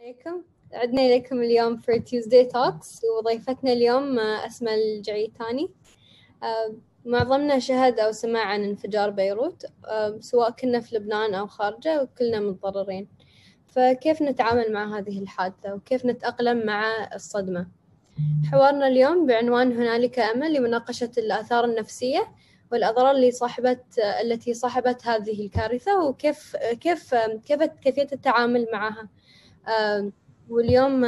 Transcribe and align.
عليكم. 0.00 0.42
عدنا 0.72 1.02
إليكم 1.02 1.42
اليوم 1.42 1.78
for 1.78 1.94
Tuesday 1.94 2.52
Talks. 2.52 3.04
وضيفتنا 3.18 3.72
اليوم 3.72 4.18
آه، 4.18 4.46
أسماء 4.46 4.74
الجعيتاني 4.74 5.70
آه، 6.42 6.74
معظمنا 7.04 7.58
شهد 7.58 8.00
أو 8.00 8.12
سمع 8.12 8.40
عن 8.40 8.64
انفجار 8.64 9.10
بيروت 9.10 9.64
آه، 9.84 10.18
سواء 10.20 10.50
كنا 10.50 10.80
في 10.80 10.96
لبنان 10.96 11.34
أو 11.34 11.46
خارجه 11.46 12.02
وكلنا 12.02 12.40
متضررين. 12.40 13.08
فكيف 13.66 14.22
نتعامل 14.22 14.72
مع 14.72 14.98
هذه 14.98 15.18
الحادثة؟ 15.18 15.74
وكيف 15.74 16.06
نتأقلم 16.06 16.66
مع 16.66 17.08
الصدمة؟ 17.14 17.66
حوارنا 18.52 18.86
اليوم 18.86 19.26
بعنوان 19.26 19.72
هنالك 19.72 20.18
أمل 20.18 20.52
لمناقشة 20.52 21.10
الآثار 21.18 21.64
النفسية 21.64 22.28
والأضرار 22.72 23.10
اللي 23.10 23.30
صاحبت 23.30 23.98
التي 23.98 24.54
صاحبت 24.54 25.06
هذه 25.06 25.44
الكارثة 25.44 26.04
وكيف 26.04 26.56
كيف 26.56 27.14
كيف 27.14 27.62
كيفية 27.62 28.08
التعامل 28.12 28.66
معها؟ 28.72 29.08
واليوم 30.48 31.06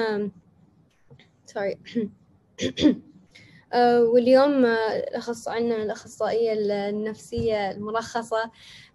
sorry 1.46 1.78
واليوم 4.12 4.64
الأخص 5.08 5.48
عندنا 5.48 5.82
الأخصائية 5.82 6.52
النفسية 6.88 7.70
المرخصة 7.70 8.50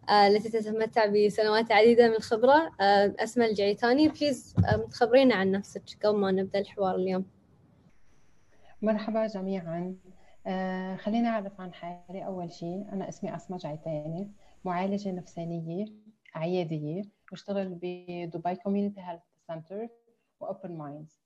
التي 0.10 0.50
تتمتع 0.50 1.06
بسنوات 1.06 1.72
عديدة 1.72 2.08
من 2.10 2.16
الخبرة 2.16 2.72
أسماء 3.20 3.50
الجعيتاني 3.50 4.10
please 4.10 4.56
تخبرينا 4.92 5.36
عن 5.36 5.52
نفسك 5.52 5.84
قبل 6.04 6.18
ما 6.18 6.32
نبدأ 6.32 6.60
الحوار 6.60 6.96
اليوم. 6.96 7.26
مرحبا 8.82 9.28
جميعا. 9.28 9.96
آه 10.48 10.96
خليني 10.96 11.28
أعرف 11.28 11.62
عن 11.62 11.74
حالي. 11.74 12.26
أول 12.26 12.52
شيء 12.52 12.86
أنا 12.94 13.10
اسمي 13.10 13.36
أسماء 13.36 13.60
جعيتاني 13.60 14.32
معالجة 14.66 15.12
نفسانية 15.12 15.86
عيادية 16.36 17.02
بشتغل 17.32 17.70
بدبي 17.70 18.56
Community 18.56 19.02
Health 19.02 19.22
Center 19.48 19.88
و 20.40 20.46
Open 20.46 20.72
Minds 20.78 21.20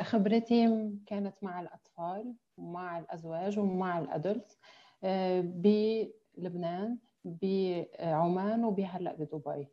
خبرتي 0.00 0.90
كانت 1.06 1.34
مع 1.42 1.60
الأطفال 1.60 2.34
ومع 2.56 2.98
الأزواج 2.98 3.58
ومع 3.58 3.98
ال 3.98 4.08
adult 4.08 4.58
آه، 5.04 5.40
بلبنان 5.40 6.98
بعمان 7.24 8.64
وبهلأ 8.64 9.12
بدبي. 9.14 9.68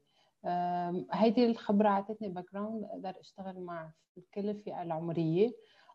هيدي 1.12 1.46
الخبرة 1.46 1.90
أعطتني 1.90 2.30
background 2.30 2.84
أقدر 2.84 3.20
أشتغل 3.20 3.60
مع 3.62 3.92
كل 4.34 4.50
الفئة 4.50 4.82
العمرية 4.82 5.52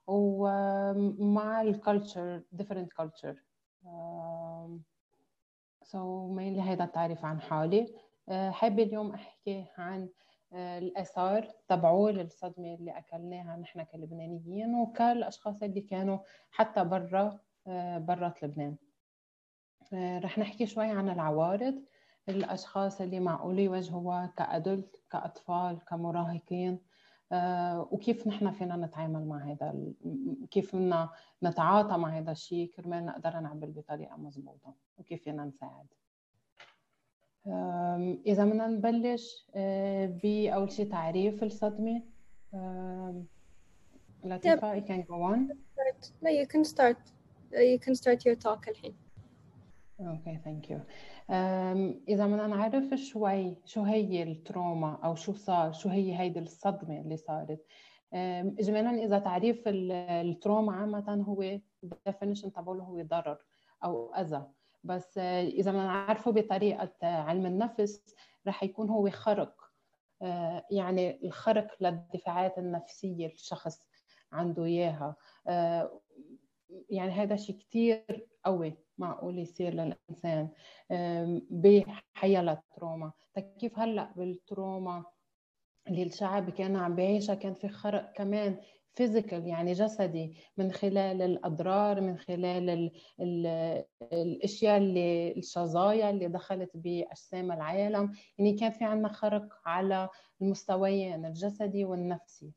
ومع 0.06 1.62
ال 1.62 1.72
culture 1.72 2.42
different 2.52 2.92
culture 2.92 3.42
سو 5.82 6.32
مينلي 6.32 6.62
هيدا 6.62 6.84
التعريف 6.84 7.24
عن 7.24 7.40
حالي. 7.40 7.94
آه، 8.28 8.50
حابة 8.50 8.82
اليوم 8.82 9.10
أحكي 9.14 9.66
عن 9.78 10.08
الآثار 10.54 11.48
تبعوه 11.68 12.10
للصدمة 12.10 12.74
اللي 12.74 12.98
أكلناها 12.98 13.56
نحن 13.56 13.82
كلبنانيين 13.82 14.74
وكالأشخاص 14.74 15.62
اللي 15.62 15.80
كانوا 15.80 16.18
حتى 16.50 16.84
برا 16.84 17.40
آه، 17.66 17.98
برات 17.98 18.42
لبنان. 18.42 18.76
آه، 19.92 20.18
رح 20.18 20.38
نحكي 20.38 20.66
شوي 20.66 20.90
عن 20.90 21.08
العوارض 21.10 21.82
الأشخاص 22.28 23.00
اللي 23.00 23.20
معقول 23.20 23.58
يواجهوها 23.58 24.32
كأدلت 24.36 25.00
كأطفال 25.10 25.84
كمراهقين. 25.84 26.78
وكيف 27.90 28.26
نحن 28.26 28.50
فينا 28.50 28.76
نتعامل 28.76 29.28
مع 29.28 29.38
هذا 29.38 29.74
كيف 30.50 30.76
بدنا 30.76 31.10
نتعاطى 31.42 31.96
مع 31.98 32.08
هذا 32.08 32.32
الشيء 32.32 32.72
كرمال 32.76 33.06
نقدر 33.06 33.40
نعمل 33.40 33.70
بطريقة 33.70 34.16
مضبوطه 34.16 34.74
وكيف 34.98 35.22
فينا 35.24 35.44
نساعد. 35.44 35.86
إذا 38.26 38.44
بدنا 38.44 38.66
نبلش 38.66 39.46
آه، 39.54 40.06
بأول 40.22 40.72
شيء 40.72 40.90
تعريف 40.90 41.42
الصدمة. 41.42 42.02
لطيفة 44.24 44.80
you 44.80 44.84
can 44.84 45.02
go 45.02 45.14
on. 45.14 45.56
لا 46.22 46.44
you 46.44 46.46
can 46.46 46.64
start. 46.64 46.96
You 47.52 47.78
can 47.78 47.94
start 47.94 48.24
your 48.24 48.36
talk 48.36 48.68
الحين 48.68 48.94
okay 50.00 50.38
thank 50.44 50.70
you 50.70 50.80
إذا 52.08 52.26
بدنا 52.26 52.46
نعرف 52.46 52.94
شوي 52.94 53.56
شو 53.64 53.82
هي 53.82 54.22
ال 54.22 54.33
trauma 54.33 54.98
أو 55.04 55.14
شو 55.14 55.32
صار 55.32 55.72
شو 55.72 55.88
هي 55.88 56.18
هيدي 56.18 56.38
الصدمة 56.38 57.00
اللي 57.00 57.16
صارت. 57.16 57.66
اجمالا 58.12 59.04
إذا 59.04 59.18
تعريف 59.18 59.62
ال 59.66 59.81
trauma 59.81 60.72
عامة 60.72 61.24
هو 61.28 61.58
definition 62.08 62.52
تبعه 62.52 62.74
هو 62.74 63.02
ضرر 63.02 63.38
أو 63.84 64.14
أذى. 64.14 64.46
بس 64.84 65.18
إذا 65.18 65.72
ما 65.72 65.84
نعرفه 65.86 66.30
بطريقة 66.30 66.92
علم 67.02 67.46
النفس 67.46 68.14
رح 68.46 68.62
يكون 68.62 68.90
هو 68.90 69.10
خرق 69.10 69.64
آه، 70.22 70.66
يعني 70.70 71.24
الخرق 71.24 71.76
للدفاعات 71.80 72.58
النفسية 72.58 73.26
الشخص 73.26 73.80
عنده 74.32 74.64
إياها. 74.64 75.16
آه، 75.48 76.00
يعني 76.90 77.10
هذا 77.10 77.36
شيء 77.36 77.58
كثير 77.58 78.26
قوي 78.44 78.74
معقول 78.98 79.38
يصير 79.38 79.74
للإنسان 79.74 80.48
بحياة 81.50 82.52
ال 82.52 82.61
trauma 82.61 83.12
طيب 83.34 83.44
كيف 83.58 83.78
هلأ 83.78 84.12
بال 84.16 84.36
trauma؟ 84.36 85.04
اللي 85.88 86.02
الشعب 86.02 86.50
كان 86.50 86.76
عم 86.76 86.94
بيعيشها 86.94 87.34
كان 87.34 87.54
في 87.54 87.68
خرق 87.68 88.12
كمان 88.12 88.60
physical 88.94 89.46
يعني 89.46 89.72
جسدي 89.72 90.36
من 90.56 90.72
خلال 90.72 91.22
الأضرار 91.22 92.00
من 92.00 92.18
خلال 92.18 92.70
ال 92.70 92.90
ال 93.20 93.46
الأشياء 94.12 94.76
اللي 94.76 95.32
الشظايا 95.36 96.10
اللي 96.10 96.28
دخلت 96.28 96.70
بأجسام 96.74 97.52
العالم. 97.52 98.12
يعني 98.38 98.52
كان 98.52 98.70
في 98.70 98.84
عندنا 98.84 99.08
خرق 99.08 99.48
على 99.66 100.08
المستويين 100.42 101.24
الجسدي 101.26 101.84
والنفسي. 101.84 102.52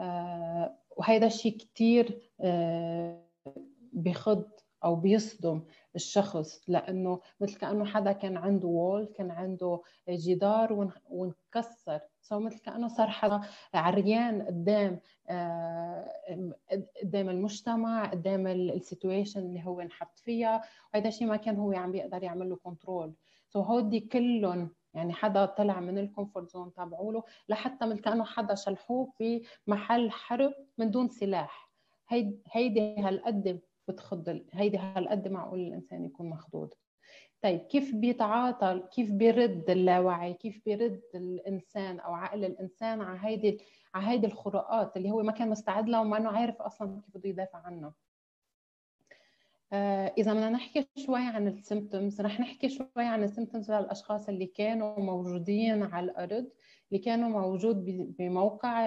آه 0.00 0.78
وهذا 0.96 1.26
الشيء 1.26 1.56
كثير 1.56 2.30
آه 2.40 3.24
بخض 3.92 4.44
أو 4.84 4.96
بيصدم. 4.96 5.62
الشخص 5.98 6.62
لأنه 6.68 7.20
مثل 7.40 7.56
كأنه 7.58 7.84
حدا 7.84 8.12
كان 8.12 8.36
عنده 8.36 8.68
وول 8.68 9.06
كان 9.16 9.30
عنده 9.30 9.80
جدار 10.08 10.90
وانكسر 11.10 12.00
so 12.20 12.40
مثل 12.40 12.58
كأنه 12.58 12.88
صار 12.88 13.08
حدا 13.10 13.40
عريان 13.74 14.42
قدام 14.42 15.00
آه، 15.28 16.08
قدام 17.02 17.28
المجتمع 17.28 18.10
قدام 18.10 18.46
ال 18.46 18.55
situation 18.55 19.40
اللي 19.40 19.66
هو 19.66 19.80
انحط 19.80 20.18
فيها. 20.18 20.62
وهذا 20.94 21.08
الشيء 21.08 21.26
ما 21.28 21.36
كان 21.36 21.56
هو 21.56 21.72
عم 21.72 21.92
بيقدر 21.92 22.22
يعمل 22.22 22.50
له 22.50 22.56
control 22.56 23.14
so 23.48 23.60
هودي 23.60 24.00
كلهم 24.00 24.70
يعني 24.94 25.12
حدا 25.12 25.46
طلع 25.46 25.80
من 25.80 25.98
ال 25.98 26.05
comfort 26.05 26.50
zone 26.50 26.72
تبعوله 26.72 27.22
لحتى 27.48 27.86
مثل 27.86 28.00
كأنه 28.00 28.24
حدا 28.24 28.54
شلحوه 28.54 29.12
بمحل 29.20 30.10
حرب 30.10 30.54
من 30.78 30.90
دون 30.90 31.08
سلاح. 31.08 31.68
هيدي 32.52 33.00
هالقد 33.00 33.60
بتخض 33.88 34.40
هيدي 34.52 34.78
هالقد 34.78 35.28
معقول 35.28 35.60
الإنسان 35.60 36.04
يكون 36.04 36.30
مخضوض. 36.30 36.74
طيب 37.42 37.60
كيف 37.60 37.94
بيتعاطى 37.94 38.82
كيف 38.92 39.10
بيرد 39.12 39.70
اللاوعي 39.70 40.34
كيف 40.34 40.62
بيرد 40.66 41.00
الإنسان 41.14 42.00
أو 42.00 42.14
عقل 42.14 42.44
الإنسان 42.44 43.00
على 43.00 43.18
هيدي 43.22 43.60
على 43.94 44.06
هيدي 44.06 44.26
الخروقات 44.26 44.96
اللي 44.96 45.10
هو 45.10 45.22
ما 45.22 45.32
كان 45.32 45.50
مستعد 45.50 45.88
لها 45.88 46.00
وما 46.00 46.16
إنه 46.16 46.30
عارف 46.30 46.62
أصلا 46.62 47.00
كيف 47.00 47.16
بده 47.16 47.28
يدافع 47.28 47.58
عنها؟ 47.58 47.94
آه 49.72 50.14
إذا 50.18 50.32
بدنا 50.32 50.50
نحكي 50.50 50.86
شوي 50.96 51.18
عن 51.20 51.48
ال 51.48 51.56
symptoms 51.56 52.20
رح 52.20 52.40
نحكي 52.40 52.68
شوي 52.68 52.88
عن 52.96 53.22
ال 53.24 53.29
symptoms 53.29 53.70
للأشخاص 53.70 54.28
اللي 54.28 54.46
كانوا 54.46 55.00
موجودين 55.00 55.82
على 55.82 56.04
الأرض 56.10 56.50
اللي 56.92 57.02
كانوا 57.04 57.28
موجود 57.28 57.84
بموقع 58.18 58.86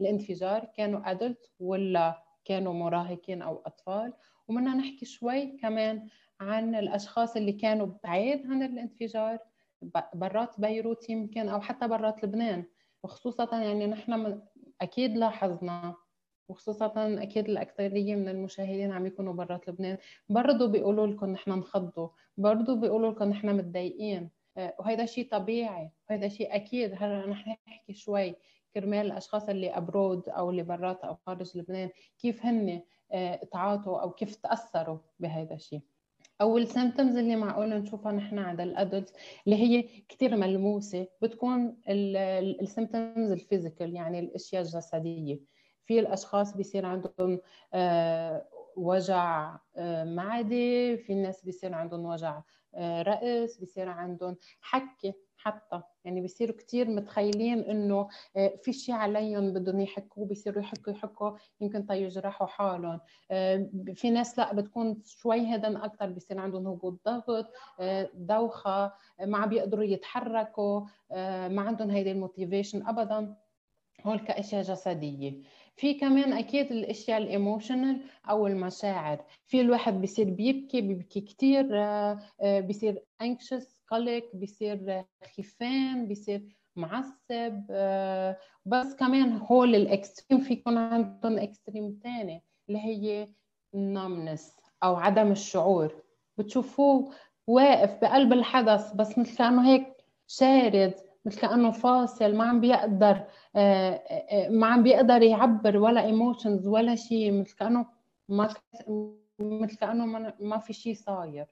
الانفجار 0.00 0.64
كانوا 0.64 1.10
adult 1.10 1.50
ولا 1.60 2.23
كانوا 2.44 2.72
مراهقين 2.72 3.42
أو 3.42 3.62
أطفال. 3.66 4.12
ومنا 4.48 4.74
نحكي 4.74 5.06
شوي 5.06 5.46
كمان 5.46 6.08
عن 6.40 6.74
الأشخاص 6.74 7.36
اللي 7.36 7.52
كانوا 7.52 7.86
بعيد 8.04 8.50
عن 8.50 8.62
الانفجار 8.62 9.38
برات 10.14 10.60
بيروت 10.60 11.10
يمكن 11.10 11.48
أو 11.48 11.60
حتى 11.60 11.88
برات 11.88 12.24
لبنان. 12.24 12.64
وخصوصا 13.02 13.58
يعني 13.58 13.86
نحن 13.86 14.40
أكيد 14.80 15.16
لاحظنا 15.16 15.94
وخصوصا 16.48 16.92
أكيد 17.22 17.48
الأكثرية 17.48 18.14
من 18.14 18.28
المشاهدين 18.28 18.92
عم 18.92 19.06
يكونوا 19.06 19.32
برات 19.32 19.68
لبنان. 19.68 19.98
برضه 20.28 20.66
بيقولوا 20.66 21.06
لكم 21.06 21.26
نحن 21.26 21.50
انخضوا. 21.52 22.08
برضه 22.36 22.74
بيقولوا 22.74 23.12
لكم 23.12 23.24
نحن 23.24 23.56
متضايقين. 23.56 24.30
آه، 24.56 24.74
وهذا 24.78 25.06
شيء 25.06 25.28
طبيعي 25.30 25.90
وهذا 26.10 26.28
شيء 26.28 26.56
أكيد. 26.56 26.92
هلأ 26.98 27.26
نحن 27.26 27.56
نحكي 27.68 27.94
شوي 27.94 28.34
كرمال 28.74 29.06
الأشخاص 29.06 29.48
اللي 29.48 29.70
ابرود 29.76 30.28
أو 30.28 30.50
اللي 30.50 30.62
برات 30.62 31.04
أو 31.04 31.14
خارج 31.26 31.58
لبنان 31.58 31.90
كيف 32.18 32.46
هن 32.46 32.82
آه، 33.12 33.36
تعاطوا 33.52 34.00
أو 34.02 34.10
كيف 34.10 34.36
تأثروا 34.36 34.98
بهذا 35.20 35.54
الشيء؟ 35.54 35.80
أو 36.40 36.58
ال 36.58 36.64
symptoms 36.64 37.16
اللي 37.16 37.36
معقول 37.36 37.68
نشوفها 37.68 38.12
نحن 38.12 38.38
عند 38.38 38.60
ال 38.60 38.67
adults 38.67 39.12
اللي 39.46 39.56
هي 39.56 39.82
كثير 40.08 40.36
ملموسة 40.36 41.06
بتكون 41.22 41.76
ال 41.88 42.04
symptoms 42.04 43.30
ال 43.30 43.37
physical 43.37 43.94
يعني 43.94 44.18
الأشياء 44.18 44.62
الجسدية. 44.62 45.40
في 45.86 46.00
الأشخاص 46.00 46.56
بيصير 46.56 46.86
عندهم 46.86 47.40
آه، 47.74 48.48
وجع 48.76 49.56
آه، 49.76 50.04
معدة 50.04 50.96
في 50.96 51.12
الناس 51.12 51.44
بيصير 51.44 51.74
عندهم 51.74 52.04
وجع 52.04 52.42
رأس 52.78 53.58
بيصير 53.58 53.88
عندهم 53.88 54.36
حكة. 54.60 55.14
حتى. 55.44 55.82
يعني 56.04 56.20
بيصيروا 56.20 56.56
كثير 56.56 56.90
متخيلين 56.90 57.58
إنه 57.58 58.08
آه، 58.36 58.58
في 58.62 58.72
شيء 58.72 58.94
عليهم 58.94 59.52
بدهم 59.52 59.80
يحكوا 59.80 60.26
بيصيروا 60.26 60.62
يحكوا 60.62 60.92
يحكوا 60.92 61.30
يمكن 61.60 61.82
تيجرحوا 61.82 62.46
حالهم. 62.46 63.00
آه، 63.30 63.70
في 63.94 64.10
ناس 64.10 64.38
لا 64.38 64.54
بتكون 64.54 65.02
شوي 65.06 65.54
هدن 65.54 65.76
أكثر 65.76 66.06
بيصير 66.06 66.38
عندهم 66.38 66.66
هبوط 66.66 67.00
ضغط 67.08 67.46
آه، 67.80 68.10
دوخة 68.14 68.92
ما 69.20 69.38
عم 69.38 69.48
بيقدروا 69.48 69.84
يتحركوا 69.84 70.80
ما 71.48 71.60
عندهم 71.62 71.90
هيدي 71.90 72.12
ال 72.12 72.19
motivation 72.19 72.86
ابدا. 72.86 73.36
هول 74.04 74.18
كأشياء 74.18 74.62
جسدية. 74.62 75.42
في 75.76 75.94
كمان 75.94 76.32
أكيد 76.32 76.72
الأشياء 76.72 77.18
ال 77.18 77.26
emotional 77.26 78.00
أو 78.30 78.46
المشاعر. 78.46 79.24
في 79.46 79.60
الواحد 79.60 80.00
بيصير 80.00 80.30
بيبكي 80.30 80.80
بيبكي 80.80 81.20
كثير 81.20 81.66
بيصير 82.42 83.04
anxious 83.22 83.83
قلق 83.94 84.24
بيصير 84.34 85.04
خيفان 85.36 86.08
بيصير 86.08 86.56
معصب 86.76 87.66
آه، 87.70 88.36
بس 88.66 88.94
كمان 88.94 89.36
هول 89.36 89.74
ال 89.74 89.82
extreme 89.82 90.40
في 90.40 90.52
يكون 90.52 90.78
عندهم 90.78 91.38
extreme 91.38 91.98
ثاني 92.02 92.42
اللي 92.68 92.78
هي 92.78 93.28
ال 93.74 93.83
numbness 93.83 94.56
أو 94.82 94.96
عدم 94.96 95.32
الشعور. 95.32 96.02
بتشوفوه 96.38 97.12
واقف 97.46 98.00
بقلب 98.00 98.32
الحدث 98.32 98.92
بس 98.92 99.18
مثل 99.18 99.36
كانه 99.36 99.68
هيك 99.68 99.86
شارد 100.26 100.94
مثل 101.24 101.40
كانه 101.40 101.70
فاصل 101.70 102.34
ما 102.34 102.44
عم 102.44 102.60
بيقدر 102.60 103.24
آه، 103.56 103.90
آه، 103.90 104.48
ما 104.48 104.66
عم 104.66 104.82
بيقدر 104.82 105.22
يعبر 105.22 105.76
ولا 105.76 106.04
emotions 106.04 106.66
ولا 106.66 106.94
شيء 106.94 107.40
مثل 107.40 107.56
كانه 107.56 107.86
ما 108.28 108.54
مثل 109.38 109.76
كانه 109.76 110.32
ما 110.40 110.58
في 110.58 110.72
شيء 110.72 110.94
صاير. 110.94 111.46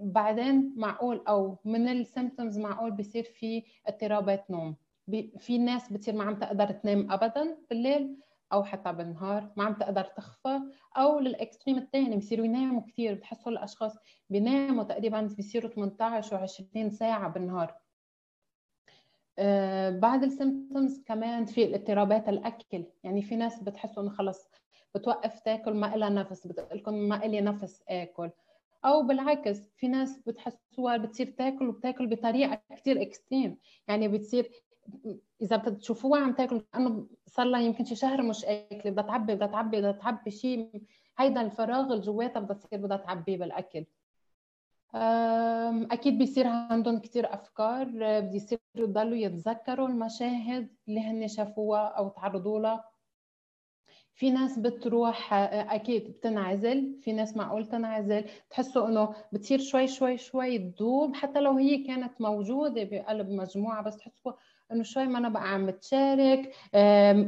بعدين 0.00 0.72
معقول 0.76 1.22
أو 1.28 1.58
من 1.64 1.88
ال 1.88 1.96
symptoms 1.96 2.58
معقول 2.58 2.90
بيصير 2.90 3.22
في 3.24 3.62
اضطرابات 3.86 4.50
نوم. 4.50 4.76
في 5.38 5.58
ناس 5.58 5.92
بتصير 5.92 6.14
ما 6.14 6.24
عم 6.24 6.38
تقدر 6.38 6.70
تنام 6.70 7.12
ابدا 7.12 7.56
بالليل 7.70 8.16
أو 8.52 8.64
حتى 8.64 8.92
بالنهار 8.92 9.52
ما 9.56 9.64
عم 9.64 9.74
تقدر 9.74 10.04
تغفى 10.04 10.60
أو 10.96 11.18
لل 11.20 11.33
extreme 11.33 11.78
الثاني 11.78 12.14
بيصيروا 12.16 12.46
يناموا 12.46 12.82
كثير 12.82 13.14
بتحسوا 13.14 13.52
الأشخاص 13.52 13.96
بيناموا 14.30 14.84
تقريبا 14.84 15.20
بيصيروا 15.36 15.70
18 15.70 16.46
و20 16.46 16.88
ساعة 16.88 17.28
بالنهار. 17.28 17.74
آه 19.38 19.90
بعد 19.90 20.22
ال 20.22 20.31
symptoms 20.31 21.02
كمان 21.06 21.44
في 21.44 21.64
الاضطرابات 21.64 22.28
الأكل. 22.28 22.84
يعني 23.04 23.22
في 23.22 23.36
ناس 23.36 23.62
بتحسوا 23.62 24.02
إنه 24.02 24.10
خلص 24.10 24.48
بتوقف 24.94 25.40
تاكل 25.40 25.74
ما 25.74 25.96
لها 25.96 26.08
نفس 26.08 26.46
بتقول 26.46 26.78
لكم 26.78 26.94
ما 26.94 27.14
لي 27.14 27.40
نفس 27.40 27.82
آكل. 27.88 28.30
أو 28.84 29.02
بالعكس 29.02 29.58
في 29.76 29.88
ناس 29.88 30.18
بتحسوها 30.26 30.96
بتصير 30.96 31.26
تاكل 31.38 31.68
وبتاكل 31.68 32.06
بطريقة 32.06 32.60
كثير 32.76 33.02
اكستريم 33.02 33.58
يعني 33.88 34.08
بتصير 34.08 34.50
إذا 35.42 35.56
بتشوفوها 35.56 36.20
عم 36.20 36.32
تاكل 36.32 36.62
كانه 36.72 37.06
صار 37.26 37.46
لها 37.46 37.60
يمكن 37.60 37.84
شي 37.84 37.94
شهر 37.94 38.22
مش 38.22 38.44
أكلة 38.44 38.90
بدها 38.92 39.04
تعبي 39.04 39.34
بدها 39.34 39.46
تعبي 39.46 39.76
بدها 39.76 39.92
تعبي 39.92 40.30
شيء 40.30 40.82
هيدا 41.18 41.40
الفراغ 41.40 41.92
اللي 41.92 42.00
جواتها 42.02 42.40
بدها 42.40 42.56
تصير 42.56 42.78
بدها 42.78 42.96
تعبيه 42.96 43.36
بالأكل. 43.38 43.84
أكيد 45.92 46.18
بيصير 46.18 46.46
عندهم 46.46 46.98
كثير 46.98 47.34
أفكار. 47.34 48.20
بيصيروا 48.20 48.62
يضلوا 48.76 49.16
يتذكروا 49.16 49.88
المشاهد 49.88 50.68
اللي 50.88 51.00
هن 51.00 51.28
شافوها 51.28 51.86
أو 51.86 52.08
تعرضوا 52.08 52.60
لها. 52.60 52.84
في 54.16 54.30
ناس 54.30 54.58
بتروح 54.58 55.34
أكيد 55.74 56.10
بتنعزل 56.10 56.96
في 57.02 57.12
ناس 57.12 57.36
معقول 57.36 57.66
تنعزل 57.66 58.24
تحسوا 58.50 58.88
إنه 58.88 59.14
بتصير 59.32 59.58
شوي 59.60 59.86
شوي 59.88 60.16
شوي 60.18 60.58
تذوب 60.58 61.14
حتى 61.14 61.40
لو 61.40 61.52
هي 61.52 61.78
كانت 61.84 62.20
موجودة 62.20 62.84
بقلب 62.84 63.30
مجموعة 63.30 63.82
بس 63.82 63.96
تحسوا 63.96 64.32
إنه 64.72 64.82
شوي 64.82 65.06
ما 65.06 65.18
أنا 65.18 65.28
بقى 65.28 65.48
عم 65.54 65.70
تشارك 65.70 66.54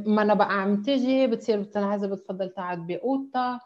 ما 0.07 0.21
أنا 0.21 0.33
بقى 0.33 0.61
عم 0.61 0.81
تجي 0.81 1.27
بتصير 1.27 1.61
بتنعزل 1.61 2.09
بتفضل 2.09 2.49
تقعد 2.49 2.87
باوضتها 2.87 3.61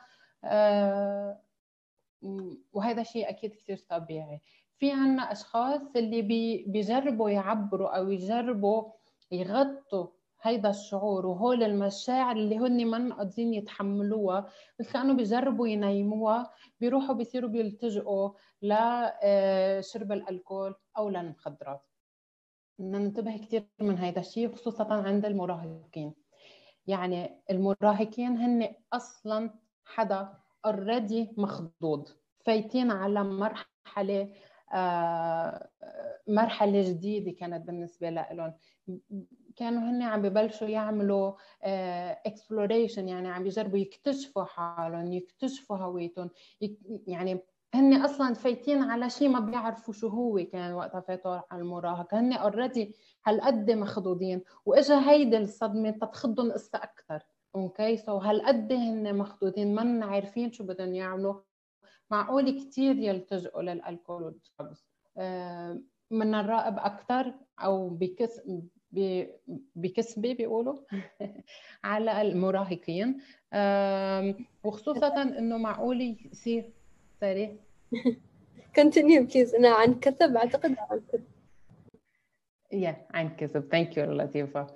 وهذا 2.74 3.03
شيء 3.03 3.29
أكيد 3.29 3.53
كثير 3.53 3.77
طبيعي. 3.89 4.41
في 4.77 4.91
عنا 4.91 5.31
أشخاص 5.31 5.81
اللي 5.95 6.21
بيجربوا 6.67 7.29
يعبروا 7.29 7.97
أو 7.97 8.09
يجربوا 8.12 8.83
يغطوا 9.31 10.07
هيدا 10.41 10.69
الشعور 10.69 11.25
وهول 11.25 11.63
المشاعر 11.63 12.35
اللي 12.35 12.57
هن 12.57 12.85
ما 12.85 13.15
قادرين 13.15 13.53
يتحملوها 13.53 14.49
مثل 14.79 14.91
كأنه 14.91 15.13
بيجربوا 15.13 15.67
ينيموها 15.67 16.51
بيروحوا 16.79 17.15
بيصيروا 17.15 17.49
بيلتجئوا 17.49 18.29
لشرب 18.61 20.11
آه، 20.11 20.15
الألكول 20.15 20.75
أو 20.97 21.09
للمخدرات. 21.09 21.81
بدنا 22.79 22.99
ننتبه 22.99 23.38
كثير 23.38 23.67
من 23.79 23.97
هيدا 23.97 24.21
الشيء 24.21 24.55
خصوصا 24.55 24.93
عند 24.93 25.25
المراهقين. 25.25 26.13
يعني 26.88 27.41
المراهقين 27.51 28.38
هن 28.38 28.75
أصلا 28.93 29.49
حدا 29.85 30.33
اوريدي 30.65 31.33
مخضوض 31.38 32.07
فايتين 32.45 32.91
على 32.91 33.23
مرحلة 33.23 34.33
آه 34.73 35.69
مرحلة 36.27 36.89
جديدة 36.89 37.31
كانت 37.31 37.67
بالنسبة 37.67 38.09
لهم 38.09 38.53
كانوا 39.62 39.90
هن 39.90 40.02
عم 40.02 40.22
ببلشوا 40.22 40.68
يعملوا 40.68 41.34
exploration 42.25 43.07
آه، 43.08 43.12
يعني 43.12 43.28
عم 43.28 43.44
بيجربوا 43.44 43.78
يكتشفوا 43.78 44.44
حالهم 44.44 45.13
يكتشفوا 45.13 45.78
هويتهم. 45.78 46.30
يعني 47.08 47.40
هن 47.74 48.02
أصلا 48.02 48.34
فايتين 48.34 48.84
على 48.84 49.10
شيء 49.10 49.30
ما 49.30 49.40
بيعرفوا 49.40 49.94
شو 49.94 50.08
هو 50.08 50.46
كان 50.52 50.74
وقتها 50.74 51.02
فاتوا 51.02 51.40
على 51.52 51.62
المراهقه 51.62 52.19
هن 52.19 52.34
already 52.33 52.95
هالقد 53.25 53.72
مخضوضين 53.72 54.42
وإجا 54.66 55.10
هيدي 55.10 55.38
الصدمة 55.38 55.90
تتخضهم 55.90 56.52
قصه 56.52 56.78
أكثر 56.78 57.24
okay 57.56 57.98
so 57.98 58.18
هالقد 58.18 58.74
هن 58.74 59.16
مخضوضين 59.16 59.75
ما 59.75 60.06
عارفين 60.06 60.52
شو 60.52 60.63
بدهم 60.63 60.96
يعملوا. 60.96 61.42
معقول 62.12 62.50
كثير 62.50 62.98
يلتجئوا 62.98 63.62
للألكول 63.62 64.24
والدراجز 64.24 64.86
آه، 65.18 65.81
من 66.12 66.36
الرائب 66.36 66.78
أكثر 66.78 67.34
أو 67.60 67.90
بكس 67.90 68.42
بكسبه 69.75 70.33
بيقولوا 70.33 70.77
على 71.83 72.21
المراهقين. 72.21 73.21
وخصوصا 74.63 75.21
إنه 75.21 75.57
معقول 75.57 76.17
يصير 76.31 76.69
سوري 77.21 77.57
كونتينيو 78.75 79.23
بليز 79.25 79.55
أنا 79.55 79.69
عن 79.69 79.99
كثب 79.99 80.35
أعتقد 80.35 80.75
عن 80.79 81.01
كثب. 81.13 81.23
يا 82.71 83.07
عن 83.13 83.29
كذب 83.29 83.67
ثانك 83.71 83.97
يو 83.97 84.11
لطيفه 84.11 84.67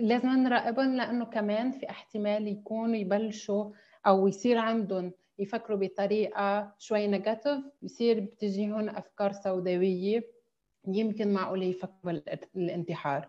لازم 0.00 0.28
نراقبهم 0.28 0.96
لأنه 0.96 1.24
كمان 1.24 1.72
في 1.72 1.90
احتمال 1.90 2.48
يكونوا 2.48 2.96
يبلشوا 2.96 3.70
أو 4.06 4.28
يصير 4.28 4.58
عندهم 4.58 5.12
يفكروا 5.38 5.78
بطريقة 5.78 6.74
شوي 6.78 7.06
negative 7.06 7.64
يصير 7.82 8.20
بتجيهم 8.20 8.88
أفكار 8.88 9.32
سوداوية. 9.32 10.41
يمكن 10.88 11.32
معقول 11.32 11.62
يفكروا 11.62 12.20
بالانتحار 12.54 13.28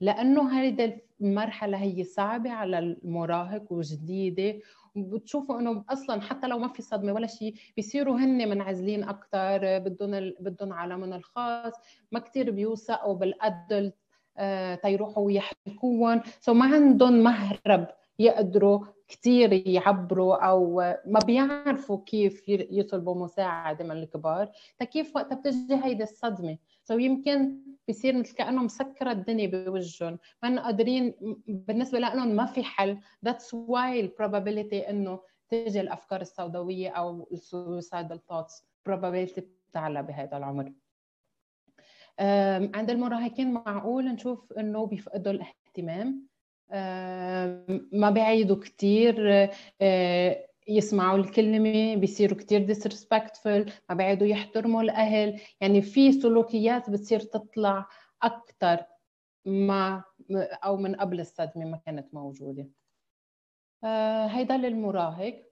لأنه 0.00 0.50
هذه 0.50 1.00
المرحلة 1.20 1.78
هي 1.78 2.04
صعبة 2.04 2.50
على 2.50 2.78
المراهق 2.78 3.72
وجديدة 3.72 4.58
بتشوفوا 4.96 5.60
إنه 5.60 5.84
أصلا 5.90 6.20
حتى 6.20 6.46
لو 6.46 6.58
ما 6.58 6.68
في 6.68 6.82
صدمة 6.82 7.12
ولا 7.12 7.26
شيء 7.26 7.54
بيصيروا 7.76 8.18
هن 8.18 8.48
منعزلين 8.48 9.04
أكثر 9.04 9.78
بدهم 9.78 10.32
بدهم 10.40 10.72
عالمهم 10.72 11.12
الخاص. 11.12 11.72
ما 12.12 12.18
كثير 12.20 12.50
بيوثقوا 12.50 13.14
بال 13.14 13.37
adult 13.37 13.94
آه 14.38 14.74
تيروحوا 14.74 15.24
ويحكوهم 15.26 16.20
so 16.40 16.54
ما 16.54 16.74
عندهم 16.74 17.12
مهرب 17.12 17.86
يقدروا 18.18 18.80
كثير 19.08 19.52
يعبروا 19.68 20.36
أو 20.36 20.76
ما 21.06 21.18
بيعرفوا 21.26 21.98
كيف 22.06 22.42
يطلبوا 22.48 23.24
مساعدة 23.24 23.84
من 23.84 23.90
الكبار. 23.90 24.50
فكيف 24.80 25.16
وقتها 25.16 25.34
بتجي 25.36 25.74
هيدي 25.84 26.02
الصدمة. 26.02 26.58
so 26.84 26.98
يمكن 26.98 27.58
بصير 27.88 28.18
مثل 28.18 28.34
كانه 28.34 28.62
مسكره 28.62 29.12
الدنيا 29.12 29.46
بوجههم. 29.46 30.18
ما 30.42 30.62
قادرين 30.62 31.14
بالنسبة 31.46 31.98
لهم 31.98 32.28
ما 32.28 32.46
في 32.46 32.62
حل. 32.64 32.98
that's 33.24 33.54
why 33.54 34.00
ال 34.00 34.07
probability 34.07 34.90
إنه 34.90 35.20
تيجي 35.48 35.80
الأفكار 35.80 36.20
السوداوية 36.20 36.90
أو 36.90 37.28
ال 37.32 37.42
suicidal 37.42 38.26
thoughts 38.26 38.64
probability 38.88 39.40
بتعلى 39.70 40.02
بهذا 40.02 40.36
العمر. 40.36 40.72
عند 42.74 42.90
المراهقين 42.90 43.52
معقول 43.52 44.04
نشوف 44.04 44.52
إنه 44.52 44.86
بيفقدوا 44.86 45.32
الاهتمام. 45.32 46.26
ما 47.92 48.10
بيعيدوا 48.10 48.56
كثير 48.56 49.32
آه، 49.80 50.46
يسمعوا 50.68 51.18
الكلمة 51.18 51.94
بيصيروا 51.96 52.38
كتير 52.38 52.74
disrespectful 52.74 53.72
ما 53.88 53.94
بيعيدوا 53.94 54.26
يحترموا 54.26 54.82
الأهل. 54.82 55.40
يعني 55.60 55.82
في 55.82 56.12
سلوكيات 56.12 56.90
بتصير 56.90 57.20
تطلع 57.20 57.88
أكثر 58.22 58.84
ما 59.44 60.04
أو 60.64 60.76
من 60.76 60.94
قبل 60.96 61.20
الصدمة 61.20 61.64
ما 61.64 61.76
كانت 61.86 62.14
موجودة. 62.14 62.68
آه، 63.84 64.26
هيدا 64.26 64.56
للمراهق 64.56 65.42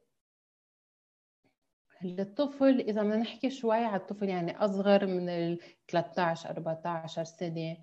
الطفل 2.05 2.81
إذا 2.81 3.03
بدنا 3.03 3.17
نحكي 3.17 3.51
شوي 3.51 3.77
على 3.85 3.97
الطفل 3.97 4.29
يعني 4.29 4.57
أصغر 4.65 5.07
من 5.07 5.29
ال 5.29 5.59
13 5.89 6.51
14 6.51 7.25
سنة. 7.25 7.77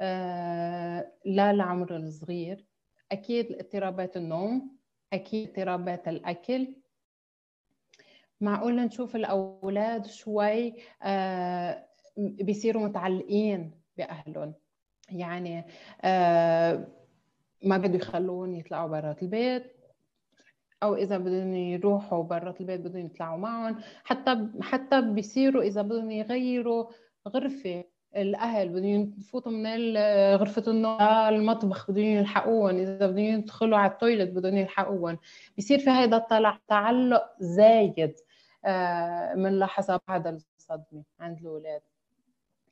آه 0.00 1.12
لا 1.24 1.50
العمر 1.50 1.96
الصغير. 1.96 2.66
أكيد 3.12 3.52
اضطرابات 3.52 4.16
النوم. 4.16 4.73
أكيد 5.14 5.48
اضطرابات 5.48 6.08
الأكل. 6.08 6.74
معقول 8.40 8.76
نشوف 8.76 9.16
الأولاد 9.16 10.06
شوي 10.06 10.74
آه 11.02 11.86
بيصيروا 12.16 12.82
متعلقين 12.88 13.70
بأهلهم. 13.96 14.54
يعني 15.10 15.64
آه 16.02 16.86
ما 17.62 17.76
بده 17.76 17.96
يخلون 17.96 18.54
يطلعوا 18.54 18.88
برات 18.88 19.22
البيت 19.22 19.74
أو 20.82 20.94
إذا 20.94 21.18
بدهم 21.18 21.54
يروحوا 21.54 22.22
برات 22.24 22.60
البيت 22.60 22.80
بدهم 22.80 23.06
يطلعوا 23.06 23.38
معهم. 23.38 23.76
حتى 24.04 24.48
حتى 24.60 25.00
بيصيروا 25.00 25.62
إذا 25.62 25.82
بدهم 25.82 26.10
يغيروا 26.10 26.86
غرفة. 27.28 27.84
الأهل 28.16 28.68
بدهم 28.68 29.14
يفوتوا 29.18 29.52
من 29.52 29.96
غرفة 30.36 30.70
النوم 30.70 31.02
المطبخ 31.02 31.90
بدهم 31.90 32.04
يلحقوهم. 32.04 32.76
إذا 32.76 33.06
بدهم 33.06 33.18
يدخلوا 33.18 33.78
على 33.78 33.92
التويلت 33.92 34.30
بدهم 34.30 34.56
يلحقوهم. 34.56 35.18
بصير 35.58 35.78
في 35.78 35.90
هذا 35.90 36.16
الطلع 36.16 36.58
تعلق 36.68 37.24
زايد 37.40 38.14
آه، 38.64 39.34
من 39.34 39.58
لحظه 39.58 40.00
بعد 40.08 40.26
الصدمة 40.26 41.02
عند 41.20 41.38
الأولاد. 41.38 41.80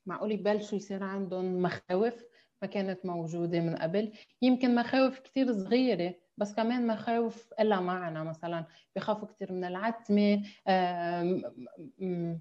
معقول 0.07 0.33
يبلشوا 0.33 0.79
يصير 0.79 1.03
عندهم 1.03 1.63
مخاوف؟ 1.63 2.25
ما 2.63 2.69
كانت 2.69 3.07
موجودة 3.07 3.61
من 3.61 3.77
قبل. 3.77 4.13
يمكن 4.43 4.75
مخاوف 4.75 5.19
كثير 5.21 5.53
صغيرة. 5.53 6.15
بس 6.37 6.55
كمان 6.55 6.87
مخاوف 6.87 7.53
إلا 7.61 7.81
معنا 7.81 8.25
مثلا. 8.25 8.67
بخافوا 8.97 9.29
كثير 9.29 9.53
من 9.53 9.65
العتمة 9.65 10.43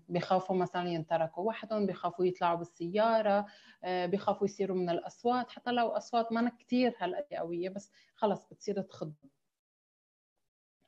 بخافوا 0.10 0.56
مثلا 0.56 0.90
ينتركوا 0.90 1.44
وحدهم 1.48 1.86
بخافوا 1.86 2.26
يطلعوا 2.26 2.58
بالسيارة 2.58 3.46
آه، 3.84 4.06
بخافوا 4.06 4.46
يصيروا 4.48 4.78
من 4.78 4.90
الأصوات. 4.90 5.50
حتى 5.52 5.72
لو 5.72 5.88
أصوات 5.88 6.32
ما 6.32 6.50
كثير 6.50 6.96
هالقد 7.00 7.26
قوية 7.34 7.70
بس 7.70 7.92
خلص 8.16 8.48
بتصير 8.52 8.82
تخض. 8.82 9.14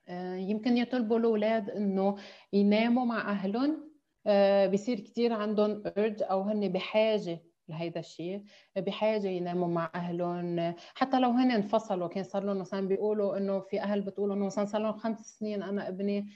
آه، 0.07 0.35
يمكن 0.35 0.77
يطلبوا 0.77 1.17
الأولاد 1.19 1.69
إنه 1.69 2.15
يناموا 2.53 3.05
مع 3.05 3.31
أهلهم. 3.31 3.93
آه، 4.27 4.67
بصير 4.67 4.99
كثير 4.99 5.33
عندهم 5.33 5.83
urge 5.83 6.23
أو 6.31 6.41
هن 6.41 6.67
بحاجة. 6.71 7.43
لهيدا 7.67 7.99
الشيء 7.99 8.43
بحاجة 8.75 9.27
يناموا 9.27 9.67
مع 9.67 9.91
أهلهم. 9.95 10.75
حتى 10.95 11.19
لو 11.19 11.29
هن 11.29 11.51
انفصلوا 11.51 12.07
كان 12.07 12.23
صار 12.23 12.43
لهم 12.43 12.57
مثلا 12.57 12.87
بيقولوا 12.87 13.37
إنه 13.37 13.59
في 13.59 13.81
أهل 13.81 14.01
بتقولوا 14.01 14.35
إنه 14.35 14.45
مثلا 14.45 14.65
صار 14.65 14.81
لهم 14.81 14.93
خمس 14.93 15.19
سنين 15.39 15.63
أنا 15.63 15.87
ابني 15.87 16.27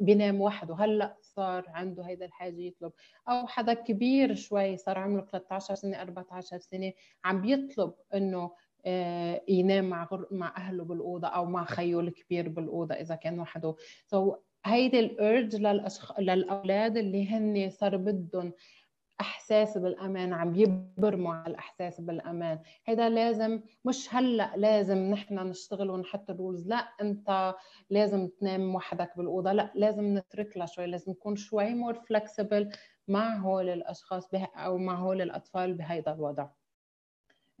بينام 0.00 0.40
وحده. 0.40 0.74
هلأ 0.74 1.16
صار 1.22 1.64
عنده 1.68 2.02
هيدا 2.02 2.26
الحاجة 2.26 2.60
يطلب. 2.60 2.92
أو 3.28 3.46
حدا 3.46 3.74
كبير 3.74 4.34
شوي 4.34 4.76
صار 4.76 4.98
عمره 4.98 5.20
13 5.20 5.74
سنة 5.74 6.02
14 6.02 6.58
سنة 6.58 6.92
عم 7.24 7.40
بيطلب 7.40 7.92
إنه 8.14 8.50
آه، 8.86 9.42
ينام 9.48 9.84
مع 9.84 10.08
مع 10.30 10.54
أهله 10.56 10.84
بالأوضة 10.84 11.28
أو 11.28 11.44
مع 11.44 11.64
خيه 11.64 12.00
الكبير 12.00 12.48
بالأوضة 12.48 12.94
إذا 12.94 13.14
كان 13.14 13.40
وحده. 13.40 13.74
so 14.06 14.32
so 14.32 14.36
هيدي 14.64 15.00
ال 15.00 15.11
urge 15.11 15.56
للأشخ... 15.56 16.20
للأولاد 16.20 16.96
اللي 16.96 17.28
هن 17.28 17.70
صار 17.70 17.96
بدهم 17.96 18.52
احساس 19.20 19.78
بالأمان 19.78 20.32
عم 20.32 20.54
يبرموا 20.54 21.34
على 21.34 21.50
الإحساس 21.50 22.00
بالأمان. 22.00 22.58
هذا 22.84 23.08
لازم 23.08 23.60
مش 23.84 24.14
هلأ 24.14 24.56
لازم 24.56 24.98
نحن 24.98 25.34
نشتغل 25.34 25.90
ونحط 25.90 26.30
ال 26.30 26.35
rules. 26.35 26.68
لا 26.68 26.76
أنت 26.76 27.54
لازم 27.90 28.28
تنام 28.28 28.74
وحدك 28.74 29.12
بالأوضة. 29.16 29.52
لا 29.52 29.72
لازم 29.74 30.18
نترك 30.18 30.56
لها 30.56 30.66
شوي. 30.66 30.86
لازم 30.86 31.12
نكون 31.12 31.36
شوي 31.36 31.74
more 31.74 31.94
flexible 31.94 32.70
مع 33.08 33.36
هول 33.36 33.68
الأشخاص 33.68 34.28
أو 34.34 34.78
مع 34.78 34.94
هول 34.94 35.22
الأطفال 35.22 35.74
بهذا 35.74 36.12
الوضع. 36.12 36.48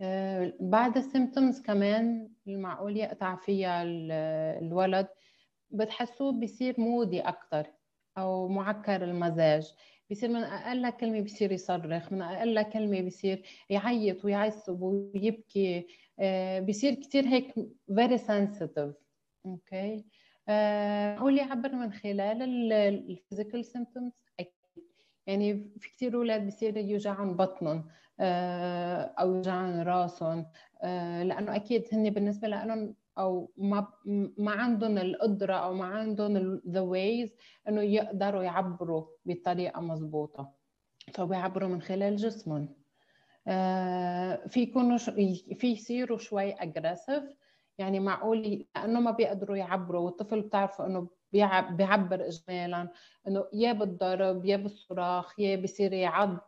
آه، 0.00 0.52
بعد 0.60 0.96
ال 0.96 1.03
symptoms 1.03 1.62
كمان 1.62 2.30
المعقول 2.46 2.96
يقطع 2.96 3.36
فيها 3.36 3.82
الولد 4.58 5.08
بتحسوه 5.70 6.32
بيصير 6.32 6.80
moody 6.80 7.20
أكثر 7.20 7.66
أو 8.18 8.48
معكر 8.48 9.04
المزاج. 9.04 9.74
بصير 10.10 10.28
من 10.28 10.42
أقل 10.42 10.90
كلمة 10.90 11.20
بصير 11.20 11.52
يصرخ 11.52 12.12
من 12.12 12.22
أقل 12.22 12.62
كلمة 12.62 13.00
بصير 13.00 13.42
يعيط 13.70 14.24
ويعصب 14.24 14.82
ويبكي. 14.82 15.86
آه، 16.20 16.60
بصير 16.60 16.94
كثير 16.94 17.24
هيك 17.26 17.54
very 17.92 18.18
sensitive. 18.18 18.92
okay 19.46 20.04
معقول 20.48 21.38
يعبر 21.38 21.74
من 21.74 21.92
خلال 21.92 22.72
ال 22.72 22.82
physical 22.82 23.64
symptoms 23.64 24.12
يعني 25.26 25.70
في 25.78 25.88
كثير 25.88 26.14
أولاد 26.14 26.46
بصير 26.46 26.76
يوجعهم 26.76 27.36
بطنهم 27.36 27.88
آه، 28.20 29.02
أو 29.02 29.34
يوجعهم 29.34 29.80
راسهم. 29.80 30.46
آه، 30.82 31.22
لأنه 31.22 31.56
أكيد 31.56 31.84
هن 31.92 32.10
بالنسبة 32.10 32.48
لهم 32.48 32.94
أو 33.18 33.52
ما 33.56 33.86
ما 34.38 34.52
عندهم 34.52 34.98
القدرة 34.98 35.54
أو 35.54 35.74
ما 35.74 35.84
عندهم 35.84 36.60
the 36.68 36.80
ways 36.80 37.36
إنه 37.68 37.82
يقدروا 37.82 38.42
يعبروا 38.42 39.06
بطريقة 39.24 39.80
مضبوطه 39.80 40.52
فبيعبروا 41.14 41.68
من 41.68 41.82
خلال 41.82 42.16
جسمهم. 42.16 42.68
آه، 43.48 44.46
في 44.46 44.60
يكونوا 44.60 44.98
في 45.54 45.66
يصيروا 45.72 46.18
شوي 46.18 46.52
aggressive 46.52 47.24
يعني 47.78 48.00
معقول 48.00 48.66
لأنه 48.76 49.00
ما 49.00 49.10
بيقدروا 49.10 49.56
يعبروا. 49.56 50.00
والطفل 50.00 50.40
بتعرفوا 50.40 50.86
إنه 50.86 51.08
بيعبر 51.32 52.26
اجمالا 52.26 52.88
إنه 53.28 53.44
يا 53.52 53.72
بالضرب 53.72 54.44
يا 54.44 54.56
بالصراخ 54.56 55.40
يا 55.40 55.56
بصير 55.56 55.92
يعض 55.92 56.47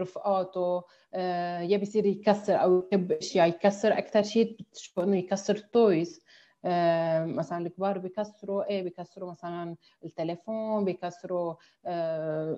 رفقاته 0.00 0.82
آه، 1.14 1.60
يا 1.60 1.76
بيصير 1.76 2.06
يكسر 2.06 2.62
أو 2.62 2.78
يكب 2.78 3.12
أشياء 3.12 3.48
يكسر 3.48 3.98
أكثر 3.98 4.22
شيء 4.22 4.56
بتشوفوا 4.60 5.02
إنه 5.04 5.16
يكسر 5.16 5.56
toys 5.56 6.22
آه، 6.64 7.24
مثلا 7.24 7.66
الكبار 7.66 7.98
بيكسروا 7.98 8.64
إيه 8.70 8.82
بيكسروا 8.82 9.30
مثلا 9.30 9.76
التليفون 10.04 10.84
بيكسروا 10.84 11.54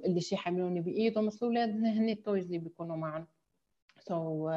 اللي 0.07 0.21
شيء 0.21 0.39
حاملونه 0.39 0.81
بايدهم 0.81 1.27
بس 1.27 1.43
الاولاد 1.43 1.71
هن 1.71 2.09
ال 2.09 2.16
toys 2.16 2.47
اللي 2.47 2.59
بيكونوا 2.59 2.97
معهم 2.97 3.27
so 3.99 4.49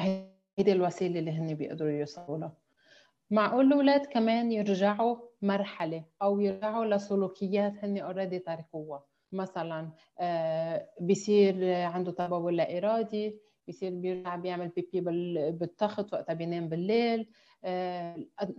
هيدي 0.00 0.72
الوسيلة 0.72 1.18
اللي 1.18 1.30
هن 1.30 1.54
بيقدروا 1.54 1.90
يوصلوا 1.90 2.38
لها. 2.38 2.52
معقول 3.30 3.66
الأولاد 3.66 4.06
كمان 4.06 4.52
يرجعوا 4.52 5.16
مرحلة 5.42 6.04
أو 6.22 6.40
يرجعوا 6.40 6.84
لسلوكيات 6.84 7.72
هن 7.84 7.98
already 7.98 8.38
تركوها 8.38 9.04
مثلا 9.34 9.92
آه، 10.20 10.88
بيصير 11.00 11.74
عنده 11.74 12.12
تبول 12.12 12.56
لا 12.56 12.78
إرادي 12.78 13.40
بيصير 13.66 13.90
بيرجع 13.94 14.36
بيعمل 14.36 14.68
بيبي 14.68 15.00
بالتخت 15.50 16.12
وقتها 16.12 16.32
بينام 16.32 16.68
بالليل 16.68 17.28
آه، 17.64 18.16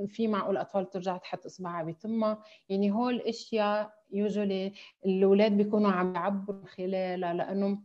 في 0.07 0.27
معقول 0.27 0.57
أطفال 0.57 0.89
ترجع 0.89 1.17
تحط 1.17 1.45
إصبعها 1.45 1.83
بتمها 1.83 2.43
يعني 2.69 2.91
هول 2.91 3.21
اشياء 3.21 3.93
usually 4.11 4.73
الأولاد 5.05 5.57
بيكونوا 5.57 5.91
عم 5.91 6.15
يعبروا 6.15 6.65
خلالها 6.65 7.33
لأنه 7.33 7.79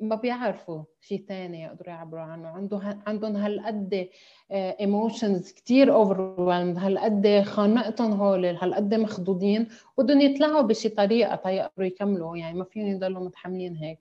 ما 0.00 0.16
بيعرفوا 0.16 0.82
شيء 1.00 1.24
ثاني 1.28 1.62
يقدروا 1.62 1.88
يعبروا 1.94 2.22
عنه. 2.22 2.48
عنده 2.48 2.98
عندهم 3.06 3.36
هالقد 3.36 4.08
emotions 4.52 5.52
كثير 5.52 5.92
over 5.94 6.20
هالقد 6.78 7.42
خانقتهم 7.46 8.12
هول 8.12 8.44
هالقد 8.46 8.94
مخضوضين 8.94 9.68
بدهم 9.98 10.20
يطلعوا 10.20 10.62
بشي 10.62 10.88
طريقة 10.88 11.36
تيقدروا 11.36 11.86
يكملوا. 11.86 12.36
يعني 12.36 12.58
ما 12.58 12.64
فيهم 12.64 12.86
يضلوا 12.86 13.24
متحملين 13.24 13.76
هيك. 13.76 13.98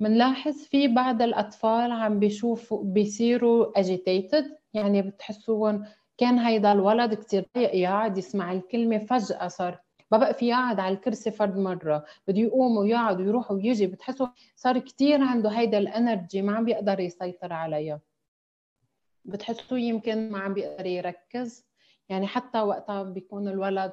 بنلاحظ 0.00 0.54
في 0.54 0.88
بعض 0.88 1.22
الأطفال 1.22 1.92
عم 1.92 2.18
بيشوفوا 2.18 2.84
بيصيروا 2.84 3.78
agitated 3.80 4.56
يعني 4.74 5.02
بتحسوهم 5.02 5.84
كان 6.18 6.38
هيدا 6.38 6.72
الولد 6.72 7.14
كثير 7.14 7.46
قاعد 7.56 8.18
يسمع 8.18 8.52
الكلمة 8.52 8.98
فجأة 8.98 9.48
صار 9.48 9.80
ما 10.12 10.18
بقى 10.18 10.34
في 10.34 10.48
يقعد 10.48 10.80
على 10.80 10.94
الكرسي 10.94 11.30
فرد 11.30 11.56
مرة. 11.58 12.04
بده 12.28 12.40
يقوم 12.40 12.76
ويقعد 12.76 13.20
ويروح 13.20 13.50
ويجي. 13.50 13.86
بتحسه 13.86 14.32
صار 14.56 14.78
كثير 14.78 15.22
عنده 15.22 15.50
هيدا 15.50 15.78
ال 15.78 15.87
energy 15.87 16.42
ما 16.42 16.56
عم 16.56 16.64
بيقدر 16.64 17.00
يسيطر 17.00 17.52
عليها. 17.52 18.00
بتحسه 19.24 19.78
يمكن 19.78 20.30
ما 20.32 20.38
عم 20.38 20.54
بيقدر 20.54 20.86
يركز. 20.86 21.66
يعني 22.08 22.26
حتى 22.26 22.60
وقتها 22.60 23.02
بيكون 23.02 23.48
الولد 23.48 23.92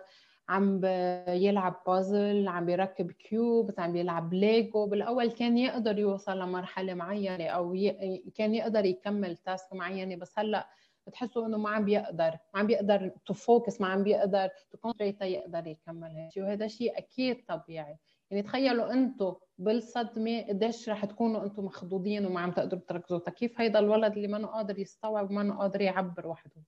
عم 0.49 0.81
يلعب 1.27 1.81
بازل 1.87 2.47
عم 2.47 2.65
بيركب 2.65 3.11
cubes 3.11 3.71
عم 3.77 3.93
بيلعب 3.93 4.33
ليجو 4.33 4.85
بالأول 4.85 5.31
كان 5.31 5.57
يقدر 5.57 5.99
يوصل 5.99 6.39
لمرحلة 6.39 6.93
معينة 6.93 7.47
أو 7.47 7.75
ي... 7.75 7.91
كان 8.35 8.55
يقدر 8.55 8.85
يكمل 8.85 9.37
task 9.37 9.73
معينة. 9.73 10.15
بس 10.15 10.39
هلأ 10.39 10.67
بتحسوا 11.07 11.45
إنه 11.45 11.57
ما 11.57 11.69
عم 11.69 11.85
بيقدر 11.85 12.31
ما 12.53 12.59
عم 12.59 12.67
بيقدر 12.67 13.11
to 13.25 13.33
focus 13.33 13.81
ما 13.81 13.87
عم 13.87 14.03
بيقدر 14.03 14.49
to 14.71 14.77
concentrate 14.77 15.21
يقدر 15.21 15.67
يكمل 15.67 16.15
هيك 16.15 16.37
وهذا 16.37 16.67
شيء 16.67 16.97
أكيد 16.97 17.45
طبيعي. 17.47 17.97
يعني 18.31 18.43
تخيلوا 18.43 18.93
أنتم 18.93 19.35
بالصدمة 19.57 20.41
قديش 20.41 20.89
رح 20.89 21.05
تكونوا 21.05 21.43
أنتم 21.43 21.65
مخضوضين 21.65 22.25
وما 22.25 22.39
عم 22.39 22.51
تقدروا 22.51 22.81
تركزوا. 22.87 23.19
كيف 23.19 23.61
هيدا 23.61 23.79
الولد 23.79 24.13
اللي 24.13 24.27
ما 24.27 24.47
قادر 24.47 24.79
يستوعب 24.79 25.31
وما 25.31 25.59
قادر 25.59 25.81
يعبر 25.81 26.27
وحده؟ 26.27 26.61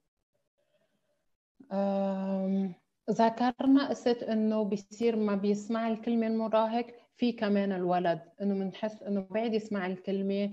ذكرنا 3.10 3.90
قصة 3.90 4.18
إنه 4.32 4.64
بيصير 4.64 5.16
ما 5.16 5.36
بيسمع 5.36 5.88
الكلمة 5.88 6.28
المراهق 6.28 6.88
في 7.22 7.32
كمان 7.32 7.72
الولد 7.72 8.20
إنه 8.42 8.54
بنحس 8.54 9.04
إنه 9.04 9.26
بعد 9.30 9.54
يسمع 9.54 9.88
الكلمة 9.88 10.52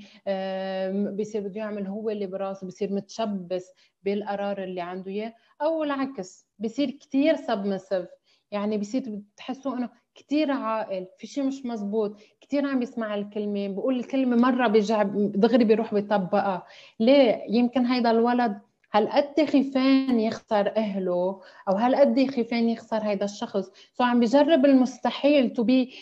بيصير 1.10 1.40
بده 1.42 1.60
يعمل 1.60 1.86
هو 1.86 2.10
اللي 2.10 2.26
براسه 2.26 2.64
بيصير 2.64 2.92
متشبث 2.92 3.64
بالقرار 4.02 4.62
اللي 4.64 4.80
عنده 4.80 5.10
إياه 5.10 5.34
أو 5.62 5.84
العكس 5.84 6.46
بيصير 6.58 6.90
كثير 6.90 7.36
سبمسيف 7.36 8.06
يعني 8.50 8.78
بيصير 8.78 9.02
بتحسوا 9.06 9.76
إنه 9.76 9.88
كثير 10.14 10.50
عاقل 10.50 11.06
في 11.18 11.26
شيء 11.26 11.44
مش 11.44 11.66
مزبوط 11.66 12.16
كثير 12.40 12.66
عم 12.66 12.82
يسمع 12.82 13.14
الكلمة 13.14 13.68
بقول 13.68 13.98
الكلمة 13.98 14.36
مرة 14.36 14.68
بيرجع 14.68 15.02
دغري 15.14 15.64
بيروح 15.64 15.94
بيطبقها. 15.94 16.66
ليه؟ 17.00 17.44
يمكن 17.48 17.86
هيدا 17.86 18.10
الولد 18.10 18.58
هل 18.90 19.08
قد 19.08 19.44
خيفان 19.44 20.20
يخسر 20.20 20.76
أهله 20.76 21.40
أو 21.68 21.76
هل 21.76 21.96
قد 21.96 22.26
خيفان 22.30 22.68
يخسر 22.68 22.98
هيدا 22.98 23.24
الشخص؟ 23.24 23.70
سو 23.92 24.04
عم 24.04 24.20
بجرب 24.20 24.64
المستحيل 24.64 25.54
to 25.56 25.62
be 25.62 25.94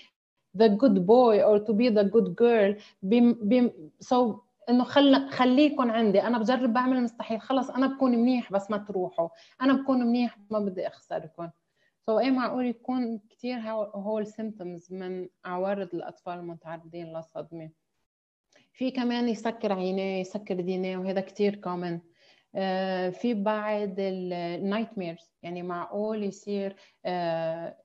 the 0.57 0.69
good 0.69 1.07
boy 1.07 1.43
or 1.43 1.59
to 1.59 1.73
be 1.73 1.89
the 1.89 2.05
good 2.05 2.35
girl. 2.37 2.75
بم 3.03 3.71
so 4.05 4.47
إنه 4.69 4.85
خل 4.85 5.31
خليكم 5.31 5.91
عندي. 5.91 6.23
أنا 6.23 6.39
بجرب 6.39 6.73
بعمل 6.73 6.97
المستحيل 6.97 7.41
خلص 7.41 7.71
أنا 7.71 7.87
بكون 7.87 8.11
منيح 8.11 8.53
بس 8.53 8.71
ما 8.71 8.77
تروحوا 8.77 9.29
أنا 9.63 9.73
بكون 9.73 10.07
منيح 10.07 10.39
ما 10.51 10.59
بدي 10.59 10.87
اخسركم 10.87 11.51
so 12.07 12.17
so 12.17 12.21
إيه 12.21 12.31
معقول 12.31 12.67
يكون 12.67 13.21
كثير 13.31 13.59
هول 13.95 14.27
symptoms 14.27 14.93
من 14.93 15.29
عوارض 15.45 15.95
الأطفال 15.95 16.39
المتعرضين 16.39 17.13
للصدمة. 17.17 17.71
في 18.73 18.91
كمان 18.91 19.29
يسكر 19.29 19.73
عينيه 19.73 20.21
يسكر 20.21 20.61
دينيه 20.61 20.97
وهذا 20.99 21.21
كثير 21.21 21.55
common 21.55 22.01
آه، 22.55 23.11
في 23.11 23.35
بعض 23.35 23.95
ال 23.99 24.99
nightmares 24.99 25.33
يعني 25.43 25.63
معقول 25.63 26.25
يصير 26.25 26.77
آه، 27.05 27.77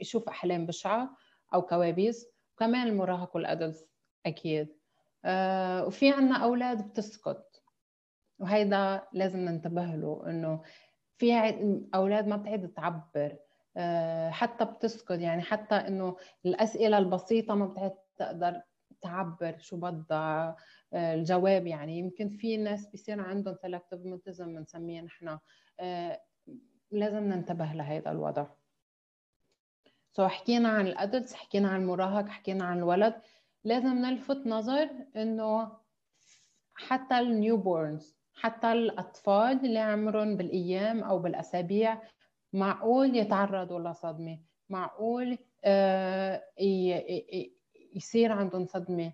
يشوف 0.00 0.28
أحلام 0.28 0.66
بشعة. 0.66 1.16
أو 1.54 1.62
كوابيس 1.62 2.26
وكمان 2.54 2.86
المراهق 2.86 3.36
وال 3.36 3.51
adult 3.51 3.88
أكيد. 4.26 4.68
آه، 5.24 5.86
وفي 5.86 6.10
عنا 6.12 6.36
أولاد 6.44 6.88
بتسكت 6.88 7.62
وهيدا 8.38 9.02
لازم 9.12 9.38
ننتبه 9.38 9.84
له 9.84 10.22
إنه 10.26 10.62
في 11.18 11.32
أولاد 11.94 12.26
ما 12.26 12.36
بتعيد 12.36 12.68
تعبر. 12.72 13.36
حتى 14.30 14.64
بتسكت 14.64 15.10
يعني 15.10 15.42
حتى 15.42 15.74
إنه 15.74 16.16
الأسئلة 16.46 16.98
البسيطة 16.98 17.54
ما 17.54 17.66
بتعيد 17.66 17.92
تقدر 18.16 18.62
تعبر 19.00 19.58
شو 19.58 19.76
بدها. 19.76 20.56
الجواب 20.94 21.66
يعني. 21.66 21.98
يمكن 21.98 22.28
في 22.28 22.56
ناس 22.56 22.86
بيصير 22.86 23.20
عندهم 23.20 23.54
selective 23.54 24.00
mutism 24.04 24.54
بنسميه 24.54 25.00
نحن. 25.00 25.38
آه، 25.80 26.20
لازم 26.90 27.24
ننتبه 27.24 27.64
لهذا 27.72 28.10
الوضع. 28.10 28.46
so 30.12 30.28
حكينا 30.28 30.68
عن 30.68 30.86
ال 30.86 30.93
adults 30.93 31.34
حكينا 31.34 31.68
عن 31.68 31.80
المراهق 31.80 32.28
حكينا 32.28 32.64
عن 32.64 32.78
الولد. 32.78 33.14
لازم 33.64 33.98
نلفت 33.98 34.46
نظر 34.46 34.88
إنه 35.16 35.72
حتى 36.74 37.18
ال 37.18 37.56
newborns 37.56 38.16
حتى 38.34 38.72
الأطفال 38.72 39.64
اللي 39.64 39.78
عمرهم 39.78 40.36
بالأيام 40.36 41.02
أو 41.02 41.18
بالأسابيع 41.18 42.02
معقول 42.52 43.16
يتعرضوا 43.16 43.80
لصدمة 43.90 44.38
معقول 44.68 45.38
آه، 45.64 46.42
يصير 47.94 48.32
عندهم 48.32 48.66
صدمة. 48.66 49.12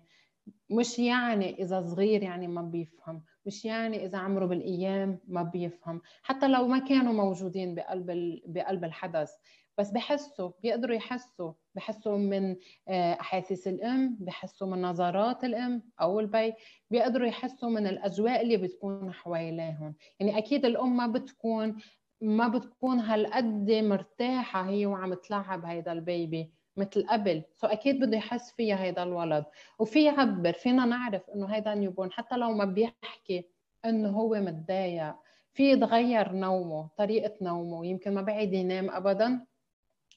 مش 0.69 0.99
يعني 0.99 1.61
إذا 1.63 1.81
صغير 1.81 2.23
يعني 2.23 2.47
ما 2.47 2.61
بيفهم 2.61 3.23
مش 3.45 3.65
يعني 3.65 4.05
إذا 4.05 4.17
عمره 4.17 4.45
بالأيام 4.45 5.19
ما 5.27 5.43
بيفهم. 5.43 6.01
حتى 6.23 6.47
لو 6.47 6.67
ما 6.67 6.79
كانوا 6.79 7.13
موجودين 7.13 7.75
بقلب 7.75 8.39
بقلب 8.45 8.83
الحدث. 8.83 9.31
بس 9.77 9.91
بحسوا 9.91 10.51
بيقدروا 10.63 10.95
يحسوا. 10.95 11.53
بحسوا 11.75 12.17
من 12.17 12.55
آه، 12.87 13.13
أحاسيس 13.13 13.67
الأم 13.67 14.17
بحسوا 14.19 14.67
من 14.67 14.81
نظرات 14.81 15.43
الأم 15.43 15.83
أو 16.01 16.19
البي. 16.19 16.53
بيقدروا 16.91 17.27
يحسوا 17.27 17.69
من 17.69 17.87
الأجواء 17.87 18.41
اللي 18.41 18.57
بتكون 18.57 19.13
حواليهم. 19.13 19.95
يعني 20.19 20.37
أكيد 20.37 20.65
الأم 20.65 20.97
ما 20.97 21.07
بتكون 21.07 21.77
ما 22.21 22.47
بتكون 22.47 22.99
هالقد 22.99 23.71
مرتاحة 23.71 24.69
هي 24.69 24.85
وعم 24.85 25.13
تلعب 25.13 25.65
هيدا 25.65 25.91
ال 25.91 26.03
baby 26.03 26.51
مثل 26.77 27.07
قبل. 27.07 27.43
so 27.55 27.67
أكيد 27.67 27.99
بده 28.05 28.17
يحس 28.17 28.51
فيها 28.51 28.83
هيدا 28.83 29.03
الولد. 29.03 29.45
وفي 29.79 30.05
يعبر 30.05 30.53
فينا 30.53 30.85
نعرف 30.85 31.29
إنه 31.29 31.45
هيدا 31.45 31.73
newborn 31.75 32.11
حتى 32.11 32.35
لو 32.37 32.51
ما 32.51 32.65
بيحكي 32.65 33.45
إنه 33.85 34.09
هو 34.09 34.29
متضايق 34.35 35.15
في 35.53 35.71
يتغير 35.71 36.31
نومه 36.31 36.89
طريقة 36.97 37.33
نومه. 37.41 37.85
يمكن 37.85 38.13
ما 38.13 38.21
بعيد 38.21 38.53
ينام 38.53 38.89
ابدا. 38.89 39.45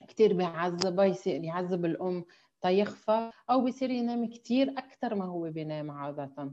كثير 0.09 0.33
بيعذبها 0.33 1.05
يصير 1.05 1.45
يعذب 1.45 1.85
الأم 1.85 2.25
تيخفى 2.61 3.31
أو 3.51 3.61
بيصير 3.65 3.91
ينام 3.91 4.27
كثير 4.31 4.71
أكثر 4.79 5.15
ما 5.15 5.25
هو 5.25 5.51
بينام 5.51 5.91
عادة. 5.91 6.53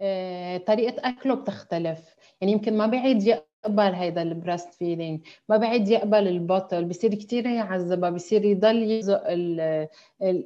آه، 0.00 0.56
طريقة 0.56 1.08
أكله 1.08 1.34
بتختلف. 1.34 2.16
يعني 2.40 2.52
يمكن 2.52 2.76
ما 2.76 2.86
بعيد 2.86 3.22
يقبل 3.22 3.92
هيدا 3.94 4.22
البريست 4.22 4.74
فيدينج 4.74 5.20
ما 5.48 5.56
بعد 5.56 5.88
يقبل 5.88 6.28
البطل 6.28 6.84
بصير 6.84 7.14
كثير 7.14 7.46
يعذبها 7.46 8.10
بصير 8.10 8.44
يضل 8.44 8.82
يزق 8.82 9.22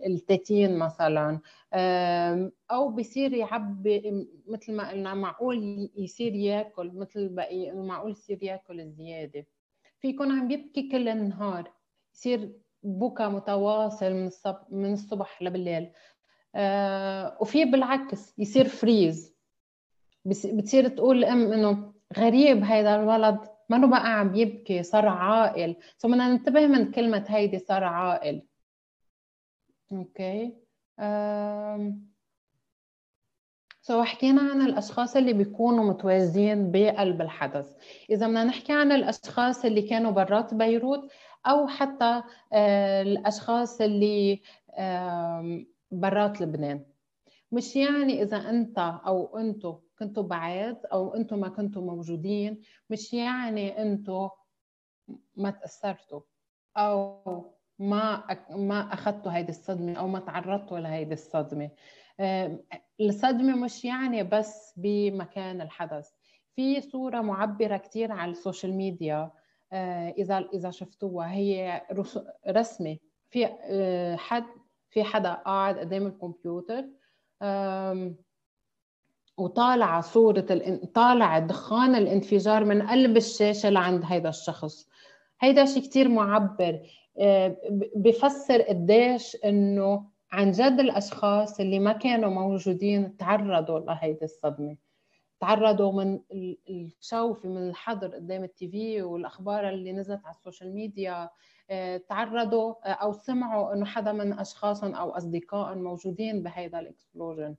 التتين 0.07 0.79
مثلا. 0.79 1.41
أو 2.71 2.89
بصير 2.91 3.33
يعبي 3.33 4.29
مثل 4.49 4.73
ما 4.73 4.91
قلنا 4.91 5.15
معقول 5.15 5.91
يصير 5.97 6.35
ياكل 6.35 6.91
مثل 6.95 7.21
البقيه 7.21 7.73
معقول 7.73 8.11
يصير 8.11 8.39
ياكل 8.43 8.91
زياده 8.91 9.47
في 10.01 10.09
يكون 10.09 10.31
عم 10.39 10.51
يبكي 10.51 10.89
كل 10.89 11.09
النهار. 11.09 11.78
يصير 12.19 12.53
بكى 12.83 13.27
متواصل 13.27 14.13
من 14.13 14.27
الصبح 14.27 14.63
من 14.71 14.93
الصبح 14.93 15.43
لبالليل 15.43 15.91
أه 16.55 17.39
وفي 17.41 17.65
بالعكس 17.65 18.39
يصير 18.39 18.69
freeze 18.69 19.35
بتصير 20.25 20.89
تقول 20.89 21.19
الام 21.19 21.53
إنه 21.53 21.93
غريب 22.19 22.65
هيدا 22.65 22.95
الولد 22.97 23.39
ما 23.69 23.87
بقى 23.87 24.19
عم 24.19 24.35
يبكي 24.35 24.83
صار 24.83 25.09
عاقل. 25.09 25.77
so 25.99 26.09
بدنا 26.09 26.29
ننتبه 26.29 26.67
من 26.67 26.91
كلمة 26.91 27.25
هيدي 27.29 27.59
صار 27.59 27.85
عاقل. 27.85 28.43
okay. 29.93 30.53
so 33.81 34.03
حكينا 34.03 34.41
عن 34.43 34.63
الأشخاص 34.63 35.17
اللي 35.17 35.33
بيكونوا 35.33 35.85
متواجدين 35.85 36.71
بقلب 36.73 37.21
الحدث. 37.23 37.77
إذا 38.11 38.27
بدنا 38.27 38.45
نحكي 38.45 38.73
عن 38.73 38.93
الأشخاص 38.93 39.65
اللي 39.65 39.83
كانوا 39.83 40.11
برات 40.11 40.55
بيروت 40.55 41.13
أو 41.47 41.67
حتى 41.69 42.23
آه، 42.53 43.03
الأشخاص 43.03 43.81
اللي 43.81 44.43
برات 45.91 46.41
لبنان. 46.41 46.85
مش 47.53 47.77
يعني 47.77 48.23
إذا 48.23 48.37
أنت 48.51 48.79
أو 48.79 49.39
أنتو 49.39 49.81
كنتوا 49.99 50.23
بعاد 50.23 50.87
أو 50.93 51.15
أنتم 51.15 51.41
ما 51.41 51.49
كنتوا 51.49 51.83
موجودين 51.83 52.61
مش 52.91 53.13
يعني 53.15 53.83
أنتم 53.83 54.29
ما 55.37 55.51
تأثرتوا 55.51 56.21
أو 56.77 57.23
ما 57.79 58.25
ما 58.51 58.81
أخذتوا 58.95 59.33
هيدي 59.33 59.49
الصدمة 59.53 59.93
أو 59.95 60.09
ما 60.09 60.19
تعرضتوا 60.21 60.79
لهيدي 60.79 61.13
الصدمة. 61.15 61.71
الصدمة 63.01 63.57
مش 63.65 63.85
يعني 63.85 64.23
بس 64.23 64.75
بمكان 64.77 65.61
الحدث. 65.61 66.11
في 66.57 66.81
صورة 66.81 67.21
معبرة 67.21 67.77
كثير 67.77 68.13
على 68.13 68.31
السوشيال 68.31 68.73
ميديا 68.75 69.31
إذا 70.19 70.39
إذا 70.55 70.71
شفتوها. 70.71 71.33
هي 71.33 71.83
رسمة. 72.49 72.97
في 73.31 73.47
آه، 73.65 74.17
حد 74.17 74.45
في 74.91 75.05
حدا 75.05 75.33
قاعد 75.33 75.79
قدام 75.79 76.07
الكمبيوتر 76.07 76.85
وطالعة 79.39 80.01
صورة. 80.01 80.47
طالع 80.95 81.39
دخان 81.39 81.95
الانفجار 81.95 82.65
من 82.65 82.83
قلب 82.83 83.17
الشاشة 83.17 83.71
لعند 83.71 84.03
هيدا 84.05 84.29
الشخص. 84.29 84.89
هيدا 85.41 85.65
شيء 85.65 85.83
كتير 85.83 86.09
معبر. 86.09 86.81
آه، 87.19 87.57
بفسر 87.97 88.63
قديش 88.63 89.37
إنه 89.45 90.05
عن 90.33 90.51
جد 90.51 90.81
الأشخاص 90.81 91.61
اللي 91.61 91.79
ما 91.79 91.93
كانوا 91.93 92.31
موجودين 92.31 93.17
تعرضوا 93.17 93.79
لهيدي 93.79 94.25
الصدمة. 94.25 94.77
تعرضوا 95.41 95.93
من 95.93 96.21
الشوف 96.71 97.47
من 97.47 97.69
الحظر 97.69 98.15
قدام 98.15 98.45
ال 98.45 98.69
TV 98.69 99.03
والأخبار 99.03 99.69
اللي 99.69 99.93
نزلت 99.93 100.21
على 100.25 100.35
ال 100.35 100.40
social 100.40 100.75
media 100.75 101.31
آه، 101.71 101.97
تعرضوا 101.97 102.75
آه، 102.85 102.93
أو 102.93 103.13
سمعوا 103.13 103.75
إنه 103.75 103.85
حدا 103.85 104.13
من 104.13 104.33
اشخاصهم 104.33 104.95
أو 104.95 105.11
اصدقائهم 105.11 105.83
موجودين 105.83 106.43
بهيدا 106.43 106.81
ال 106.81 106.87
explosion. 106.87 107.55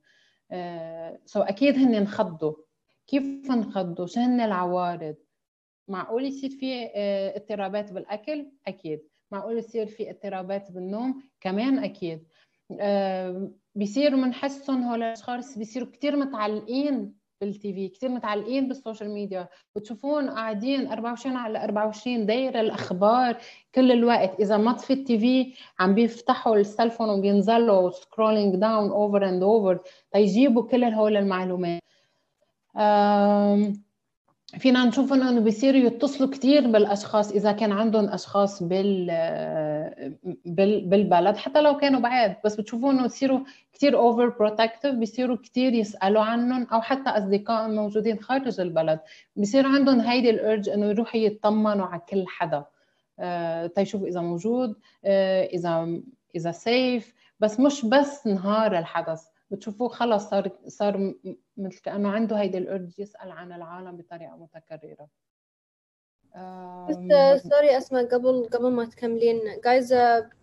so 1.24 1.42
أكيد 1.42 1.74
هن 1.74 1.94
انخضوا. 1.94 2.54
كيف 3.06 3.50
انخضوا؟ 3.50 4.06
شو 4.06 4.20
هن 4.20 4.40
العوارض؟ 4.40 5.16
معقول 5.88 6.24
يصير 6.24 6.50
في 6.50 6.90
آه، 6.94 7.36
اضطرابات 7.36 7.92
بالأكل؟ 7.92 8.52
أكيد. 8.66 9.00
معقول 9.30 9.58
يصير 9.58 9.86
في 9.86 10.10
اضطرابات 10.10 10.72
بالنوم؟ 10.72 11.22
كمان 11.40 11.78
أكيد. 11.78 12.26
بيصيروا 13.74 14.20
بنحسهم 14.22 14.82
هول 14.82 15.02
الأشخاص 15.02 15.58
بيصيروا 15.58 15.88
كثير 15.88 16.16
متعلقين 16.16 17.19
بال 17.40 17.72
TV 17.72 17.88
كثير 17.88 18.08
متعلقين 18.08 18.68
بال 18.68 18.78
social 18.78 19.10
media 19.10 19.48
بتشوفون 19.76 20.30
قاعدين 20.30 20.86
24 20.86 21.36
على 21.36 21.64
24 21.64 22.26
دايرة 22.26 22.60
الأخبار 22.60 23.36
كل 23.74 23.92
الوقت. 23.92 24.40
إذا 24.40 24.56
ما 24.56 24.72
طفي 24.72 24.92
ال 24.92 25.18
TV 25.18 25.54
عم 25.78 25.94
بيفتحوا 25.94 26.56
ال 26.56 26.61
cellphone 26.61 27.08
وبينزلوا 27.08 27.90
scrolling 27.90 28.56
down 28.56 28.90
over 28.90 29.28
and 29.28 29.42
over 29.42 29.80
تيجيبوا 30.12 30.62
كل 30.62 30.84
هول 30.84 31.16
المعلومات. 31.16 31.80
فينا 34.58 34.84
نشوف 34.84 35.12
إنه 35.12 35.40
بيصيروا 35.40 35.80
يتصلوا 35.80 36.30
كثير 36.30 36.70
بالأشخاص 36.70 37.32
إذا 37.32 37.52
كان 37.52 37.72
عندهم 37.72 38.08
أشخاص 38.08 38.62
بال 38.62 39.06
بالبلد 40.86 41.36
حتى 41.36 41.60
لو 41.60 41.76
كانوا 41.76 42.00
بعاد 42.00 42.36
بس 42.44 42.56
بتشوفوا 42.56 42.90
إنه 42.92 43.02
بيصيروا 43.02 43.40
كثير 43.72 43.98
over 43.98 44.28
protective 44.28 44.94
بيصيروا 44.94 45.36
كثير 45.36 45.72
يسألوا 45.74 46.22
عنهم 46.22 46.66
أو 46.72 46.80
حتى 46.80 47.10
اصدقاء 47.10 47.68
موجودين 47.68 48.20
خارج 48.20 48.60
البلد. 48.60 49.00
بيصير 49.36 49.66
عندهم 49.66 50.00
هيدي 50.00 50.30
ال 50.30 50.38
urge 50.38 50.68
إنه 50.68 50.86
يروحوا 50.86 51.20
يطمنوا 51.20 51.86
على 51.86 52.00
كل 52.08 52.24
حدا. 52.28 52.64
آه، 53.18 53.66
تيشوفوا 53.66 54.06
إذا 54.06 54.20
موجود 54.20 54.76
آه، 55.04 55.44
إذا 55.44 56.00
إذا 56.36 56.52
safe 56.52 57.14
بس 57.40 57.60
مش 57.60 57.84
بس 57.84 58.26
نهار 58.26 58.78
الحدث. 58.78 59.29
بتشوفوه 59.50 59.88
خلص 59.88 60.30
صار 60.30 60.50
صار 60.66 61.14
مثل 61.56 61.80
كأنه 61.80 62.10
عنده 62.10 62.36
هيدي 62.36 62.58
ال 62.58 62.66
urge 62.66 63.00
يسأل 63.00 63.30
عن 63.30 63.52
العالم 63.52 63.96
بطريقة 63.96 64.36
متكررة. 64.36 65.08
بس 66.88 66.96
sorry 67.42 67.78
أسماء 67.78 68.06
قبل 68.06 68.48
قبل 68.52 68.70
ما 68.70 68.84
تكملين 68.84 69.40
guys 69.64 69.92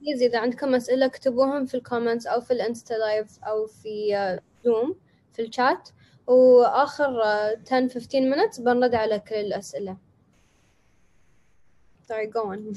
please 0.02 0.22
إذا 0.22 0.40
عندكم 0.40 0.76
أسئلة 0.76 1.06
اكتبوهم 1.06 1.66
في 1.66 1.78
ال 1.78 1.83
comments 1.83 2.28
أو 2.28 2.42
في 2.42 2.52
ال 2.52 2.59
Insta 2.59 2.94
live 2.94 3.44
أو 3.44 3.68
في 3.68 4.40
Zoom 4.64 4.96
في 5.34 5.42
الشات 5.42 5.90
وآخر 6.28 7.22
10 7.22 7.88
15 7.88 8.36
minutes 8.36 8.62
بنرد 8.62 8.96
على 8.96 9.20
كل 9.20 9.36
الأسئلة. 9.36 9.98
Sorry 12.02 12.28
go 12.28 12.42
on. 12.54 12.76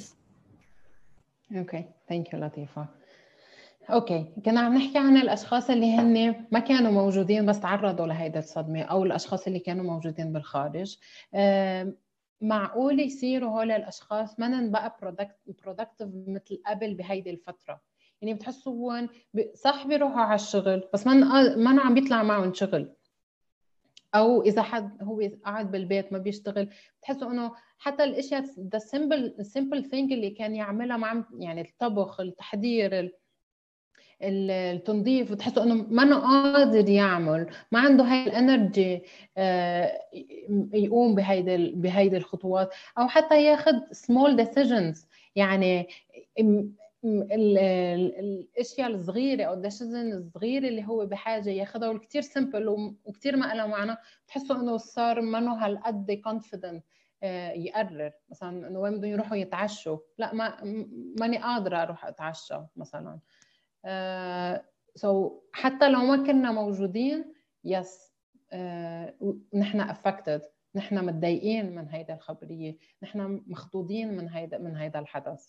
Okay 1.52 1.84
thank 2.08 2.32
you 2.32 2.34
لطيفة. 2.34 2.99
okay 3.92 4.26
كنا 4.44 4.60
عم 4.60 4.74
نحكي 4.74 4.98
عن 4.98 5.16
الأشخاص 5.16 5.70
اللي 5.70 5.92
هن 5.94 6.46
ما 6.52 6.58
كانوا 6.58 6.92
موجودين 6.92 7.46
بس 7.46 7.60
تعرضوا 7.60 8.06
لهيدا 8.06 8.38
الصدمة 8.38 8.82
أو 8.82 9.04
الأشخاص 9.04 9.46
اللي 9.46 9.58
كانوا 9.58 9.84
موجودين 9.84 10.32
بالخارج. 10.32 10.96
معقول 12.40 13.00
يصيروا 13.00 13.50
هول 13.50 13.70
الأشخاص 13.70 14.40
ما 14.40 14.68
بقى 14.68 14.96
productive 15.62 16.08
مثل 16.26 16.62
قبل 16.66 16.94
بهيدي 16.94 17.30
الفترة؟ 17.30 17.80
يعني 18.22 18.34
بتحسوا 18.34 19.06
صح 19.54 19.86
بيروحوا 19.86 20.20
على 20.20 20.34
الشغل 20.34 20.88
بس 20.94 21.06
ما 21.06 21.14
ما 21.56 21.80
عم 21.82 21.94
بيطلع 21.94 22.22
معهم 22.22 22.54
شغل. 22.54 22.92
أو 24.14 24.42
إذا 24.42 24.62
حد 24.62 25.02
هو 25.02 25.20
قاعد 25.44 25.70
بالبيت 25.70 26.12
ما 26.12 26.18
بيشتغل 26.18 26.68
بتحسوا 27.00 27.30
إنه 27.30 27.52
حتى 27.78 28.04
الإشياء 28.04 28.44
the 28.72 28.78
simple 28.78 29.34
simple 29.44 29.84
thing 29.84 30.12
اللي 30.12 30.30
كان 30.30 30.54
يعملها 30.54 30.96
مع 30.96 31.24
يعني 31.38 31.60
الطبخ 31.60 32.20
التحضير 32.20 33.19
التنظيف 34.22 35.30
وتحسوا 35.30 35.62
إنه 35.62 35.74
ما 35.74 36.18
قادر 36.18 36.88
يعمل 36.88 37.50
ما 37.72 37.80
عنده 37.80 38.04
هاي 38.04 38.26
ال 38.26 38.37
energy 38.37 39.02
آه، 39.36 39.92
يقوم 40.72 41.14
بهيدي 41.14 41.72
بهيدي 41.72 42.16
الخطوات. 42.16 42.70
أو 42.98 43.08
حتى 43.08 43.44
ياخذ 43.44 43.72
small 43.92 44.36
decisions 44.36 45.06
يعني 45.36 45.88
الأشياء 47.04 48.88
الصغيرة 48.88 49.44
أو 49.44 49.54
ال 49.54 49.60
decision 49.60 50.12
الصغيرة 50.12 50.68
اللي 50.68 50.86
هو 50.86 51.06
بحاجة 51.06 51.50
ياخذها 51.50 51.88
والكثير 51.88 52.22
simple 52.22 52.68
وكثير 53.04 53.36
ما 53.36 53.54
لها 53.54 53.66
معنى. 53.66 53.96
بتحسوا 54.26 54.56
إنه 54.56 54.76
صار 54.76 55.20
منه 55.20 55.54
هالقد 55.54 56.20
confident 56.24 56.84
آه، 57.22 57.50
يقرر. 57.52 58.12
مثلا 58.30 58.68
إنه 58.68 58.78
وين 58.80 58.98
بدهم 58.98 59.10
يروحوا 59.10 59.36
يتعشوا؟ 59.36 59.98
لا 60.18 60.34
ما 60.34 60.56
ماني 61.20 61.38
قادرة 61.38 61.82
أروح 61.82 62.06
أتعشى 62.06 62.54
مثلا. 62.76 63.18
so 64.96 65.28
uh, 65.28 65.32
so 65.32 65.32
حتى 65.52 65.88
لو 65.88 65.98
ما 65.98 66.26
كنا 66.26 66.52
موجودين 66.52 67.34
yes 67.64 68.12
uh, 68.52 69.24
نحن 69.54 69.80
affected 69.80 70.42
نحن 70.74 71.04
متضايقين 71.06 71.74
من 71.74 71.88
هيدا 71.88 72.14
الخبرية. 72.14 72.76
نحن 73.02 73.42
مخضوضين 73.46 74.16
من 74.16 74.28
هيدا 74.28 74.58
من 74.58 74.76
هيدا 74.76 74.98
الحدث. 74.98 75.48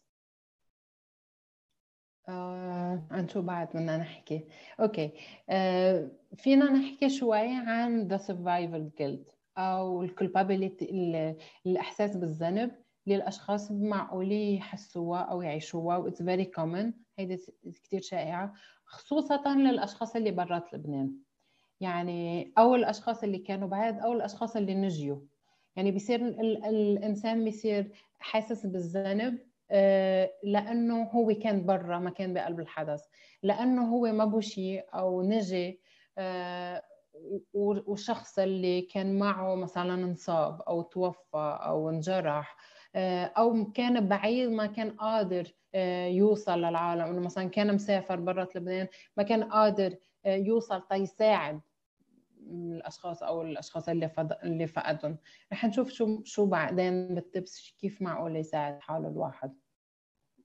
آه 2.30 3.08
عن 3.12 3.28
شو 3.28 3.42
بعد 3.42 3.68
بدنا 3.68 3.98
نحكي؟ 3.98 4.48
okay 4.80 5.12
آه 5.50 6.12
فينا 6.36 6.72
نحكي 6.72 7.10
شوي 7.10 7.48
عن 7.56 8.10
the 8.10 8.22
survival 8.22 9.02
guilt 9.02 9.36
أو 9.58 10.04
ال 10.04 10.11
culpability 10.11 10.86
الإحساس 11.66 12.18
بالذنب. 12.18 12.72
للأشخاص 13.08 13.72
معقول 13.72 14.32
يحسوها 14.32 15.20
أو 15.22 15.42
يعيشوها 15.42 15.98
و 15.98 16.10
it's 16.10 16.14
very 16.24 16.46
common. 16.60 16.94
هيدي 17.20 17.38
كثير 17.84 18.02
شائعة 18.02 18.54
خصوصا 18.86 19.56
للأشخاص 19.56 20.16
اللي 20.16 20.32
برات 20.32 20.74
لبنان 20.74 21.16
يعني 21.80 22.54
أو 22.58 22.76
الأشخاص 22.76 23.24
اللي 23.24 23.38
كانوا 23.38 23.68
بعاد 23.68 24.00
أو 24.00 24.14
الأشخاص 24.14 24.56
اللي 24.56 24.76
نجيوا 24.76 25.20
يعني 25.76 25.92
بيصير 25.92 26.28
الإنسان 26.70 27.44
بيصير 27.44 27.92
حاسس 28.20 28.66
بالذنب 28.66 29.40
آه، 29.72 30.32
لأنه 30.44 31.04
هو 31.04 31.34
كان 31.34 31.66
برا 31.66 32.00
ما 32.00 32.10
كان 32.10 32.34
بقلب 32.34 32.60
الحدث. 32.60 33.06
لأنه 33.44 33.90
هو 33.96 34.02
ما 34.12 34.26
بوشي 34.26 34.80
أو 34.80 35.22
نجي 35.22 35.82
آه، 36.18 36.84
والشخص 37.54 38.40
اللي 38.40 38.82
كان 38.82 39.20
معه 39.20 39.56
مثلا 39.56 39.94
انصاب 39.94 40.62
أو 40.62 40.82
توفى 40.82 41.58
أو 41.66 41.90
انجرح. 41.90 42.58
أو 42.96 43.72
كان 43.72 44.08
بعيد 44.08 44.50
ما 44.50 44.66
كان 44.66 44.92
قادر 44.92 45.54
آه، 45.76 46.08
يوصل 46.08 46.60
للعالم. 46.60 47.02
إنه 47.02 47.20
مثلا 47.22 47.50
كان 47.50 47.76
مسافر 47.76 48.16
برا 48.16 48.48
لبنان 48.56 48.88
ما 49.18 49.24
كان 49.24 49.44
قادر 49.44 49.96
آه، 50.26 50.36
يوصل 50.36 50.88
تيساعد 50.88 51.62
الأشخاص 52.48 53.24
أو 53.24 53.42
الأشخاص 53.42 53.90
اللي 53.90 54.10
فد... 54.10 54.38
اللي 54.44 54.68
فقدهم. 54.68 55.18
رح 55.54 55.66
نشوف 55.66 55.90
شو 55.90 56.24
شو 56.24 56.46
بعدين 56.46 57.16
بال 57.16 57.36
tips 57.36 57.76
كيف 57.80 58.02
معقول 58.02 58.36
يساعد 58.36 58.80
حاله 58.80 59.08
الواحد. 59.08 59.54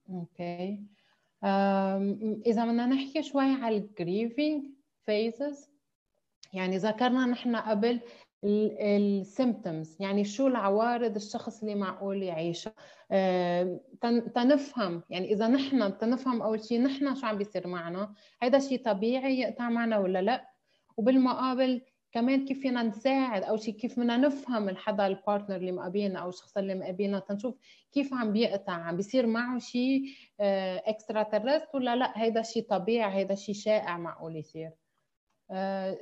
okay. 0.09 0.83
إذا 2.45 2.65
بدنا 2.65 2.85
نحكي 2.85 3.23
شوي 3.23 3.53
على 3.53 3.77
ال 3.77 3.87
grieving 3.87 4.65
phases 5.05 5.69
يعني 6.53 6.77
ذكرنا 6.77 7.25
نحن 7.25 7.55
قبل 7.55 7.99
ال 8.43 8.60
symptoms 8.60 9.97
يعني 9.99 10.23
شو 10.23 10.47
العوارض 10.47 11.15
الشخص 11.15 11.61
اللي 11.61 11.75
معقول 11.75 12.23
يعيشها 12.23 12.73
آه، 13.11 13.79
تنفهم 14.35 15.03
يعني 15.09 15.33
إذا 15.33 15.47
نحن 15.47 15.97
تنفهم 15.97 16.41
أول 16.41 16.63
شيء 16.63 16.81
نحن 16.81 17.15
شو 17.15 17.25
عم 17.25 17.37
بيصير 17.37 17.67
معنا 17.67 18.13
هذا 18.41 18.59
شيء 18.59 18.83
طبيعي 18.85 19.39
يقطع 19.39 19.69
معنا 19.69 19.97
ولا 19.97 20.21
لا؟ 20.21 20.49
وبالمقابل 20.97 21.81
كمان 22.11 22.45
كيف 22.45 22.59
فينا 22.59 22.83
نساعد 22.83 23.43
أو 23.43 23.57
شيء 23.57 23.73
كيف 23.73 23.99
بدنا 23.99 24.17
نفهم 24.17 24.69
الحدا 24.69 25.07
ال 25.07 25.13
partner 25.13 25.55
اللي 25.55 25.71
مقابلنا 25.71 26.19
أو 26.19 26.29
الشخص 26.29 26.57
اللي 26.57 26.75
مقابلنا 26.75 27.19
تنشوف 27.19 27.55
كيف 27.91 28.13
عم 28.13 28.33
بيقطع 28.33 28.73
عم 28.73 28.95
بيصير 28.97 29.27
معه 29.27 29.59
شيء 29.59 30.01
extra 30.39 31.19
آه، 31.19 31.23
stressed 31.23 31.75
ولا 31.75 31.95
لا؟ 31.95 32.13
هيدا 32.15 32.41
شيء 32.41 32.63
طبيعي 32.69 33.15
هيدا 33.15 33.35
شيء 33.35 33.55
شائع 33.55 33.97
معقول 33.97 34.35
يصير. 34.35 34.71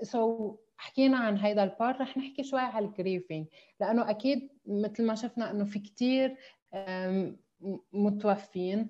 سو 0.03 0.55
uh, 0.55 0.55
so 0.57 0.64
حكينا 0.77 1.17
عن 1.17 1.37
هيدا 1.37 1.63
ال 1.63 1.71
part 1.71 2.01
رح 2.01 2.17
نحكي 2.17 2.43
شوي 2.43 2.59
على 2.59 2.85
ال 2.85 2.92
grieving 2.92 3.47
لأنه 3.79 4.09
أكيد 4.09 4.49
مثل 4.65 5.05
ما 5.05 5.15
شفنا 5.15 5.51
إنه 5.51 5.65
في 5.65 5.79
كثير 5.79 6.37
متوفين 7.93 8.89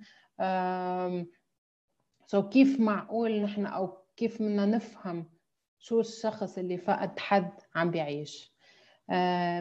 so 2.28 2.42
so 2.42 2.50
كيف 2.50 2.80
معقول 2.80 3.42
نحن 3.42 3.66
أو 3.66 3.98
كيف 4.18 4.42
بدنا 4.42 4.66
نفهم 4.66 5.30
شو 5.80 6.00
الشخص 6.00 6.58
اللي 6.58 6.78
فقد 6.78 7.20
حد 7.20 7.52
عم 7.76 7.92
بيعيش. 7.92 8.56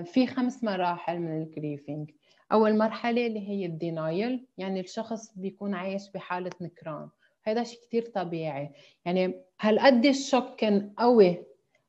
في 0.04 0.26
خمس 0.26 0.64
مراحل 0.64 1.18
من 1.18 1.42
ال 1.42 1.50
grieving 1.50 2.10
أول 2.52 2.78
مرحلة 2.78 3.26
اللي 3.26 3.48
هي 3.48 3.66
ال 3.66 3.78
denial 3.78 4.46
يعني 4.58 4.80
الشخص 4.80 5.38
بيكون 5.38 5.74
عايش 5.74 6.10
بحالة 6.14 6.50
نكران. 6.60 7.08
هذا 7.42 7.64
شيء 7.64 7.78
كثير 7.86 8.06
طبيعي. 8.06 8.70
يعني 9.04 9.34
هالقد 9.60 10.06
ال 10.06 10.15
shock 10.15 10.56
كان 10.56 10.94
قوي 10.98 11.46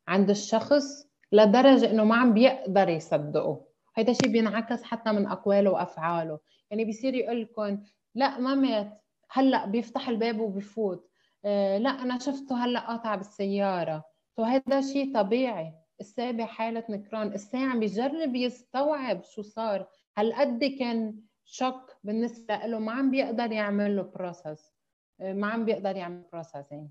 عند 0.08 0.30
الشخص 0.30 1.08
لدرجة 1.32 1.92
إنه 1.92 2.04
ما 2.04 2.16
عم 2.16 2.34
بيقدر 2.34 2.90
يصدقه. 2.90 3.66
هيدا 3.96 4.12
الشيء 4.12 4.32
بينعكس 4.32 4.84
حتى 4.84 5.12
من 5.12 5.28
أقواله 5.28 5.72
وأفعاله. 5.72 6.40
يعني 6.72 6.86
بيصير 6.86 7.14
يقول 7.14 7.42
لكم 7.42 7.84
لا 8.16 8.40
ما 8.40 8.56
مات. 8.56 9.02
هلأ 9.32 9.66
بيفتح 9.66 10.10
الباب 10.10 10.40
وبيفوت. 10.40 11.10
آه 11.46 11.78
لا 11.78 11.90
أنا 11.90 12.20
شفته 12.20 12.66
هلأ 12.66 12.80
قاطع 12.80 13.16
بالسيارة. 13.16 14.04
فهذا 14.38 14.82
شيء 14.82 15.14
طبيعي. 15.16 15.74
إنه 16.00 16.23
صار 16.23 16.46
بحالة 16.46 16.84
نكران 16.90 17.28
الساعة 17.28 17.70
عم 17.70 17.80
بيجرب 17.80 18.36
يستوعب 18.36 19.24
شو 19.24 19.42
صار. 19.42 19.88
هالقد 20.18 20.64
كان 20.80 21.22
shock 21.46 21.92
بالنسبة 22.04 22.56
له؟ 22.66 22.80
ما 22.80 22.92
عم 22.92 23.12
بيقدر 23.12 23.52
يعمل 23.52 23.96
له 23.96 24.04
process 24.04 24.72
آه، 25.20 25.34
ما 25.34 25.48
عم 25.48 25.66
بيقدر 25.66 25.96
يعمل 25.96 26.24
processing 26.34 26.90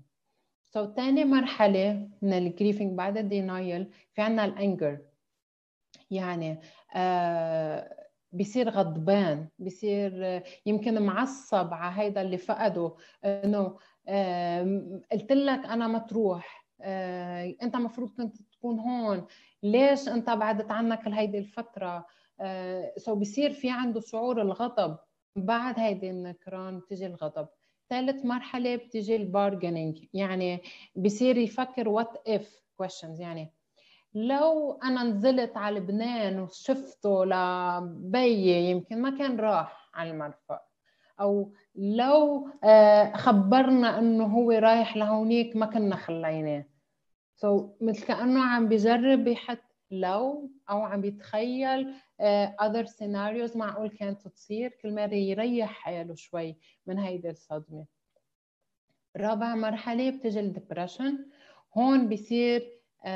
so 0.75 0.85
so, 0.85 0.93
تاني 0.95 1.25
مرحلة 1.25 2.09
من 2.21 2.33
ال 2.33 2.40
grieving 2.40 2.97
بعد 2.97 3.17
ال 3.17 3.28
denial 3.28 3.91
في 4.13 4.21
عنا 4.21 4.45
ال 4.45 4.54
anger 4.54 4.99
يعني 6.11 6.59
آه 6.95 8.07
بصير 8.33 8.69
غضبان 8.69 9.47
بصير 9.59 10.43
يمكن 10.65 11.01
معصب 11.01 11.73
على 11.73 12.01
هيدا 12.01 12.21
اللي 12.21 12.37
فقده. 12.37 12.95
إنه 13.25 13.77
آه 14.07 15.01
قلت 15.11 15.31
لك 15.31 15.65
أنا 15.65 15.87
ما 15.87 15.99
تروح 15.99 16.67
آه 16.81 17.55
أنت 17.63 17.75
المفروض 17.75 18.09
كنت 18.09 18.37
تكون 18.41 18.79
هون. 18.79 19.25
ليش 19.63 20.07
أنت 20.09 20.29
بعدت 20.29 20.71
عنك 20.71 21.07
هيدي 21.07 21.37
الفترة؟ 21.37 22.05
آه 22.39 22.93
so 22.97 23.15
بصير 23.15 23.53
في 23.53 23.71
عنده 23.71 24.01
شعور 24.01 24.41
الغضب. 24.41 24.97
بعد 25.35 25.79
هيدي 25.79 26.09
النكران 26.09 26.79
بتجي 26.79 27.05
الغضب. 27.05 27.47
ثالث 27.89 28.25
مرحلة 28.25 28.75
بتجي 28.75 29.15
ال 29.15 29.22
bargaining. 29.22 30.05
يعني 30.13 30.61
بصير 30.95 31.37
يفكر 31.37 31.89
what 31.89 32.27
if 32.27 32.63
questions. 32.83 33.19
يعني 33.19 33.51
لو 34.13 34.79
أنا 34.83 35.03
نزلت 35.03 35.57
على 35.57 35.79
لبنان 35.79 36.39
وشفته 36.39 37.25
لبيي 37.25 38.71
يمكن 38.71 39.01
ما 39.01 39.17
كان 39.17 39.39
راح 39.39 39.89
على 39.93 40.11
المرفأ. 40.11 40.61
أو 41.21 41.53
لو 41.75 42.49
آه، 42.63 43.13
خبرنا 43.13 43.99
إنه 43.99 44.25
هو 44.25 44.51
رايح 44.51 44.97
لهونيك 44.97 45.55
ما 45.55 45.65
كنا 45.65 45.95
خليناه. 45.95 46.65
so 47.35 47.59
so, 47.59 47.83
مثل 47.83 48.05
كأنه 48.05 48.43
عم 48.43 48.69
بجرب 48.69 49.27
يحط 49.27 49.57
لو 49.91 50.51
أو 50.69 50.81
عم 50.81 51.01
بيتخيل 51.01 51.93
uh, 52.21 52.65
other 52.65 52.85
scenarios 52.85 53.55
معقول 53.55 53.89
كانت 53.89 54.27
تصير. 54.27 54.69
كل 54.81 54.95
مرة 54.95 55.13
يريح 55.13 55.69
حاله 55.69 56.15
شوي 56.15 56.55
من 56.87 56.99
هيدي 56.99 57.29
الصدمة. 57.29 57.85
رابع 59.17 59.55
مرحلة 59.55 60.09
بتجي 60.09 60.39
ال 60.39 60.47
depression 60.47 61.25
هون 61.77 62.09
بصير 62.09 62.61
uh, 63.03 63.07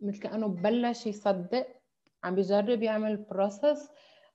مثل 0.00 0.18
كأنه 0.22 0.46
ببلش 0.46 1.06
يصدق 1.06 1.66
عم 2.24 2.34
بيجرب 2.34 2.82
يعمل 2.82 3.16
process 3.16 3.90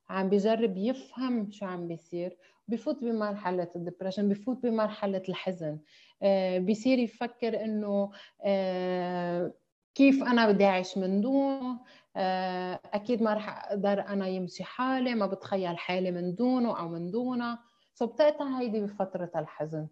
عم 0.09 0.29
بيجرب 0.29 0.77
يفهم 0.77 1.51
شو 1.51 1.65
عم 1.65 1.87
بيصير. 1.87 2.37
بفوت 2.67 3.03
بمرحلة 3.03 3.67
ال 3.75 3.80
depression 3.80 4.29
بفوت 4.29 4.63
بمرحلة 4.63 5.23
الحزن. 5.29 5.79
آه 6.23 6.57
يفكر 6.99 7.63
إنه 7.63 8.11
آه 8.43 9.53
كيف 9.95 10.23
أنا 10.23 10.51
بدي 10.51 10.65
أعيش 10.65 10.97
من 10.97 11.21
دونه 11.21 11.71
آه 11.71 11.79
أكيد 12.15 13.21
ما 13.23 13.33
رح 13.33 13.65
أقدر 13.65 14.01
أنا 14.07 14.27
يمشي 14.27 14.63
حالي 14.63 15.15
ما 15.15 15.25
بتخيل 15.25 15.77
حالي 15.77 16.11
من 16.11 16.35
دونه 16.35 16.79
أو 16.79 16.89
من 16.89 17.11
دونها 17.11 17.59
so 17.93 18.05
بتقطع 18.07 18.59
هيدي 18.59 18.81
بفترة 18.81 19.31
الحزن. 19.35 19.87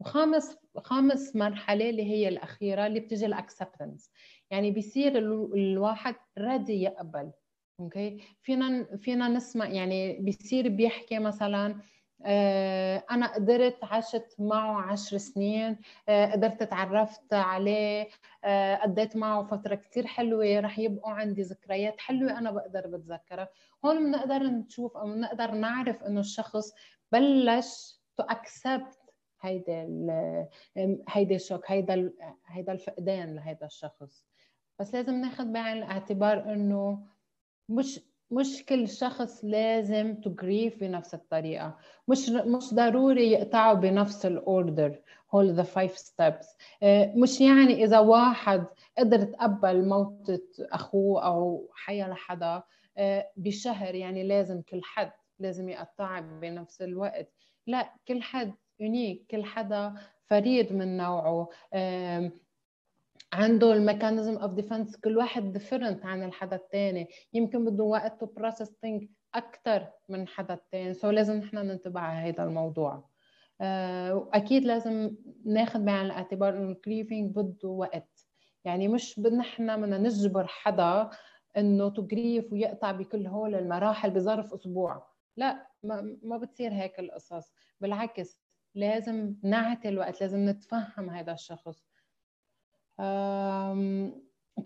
وخامس 0.00 0.56
خامس 0.76 1.36
مرحلة 1.36 1.90
اللي 1.90 2.02
هي 2.02 2.28
الأخيرة 2.28 2.86
اللي 2.86 3.00
بتجي 3.00 3.26
ال 3.26 3.33
acceptance. 3.33 4.12
يعني 4.50 4.70
بيصير 4.70 5.18
الواحد 5.18 6.14
رادي 6.38 6.82
يقبل. 6.82 7.32
okay 7.80 8.20
فينا 8.42 8.96
فينا 8.96 9.28
نسمع 9.28 9.66
يعني 9.68 10.18
بيصير 10.20 10.68
بيحكي 10.68 11.18
مثلا 11.18 11.80
آه، 12.26 13.04
أنا 13.10 13.34
قدرت 13.34 13.84
عشت 13.84 14.36
معه 14.38 14.82
عشر 14.92 15.18
سنين 15.18 15.78
آه، 16.08 16.32
قدرت 16.32 16.62
تعرفت 16.62 17.34
عليه 17.34 18.08
آه، 18.44 18.76
قضيت 18.76 19.16
معه 19.16 19.42
فترة 19.46 19.74
كثير 19.74 20.06
حلوة 20.06 20.60
رح 20.60 20.78
يبقوا 20.78 21.10
عندي 21.12 21.42
ذكريات 21.42 22.00
حلوة 22.00 22.38
أنا 22.38 22.50
بقدر 22.50 22.86
بتذكرها. 22.86 23.48
هون 23.84 24.04
بنقدر 24.04 24.42
نشوف 24.42 24.96
أو 24.96 25.06
بنقدر 25.06 25.50
نعرف 25.50 26.02
إنه 26.04 26.20
الشخص 26.20 26.72
بلش 27.12 28.00
تو 28.16 28.22
اكسبت 28.22 28.98
هيدا 29.40 29.86
هيدا 31.08 31.34
الشوك 31.36 31.70
هيدا 31.70 32.12
هيدا 32.46 32.72
الفقدان 32.72 33.34
لهيدا 33.34 33.66
الشخص. 33.66 34.24
بس 34.78 34.94
لازم 34.94 35.14
ناخذ 35.14 35.52
بعين 35.52 35.76
الاعتبار 35.82 36.52
إنه 36.52 37.06
مش 37.68 38.00
مش 38.30 38.64
كل 38.68 38.88
شخص 38.88 39.44
لازم 39.44 40.14
تجريف 40.14 40.80
بنفس 40.80 41.14
الطريقة. 41.14 41.76
مش 42.08 42.28
مش 42.28 42.74
ضروري 42.74 43.32
يقطعوا 43.32 43.74
بنفس 43.74 44.26
ال 44.26 44.38
order 44.38 45.00
هول 45.34 45.50
the 45.52 45.62
five 45.62 45.98
steps 45.98 46.56
مش 47.16 47.40
يعني 47.40 47.84
إذا 47.84 47.98
واحد 47.98 48.66
قدر 48.98 49.20
يتقبل 49.20 49.88
موتة 49.88 50.40
أخوه 50.60 51.26
أو 51.26 51.68
حيا 51.74 52.08
لحدا 52.08 52.62
آه، 52.98 53.30
بشهر 53.36 53.94
يعني 53.94 54.22
لازم 54.22 54.62
كل 54.62 54.80
حد 54.84 55.12
لازم 55.38 55.68
يقطع 55.68 56.20
بنفس 56.20 56.82
الوقت. 56.82 57.32
لا 57.66 57.92
كل 58.08 58.22
حد 58.22 58.54
unique 58.80 59.26
كل 59.30 59.44
حدا 59.44 59.94
فريد 60.26 60.72
من 60.72 60.96
نوعه. 60.96 61.48
عنده 63.32 63.72
ال 63.72 63.78
mechanism 63.78 64.36
of 64.36 64.52
defense 64.52 64.96
كل 64.96 65.16
واحد 65.16 65.52
different 65.52 66.06
عن 66.06 66.22
الحدا 66.22 66.56
الثاني 66.56 67.08
يمكن 67.32 67.64
بده 67.64 67.84
وقت 67.84 68.20
to 68.20 68.26
process 68.26 68.76
things 68.80 69.10
أكثر 69.34 69.86
من 70.08 70.28
حدا 70.28 70.54
الثاني 70.54 70.94
so 70.94 71.10
لازم 71.10 71.36
نحن 71.36 71.56
ننتبه 71.56 72.00
على 72.00 72.28
هذا 72.28 72.44
الموضوع. 72.44 73.08
آه، 73.60 74.14
وأكيد 74.14 74.64
لازم 74.64 75.16
ناخذ 75.44 75.84
بعين 75.84 76.06
الاعتبار 76.06 76.56
إنه 76.56 76.70
ال 76.70 76.77
grieving 76.77 77.34
بده 77.36 77.68
وقت. 77.68 78.26
يعني 78.64 78.88
مش 78.88 79.18
نحن 79.18 79.80
بدنا 79.82 79.98
نجبر 79.98 80.46
حدا 80.46 81.10
إنه 81.56 81.88
ت 81.88 81.97
grieve 81.97 82.52
ويقطع 82.52 82.92
بكل 82.92 83.26
هول 83.26 83.54
المراحل 83.54 84.10
بظرف 84.10 84.54
أسبوع. 84.54 85.06
لا 85.36 85.66
ما, 85.82 86.16
ما 86.22 86.36
بتصير 86.36 86.72
هيك 86.72 86.98
القصص. 86.98 87.52
بالعكس 87.80 88.42
لازم 88.74 89.34
نعطي 89.42 89.88
الوقت 89.88 90.20
لازم 90.20 90.48
نتفهم 90.48 91.10
هذا 91.10 91.32
الشخص. 91.32 91.84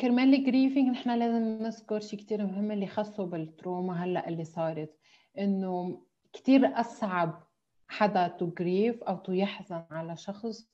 كرمال 0.00 0.34
ال 0.34 0.40
grieving 0.40 0.88
نحن 0.88 1.10
لازم 1.10 1.62
نذكر 1.62 2.00
شيء 2.00 2.18
كثير 2.18 2.46
مهم 2.46 2.70
اللي 2.70 2.86
خاصه 2.86 3.26
بال 3.26 3.46
trauma 3.46 4.04
هلا 4.04 4.28
اللي 4.28 4.44
صارت 4.44 4.98
إنه 5.38 6.02
كثير 6.32 6.80
أصعب 6.80 7.42
حدا 7.88 8.28
to 8.28 8.50
grieve 8.50 9.02
أو 9.02 9.16
to 9.16 9.32
يحزن 9.32 9.84
على 9.90 10.16
شخص 10.16 10.68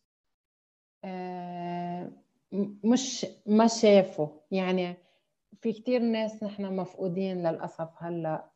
مش 2.84 3.26
ما 3.46 3.66
شافه. 3.66 4.40
يعني 4.50 4.96
في 5.60 5.72
كثير 5.72 6.02
ناس 6.02 6.42
نحن 6.42 6.76
مفقودين 6.76 7.46
للأسف 7.46 7.88
هلا 7.96 8.50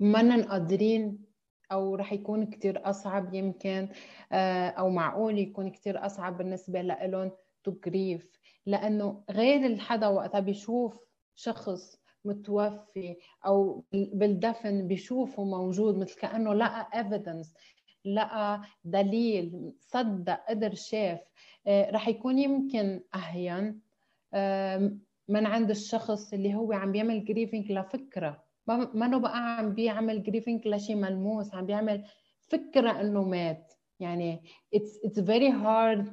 ما 0.00 0.46
قادرين 0.48 1.27
أو 1.72 1.94
رح 1.94 2.12
يكون 2.12 2.46
كتير 2.46 2.90
أصعب 2.90 3.34
يمكن 3.34 3.88
آه، 4.32 4.68
أو 4.68 4.90
معقول 4.90 5.38
يكون 5.38 5.70
كتير 5.70 6.06
أصعب 6.06 6.38
بالنسبة 6.38 6.82
لهم 6.82 7.30
to 7.64 7.72
grieve 7.86 8.30
لأنه 8.66 9.24
غير 9.30 9.66
الحدا 9.66 10.06
وقتها 10.08 10.40
بيشوف 10.40 10.98
شخص 11.34 11.98
متوفي 12.24 13.16
أو 13.46 13.84
بالدفن 13.92 14.86
بيشوفه 14.88 15.44
موجود 15.44 15.98
مثل 15.98 16.20
كأنه 16.20 16.54
لقى 16.54 16.88
evidence 16.94 17.54
لقى 18.04 18.62
دليل 18.84 19.72
صدق 19.80 20.40
قدر 20.48 20.74
شاف. 20.74 21.20
آه، 21.66 21.90
رح 21.90 22.08
يكون 22.08 22.38
يمكن 22.38 23.00
أهين 23.14 23.80
من 25.28 25.46
عند 25.46 25.70
الشخص 25.70 26.32
اللي 26.32 26.54
هو 26.54 26.72
عم 26.72 26.92
بيعمل 26.92 27.24
grieving 27.24 27.72
لفكرة. 27.72 28.47
ما 28.68 28.90
ما 28.94 29.18
بقى 29.18 29.56
عم 29.58 29.74
بيعمل 29.74 30.22
grieving 30.22 30.68
لشيء 30.68 30.96
ملموس 30.96 31.54
عم 31.54 31.66
بيعمل 31.66 32.04
فكرة 32.40 33.00
إنه 33.00 33.22
مات. 33.24 33.74
يعني 34.00 34.42
it's 34.76 35.08
it's 35.08 35.20
very 35.20 35.50
hard 35.50 36.10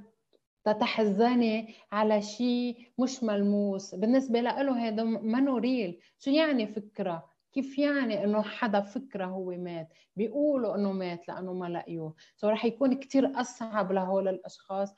تتحزني 0.66 1.74
على 1.92 2.22
شيء 2.22 2.92
مش 3.00 3.24
ملموس. 3.24 3.96
بالنسبة 3.96 4.42
له 4.42 4.88
هذا 4.88 5.04
منه 5.04 5.58
real 5.58 6.00
شو 6.20 6.32
يعني 6.32 6.68
فكرة؟ 6.68 7.30
كيف 7.54 7.80
يعني 7.80 8.24
إنه 8.24 8.42
حدا 8.42 8.82
فكرة 8.82 9.26
هو 9.26 9.52
مات؟ 9.52 9.88
بيقولوا 10.16 10.76
إنه 10.76 10.92
مات 10.92 11.28
لأنه 11.28 11.54
ما 11.54 11.66
لقيوه. 11.66 12.16
so 12.36 12.50
رح 12.50 12.66
يكون 12.66 12.94
كثير 12.94 13.42
أصعب 13.42 13.92
لهول 13.92 14.28
الأشخاص 14.28 14.94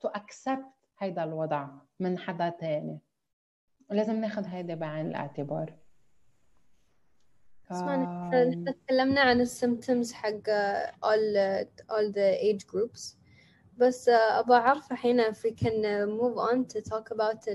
to 0.00 0.08
uh, 0.08 0.16
accept 0.16 0.64
هيدا 0.98 1.24
الوضع 1.24 1.68
من 2.00 2.18
حدا 2.18 2.48
تاني. 2.48 3.00
لازم 3.90 4.20
ناخذ 4.20 4.44
هيدا 4.46 4.74
بعين 4.74 5.06
الاعتبار. 5.06 5.87
تكلمنا 8.66 9.20
عن 9.20 9.40
السيمتومز 9.40 10.12
حق 10.12 10.42
all 11.04 11.36
all 11.90 12.12
the 12.12 12.38
age 12.42 12.66
groups 12.66 13.16
بس 13.78 14.08
أبغى 14.08 14.56
أعرف 14.56 14.92
الحين 14.92 15.22
if 15.22 15.36
we 15.36 15.50
can 15.50 15.82
move 16.20 16.38
on 16.38 16.64
to 16.74 16.80
talk 16.80 17.10
about 17.10 17.48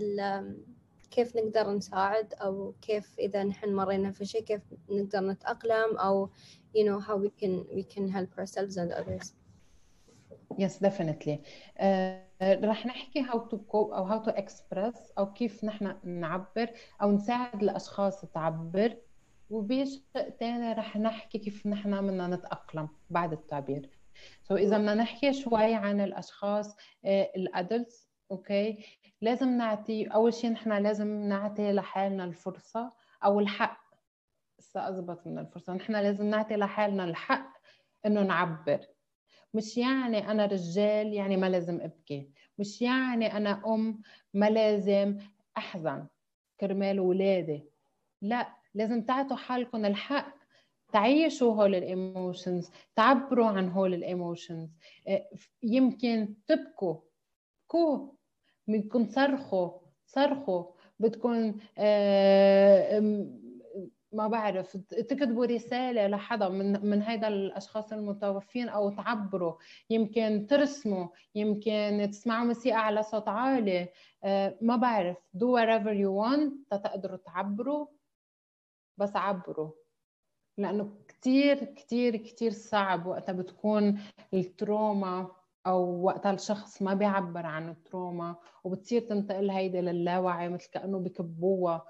كيف 1.11 1.35
نقدر 1.35 1.71
نساعد 1.71 2.33
أو 2.33 2.73
كيف 2.81 3.19
إذا 3.19 3.43
نحن 3.43 3.73
مرينا 3.73 4.11
في 4.11 4.25
شيء 4.25 4.43
كيف 4.43 4.61
نقدر 4.89 5.19
نتأقلم 5.19 5.97
أو 5.97 6.29
you 6.77 6.83
know 6.83 6.99
how 6.99 7.15
we 7.15 7.29
can 7.29 7.65
we 7.75 7.83
can 7.83 8.07
help 8.09 8.37
ourselves 8.39 8.77
and 8.77 8.91
others. 8.91 9.33
Yes, 10.57 10.79
definitely. 10.79 11.41
Uh, 11.79 12.23
رح 12.43 12.85
نحكي 12.85 13.23
how 13.23 13.37
to 13.37 13.57
cope 13.57 13.93
أو 13.93 14.07
how 14.09 14.25
to 14.25 14.31
express 14.31 15.11
أو 15.17 15.33
كيف 15.33 15.63
نحن 15.63 15.95
نعبر 16.03 16.69
أو 17.01 17.11
نساعد 17.11 17.63
الأشخاص 17.63 18.21
تعبر 18.25 18.97
وبشيء 19.53 20.01
تاني 20.39 20.73
رح 20.73 20.97
نحكي 20.97 21.37
كيف 21.37 21.67
نحن 21.67 22.01
بدنا 22.01 22.27
نتأقلم 22.27 22.89
بعد 23.09 23.33
التعبير. 23.33 23.89
so 24.43 24.57
إذا 24.57 24.77
بدنا 24.77 24.95
نحكي 24.95 25.33
شوي 25.33 25.73
عن 25.73 26.01
الأشخاص 26.01 26.75
ال 27.05 27.20
adults 27.20 28.09
okay 28.31 28.85
لازم 29.21 29.49
نعطي 29.49 30.05
أول 30.05 30.33
شيء 30.33 30.51
نحن 30.51 30.71
لازم 30.71 31.07
نعطي 31.07 31.71
لحالنا 31.71 32.23
الفرصة 32.23 32.93
أو 33.25 33.39
الحق. 33.39 33.83
اضبط 34.75 35.27
من 35.27 35.39
الفرصة. 35.39 35.73
نحن 35.73 35.93
لازم 35.93 36.25
نعطي 36.25 36.55
لحالنا 36.55 37.03
الحق 37.03 37.53
إنه 38.05 38.21
نعبر. 38.21 38.79
مش 39.53 39.77
يعني 39.77 40.31
أنا 40.31 40.45
رجال 40.45 41.13
يعني 41.13 41.37
ما 41.37 41.49
لازم 41.49 41.81
أبكي. 41.81 42.29
مش 42.57 42.81
يعني 42.81 43.37
أنا 43.37 43.61
أم 43.65 44.01
ما 44.33 44.49
لازم 44.49 45.17
أحزن. 45.57 46.07
كرمال 46.59 46.99
ولادي. 46.99 47.69
لا. 48.21 48.62
لازم 48.75 49.01
تعطوا 49.01 49.37
حالكم 49.37 49.85
الحق. 49.85 50.33
تعيشوا 50.93 51.53
هول 51.53 51.75
ال 51.75 51.86
emotions 51.86 52.69
تعبروا 52.95 53.45
عن 53.47 53.69
هول 53.69 53.93
ال 53.93 54.02
emotions 54.02 54.69
آه، 55.07 55.29
يمكن 55.63 56.35
تبكوا. 56.47 56.95
بكوا. 57.65 58.07
بدكم 58.67 59.05
تصرخوا 59.05 59.71
صرخوا. 60.05 60.63
بدكم 60.99 61.55
آه، 61.77 62.99
ما 64.11 64.27
بعرف. 64.27 64.77
تكتبوا 64.77 65.45
رسالة 65.45 66.07
لحدا 66.07 66.49
من 66.49 66.85
من 66.85 67.01
هيدا 67.01 67.27
الأشخاص 67.27 67.93
المتوفين 67.93 68.69
أو 68.69 68.89
تعبروا. 68.89 69.53
يمكن 69.89 70.47
ترسموا. 70.49 71.07
يمكن 71.35 72.07
تسمعوا 72.11 72.45
موسيقى 72.45 72.85
على 72.85 73.03
صوت 73.03 73.27
عالي. 73.27 73.89
آه، 74.23 74.57
ما 74.61 74.75
بعرف. 74.75 75.17
Do 75.37 75.45
whatever 75.57 75.93
you 75.93 76.09
want. 76.23 76.77
تقدروا 76.83 77.17
تعبروا. 77.17 77.87
بس 78.97 79.15
عبروا 79.15 79.71
لأنه 80.57 80.93
كتير 81.07 81.63
كتير 81.63 82.15
كتير 82.15 82.51
صعب 82.51 83.05
وقتها 83.05 83.33
بتكون 83.33 83.99
التروما 84.33 85.31
أو 85.67 86.03
وقتها 86.03 86.31
الشخص 86.31 86.81
ما 86.81 86.93
بيعبر 86.93 87.45
عن 87.45 87.69
التروما 87.69 88.35
وبتصير 88.63 89.01
تنتقل 89.01 89.49
هيدي 89.51 89.81
للاوعي 89.81 90.49
مثل 90.49 90.69
كأنه 90.69 90.99
بكبوها 90.99 91.85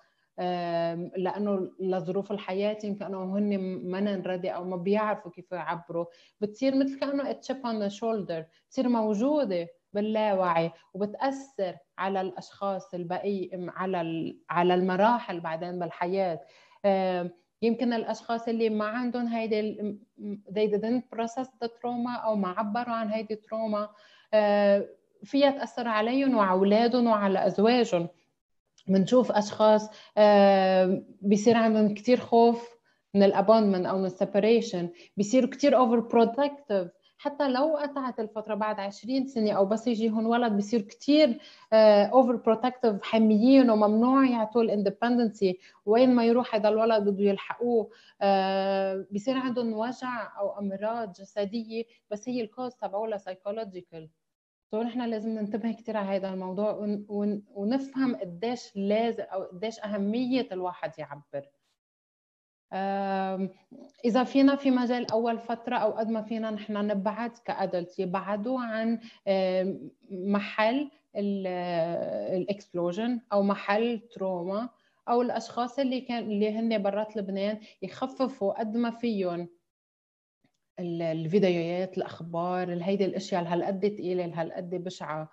لأنه 1.18 1.72
لظروف 1.80 2.32
الحياة 2.32 2.78
يمكن 2.84 3.06
أنه 3.06 3.38
هن 3.38 3.58
ما 3.92 4.00
نرضي 4.00 4.50
أو 4.50 4.64
ما 4.64 4.78
بيعرفوا 4.78 5.32
كيف 5.32 5.52
يعبروا. 5.52 6.06
بتصير 6.42 6.76
مثل 6.76 7.00
كأنه 7.00 7.32
chip 7.32 7.66
on 7.66 7.80
the 7.80 7.88
shoulder 7.88 8.46
بتصير 8.68 8.90
موجودة 8.90 9.68
باللاوعي 9.94 10.72
وبتأثر 10.94 11.78
على 11.98 12.22
الأشخاص 12.22 12.94
البقي 12.94 13.50
على 13.54 14.34
على 14.50 14.74
المراحل 14.74 15.40
بعدين 15.40 15.80
بالحياة. 15.80 16.40
يمكن 17.62 17.94
الأشخاص 17.94 18.48
اللي 18.48 18.70
ما 18.70 18.86
عندهم 18.86 19.28
هيدي 19.28 19.98
they 20.50 20.68
didn't 20.68 21.18
process 21.18 21.48
the 21.64 21.68
trauma 21.68 22.24
أو 22.26 22.36
ما 22.36 22.48
عبروا 22.48 22.94
عن 22.96 23.10
هيدي 23.10 23.34
ال 23.34 23.42
trauma 23.42 23.90
فيها 25.24 25.52
تأثر 25.52 25.88
عليهم 25.88 26.36
وعلى 26.36 26.52
اولادهم 26.52 27.08
وعلى 27.08 27.48
أزواجهم. 27.48 28.08
بنشوف 28.88 29.32
أشخاص 29.32 29.90
بيصير 31.22 31.58
عندهم 31.58 31.94
كثير 31.94 32.20
خوف 32.20 32.76
من 33.14 33.24
ال 33.24 33.29
abandonment 33.29 33.86
أو 33.86 33.98
من 33.98 34.06
ال 34.06 34.13
separation 34.13 34.90
بيصيروا 35.18 35.50
كثير 35.50 35.78
over 35.78 36.00
protective 36.00 36.88
حتى 37.24 37.48
لو 37.50 37.78
قطعت 37.78 38.20
الفترة 38.20 38.56
بعد 38.56 38.80
20 38.80 39.28
سنة 39.28 39.52
أو 39.52 39.66
بس 39.66 39.88
يجيهم 39.88 40.28
ولد 40.28 40.58
بصير 40.58 40.82
كثير 40.82 41.40
over 41.74 42.36
protective 42.36 43.02
حاميين 43.04 43.70
وممنوع 43.70 44.26
يعطوا 44.26 44.62
ال 44.62 44.69
independency 44.69 45.60
وين 45.86 46.16
ما 46.16 46.26
يروح 46.26 46.56
هذا 46.56 46.70
الولد 46.70 47.10
بده 47.10 47.24
يلحقوه 47.24 47.86
uh, 47.86 49.14
بصير 49.14 49.38
عندهم 49.38 49.74
وجع 49.74 50.40
أو 50.40 50.60
أمراض 50.60 51.12
جسدية 51.14 51.84
بس 52.12 52.30
هي 52.30 52.42
ال 52.42 52.47
cause 52.47 52.76
تبعولها 52.76 53.18
psychological 53.18 54.10
so 54.72 54.82
نحن 54.82 55.02
لازم 55.02 55.30
ننتبه 55.30 55.72
كثير 55.72 55.98
على 55.98 56.18
هذا 56.18 56.30
الموضوع 56.30 56.98
ونفهم 57.56 58.16
قديش 58.16 58.72
لازم 58.76 59.24
أو 59.24 59.44
قديش 59.44 59.80
أهمية 59.80 60.48
الواحد 60.52 61.00
يعبر. 61.00 61.50
إذا 64.06 64.24
فينا 64.24 64.56
في 64.56 64.72
مجال 64.72 65.12
أول 65.12 65.40
فترة 65.40 65.76
أو 65.76 65.92
قد 65.92 66.10
ما 66.10 66.22
فينا 66.22 66.52
نحن 66.52 66.74
نبعد 66.88 67.32
ك 67.46 67.55
adult 67.55 68.00
يبعدوا 68.00 68.60
عن 68.62 69.00
محل 70.12 70.90
ال 71.16 71.36
explosion 71.36 73.20
أو 73.34 73.44
محل 73.44 74.00
trauma 74.00 74.70
أو 75.10 75.22
الأشخاص 75.22 75.80
اللي 75.80 76.02
كان 76.02 76.24
اللي 76.24 76.60
هن 76.60 76.82
برات 76.82 77.18
لبنان 77.18 77.60
يخففوا 77.82 78.60
قد 78.60 78.78
ما 78.78 78.92
فيهم 78.92 79.50
الفيديوهات 80.80 81.98
الأخبار 81.98 82.84
هيدي 82.84 83.06
الأشياء 83.06 83.44
هالقد 83.44 83.88
ثقيله 83.88 84.42
هالقد 84.42 84.70
بشعة. 84.70 85.22
آه، 85.22 85.30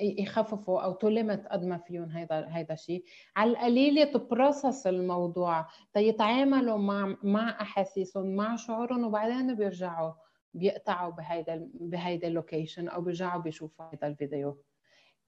يخففوا 0.00 0.80
أو 0.80 0.92
to 0.92 1.07
limit 1.07 1.46
قد 1.46 1.64
ما 1.64 1.78
فيهم 1.78 2.10
هيدا 2.10 2.56
هيدا 2.56 2.74
الشيء 2.74 3.04
على 3.36 3.50
القليله 3.50 4.04
ت 4.04 4.14
process 4.14 4.86
الموضوع. 4.86 5.66
تيتعاملوا 5.92 6.78
مع 6.78 7.16
مع 7.22 7.60
أحاسيسهم 7.60 8.36
مع 8.36 8.56
شعورهم 8.56 9.04
وبعدين 9.04 9.54
بيرجعوا 9.54 10.12
بيقطعوا 10.54 11.12
بهيدا 11.12 11.70
بهيدا 11.74 12.28
ال 12.28 12.35
location 12.35 12.88
أو 12.88 13.00
بيرجعوا 13.00 13.42
بيشوفوا 13.42 13.84
هذا 13.94 14.06
الفيديو. 14.06 14.58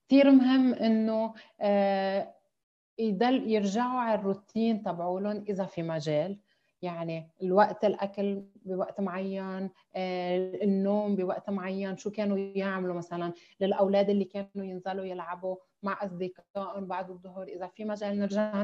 كثير 0.07 0.31
مهم 0.31 0.73
إنه 0.73 1.33
آه، 1.61 2.35
يضل 2.99 3.51
يرجعوا 3.51 3.99
على 3.99 4.19
الروتين 4.19 4.83
تبعولهم 4.83 5.45
إذا 5.49 5.65
في 5.65 5.83
مجال. 5.83 6.39
يعني 6.85 7.31
الوقت 7.41 7.85
الأكل 7.85 8.43
بوقت 8.65 9.01
معين 9.01 9.69
آه، 9.95 10.63
النوم 10.63 11.15
بوقت 11.15 11.49
معين 11.49 11.97
شو 11.97 12.11
كانوا 12.11 12.37
يعملوا 12.37 12.95
مثلا 12.95 13.33
للأولاد 13.59 14.09
اللي 14.09 14.25
كانوا 14.25 14.65
ينزلوا 14.65 15.05
يلعبوا 15.05 15.55
مع 15.83 15.99
أصدقائهم 16.03 16.87
بعد 16.87 17.09
الظهر. 17.09 17.47
إذا 17.47 17.67
في 17.67 17.85
مجال 17.85 18.19
نرجع 18.19 18.63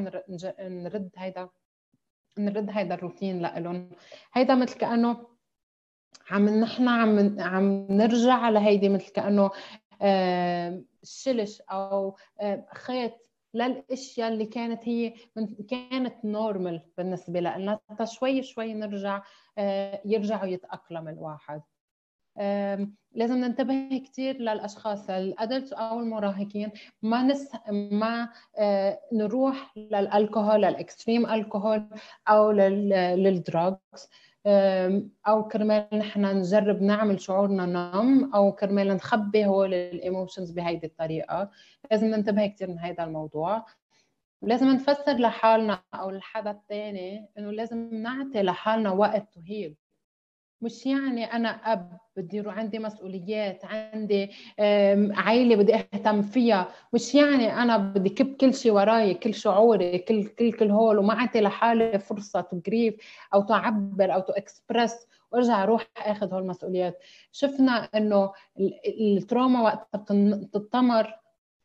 نرد 0.60 1.12
هيدا 1.18 1.50
نرد 2.38 2.70
هيدا 2.70 2.96
الروتين 2.96 3.42
لهم 3.42 3.90
هيدا 4.34 4.56
مثل 4.56 4.78
كأنه 4.78 5.28
عم 6.30 6.50
نحن 6.50 6.88
عم 6.88 7.40
عم 7.40 7.88
نرجع 7.90 8.50
لهيدي 8.50 8.90
مثل 8.90 9.12
كأنه 9.12 9.52
آه، 10.02 10.84
شلش 11.04 11.62
أو 11.62 12.16
آه، 12.40 12.66
خيط 12.74 13.31
للاشياء 13.54 14.34
اللي 14.34 14.46
كانت 14.46 14.88
هي 14.88 15.14
من 15.36 15.48
كانت 15.48 16.26
نورمال 16.26 16.82
بالنسبة 16.98 17.40
لنا 17.40 17.80
شوي 18.04 18.44
شوي 18.44 18.74
نرجع 18.74 19.24
آه، 19.58 20.02
يرجعوا 20.06 20.46
يتاقلم 20.48 21.08
الواحد. 21.08 21.62
لازم 23.14 23.36
ننتبه 23.38 24.04
كثير 24.06 24.38
للأشخاص 24.38 25.10
ال 25.10 25.20
adult 25.20 25.74
أو 25.74 26.00
المراهقين 26.00 26.72
ما 27.02 27.24
نس 27.24 27.50
ما 27.72 28.30
آه، 28.58 29.00
نروح 29.14 29.78
لل 29.78 29.96
alcohol 29.96 30.62
لل 30.62 30.76
extreme 30.76 31.26
alcohol 31.26 31.88
أو 32.28 32.52
لل 32.52 32.91
drugs. 32.91 34.10
أو 35.28 35.48
كرمال 35.48 35.88
نحن 35.94 36.26
نجرب 36.26 36.82
نعمل 36.82 37.22
شعورنا 37.22 37.66
numb 37.66 38.34
أو 38.36 38.52
كرمال 38.52 38.88
نخبي 38.88 39.46
هول 39.46 39.74
ال 39.74 39.82
emotions 39.82 40.52
بهيدي 40.52 40.88
الطريقة. 40.88 41.50
لازم 41.92 42.08
ننتبه 42.08 42.48
كثير 42.48 42.68
من 42.68 42.80
هذا 42.80 43.04
الموضوع. 43.04 43.66
ولازم 44.42 44.68
نفسر 44.68 45.14
لحالنا 45.14 45.84
أو 45.94 46.10
لحدا 46.10 46.52
الثاني 46.52 47.30
إنه 47.38 47.52
لازم 47.52 47.96
نعطي 47.96 48.42
لحالنا 48.42 48.92
وقت 48.92 49.34
to 49.34 49.42
heal 49.42 49.76
مش 50.62 50.86
يعني 50.86 51.26
أنا 51.26 51.50
اب 51.50 51.98
بدي 52.18 52.44
عندي 52.46 52.80
مسؤوليات 52.80 53.66
عندي 53.66 54.32
عائلة 55.14 55.56
بدي 55.56 55.76
أهتم 55.76 56.22
فيها. 56.22 56.68
مش 56.94 57.16
يعني 57.16 57.54
أنا 57.54 57.78
بدي 57.78 58.10
كب 58.10 58.36
كل 58.36 58.54
شيء 58.54 58.72
وراي 58.72 59.14
كل 59.14 59.34
شعوري 59.34 59.98
كل 59.98 60.24
كل 60.28 60.52
كل 60.54 60.72
هول 60.72 60.98
وما 60.98 61.14
أعطي 61.20 61.42
لحالي 61.42 62.00
فرصة 62.00 62.42
to 62.42 62.60
grieve 62.66 62.96
أو 63.34 63.42
تعبر 63.42 64.14
أو 64.14 64.20
to 64.20 64.34
express 64.34 65.08
وأرجع 65.32 65.64
أروح 65.64 65.88
أخذ 65.98 66.34
هول 66.34 66.42
المسؤوليات 66.44 67.00
شفنا 67.32 67.90
إنه 67.96 68.32
ال 69.02 69.10
trauma 69.10 69.62
وقت 69.62 69.88
بتتطمر 70.12 71.14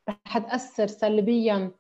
رح 0.09 0.39
تأثر 0.39 0.87
سلبيا 0.87 1.71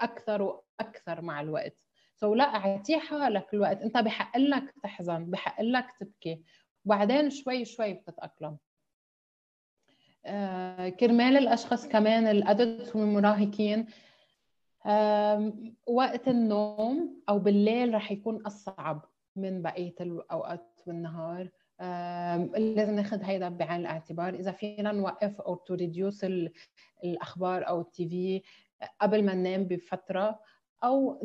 أكثر 0.00 0.42
وأكثر 0.42 1.20
مع 1.20 1.40
الوقت. 1.40 1.76
so 2.14 2.34
لا 2.34 2.44
أعطيه 2.44 2.98
حالك 2.98 3.54
الوقت. 3.54 3.82
أنت 3.82 3.98
بحق 3.98 4.38
لك 4.38 4.74
تحزن 4.82 5.30
بحق 5.30 5.62
لك 5.62 5.86
تبكي. 6.00 6.42
وبعدين 6.84 7.30
شوي 7.30 7.64
شوي 7.64 7.92
بتتأقلم. 7.92 8.56
آه 10.26 10.88
كرمال 10.88 11.36
الأشخاص 11.36 11.88
كمان 11.88 12.26
ال 12.26 12.38
adult 12.38 12.96
والمراهقين 12.96 13.86
وقت 15.86 16.28
النوم 16.28 17.22
أو 17.28 17.38
بالليل 17.38 17.94
رح 17.94 18.12
يكون 18.12 18.46
أصعب 18.46 19.04
من 19.36 19.62
بقية 19.62 19.94
الأوقات 20.00 20.80
بالنهار 20.86 21.48
لازم 22.58 22.94
ناخذ 22.94 23.22
هيدا 23.22 23.48
بعين 23.48 23.80
الاعتبار. 23.80 24.34
إذا 24.34 24.52
فينا 24.52 24.92
نوقف 24.92 25.40
أو 25.40 25.54
to 25.54 25.74
reduce 25.74 26.26
الأخبار 27.04 27.68
أو 27.68 27.80
ال 27.80 28.08
TV 28.08 28.42
قبل 29.00 29.24
ما 29.24 29.34
ننام 29.34 29.64
بفترة 29.64 30.40
أو 30.84 31.20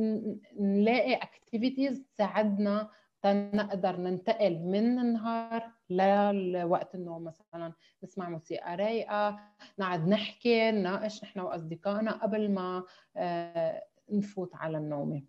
نلاقي 0.60 1.14
activities 1.14 2.04
تساعدنا 2.16 2.90
تنقدر 3.22 3.98
ننتقل 3.98 4.60
من 4.60 5.00
النهار 5.00 5.72
لوقت 5.90 6.96
النوم. 6.96 7.24
مثلا 7.24 7.74
نسمع 8.04 8.30
موسيقى 8.30 8.76
رايقة 8.76 9.40
نقعد 9.80 10.08
نحكي 10.08 10.72
نناقش 10.72 11.24
نحن 11.24 11.40
وأصدقائنا 11.40 12.12
قبل 12.12 12.52
ما 12.52 12.84
آه، 13.18 13.84
نفوت 14.10 14.56
على 14.56 14.78
النوم. 14.78 15.26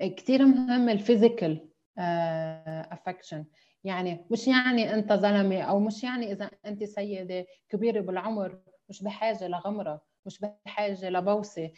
كثير 0.00 0.46
مهم 0.46 0.88
ال 0.88 0.97
physical 0.97 1.68
affection 2.92 3.44
يعني 3.84 4.26
مش 4.30 4.48
يعني 4.48 4.94
أنت 4.94 5.12
زلمه 5.12 5.62
أو 5.62 5.80
مش 5.80 6.04
يعني 6.04 6.32
إذا 6.32 6.50
أنت 6.66 6.84
سيدة 6.84 7.46
كبيرة 7.68 8.00
بالعمر 8.00 8.58
مش 8.88 9.02
بحاجة 9.02 9.48
لغمرة. 9.48 10.09
مش 10.26 10.40
بحاجة 10.66 11.08
لبوسة. 11.10 11.70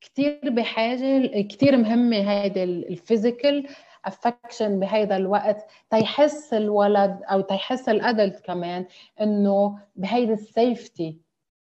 كثير 0.00 0.40
بحاجة 0.50 1.42
كثير 1.42 1.76
مهمه 1.76 2.16
هيدي 2.16 2.62
ال 2.64 2.76
physical 2.76 3.68
affection 4.04 4.80
بهيدا 4.80 5.16
الوقت 5.16 5.70
تيحس 5.90 6.54
الولد 6.54 7.20
أو 7.24 7.40
تيحس 7.40 7.88
ال 7.88 7.97
adult 7.97 8.40
كمان 8.40 8.86
إنه 9.20 9.78
بهيدي 9.96 10.32
ال 10.32 10.45
safety 10.45 11.20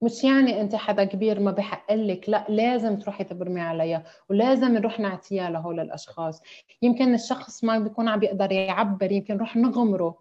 مش 0.02 0.24
يعني 0.24 0.62
أنت 0.62 0.76
حدا 0.76 1.04
كبير 1.04 1.40
ما 1.40 1.52
بحق 1.52 1.94
لك 1.94 2.30
لا 2.30 2.46
لازم 2.50 3.00
تروحي 3.00 3.24
تبرمي 3.24 3.62
عليها 3.62 4.04
ولازم 4.30 4.74
نروح 4.74 5.00
نعطيها 5.00 5.50
لهول 5.50 5.80
الأشخاص. 5.80 6.42
يمكن 6.82 7.14
الشخص 7.14 7.64
ما 7.64 7.80
بيكون 7.80 8.08
عم 8.08 8.20
بيقدر 8.20 8.52
يعبر 8.52 9.12
يمكن 9.12 9.34
نروح 9.36 9.56
نغمره 9.58 10.18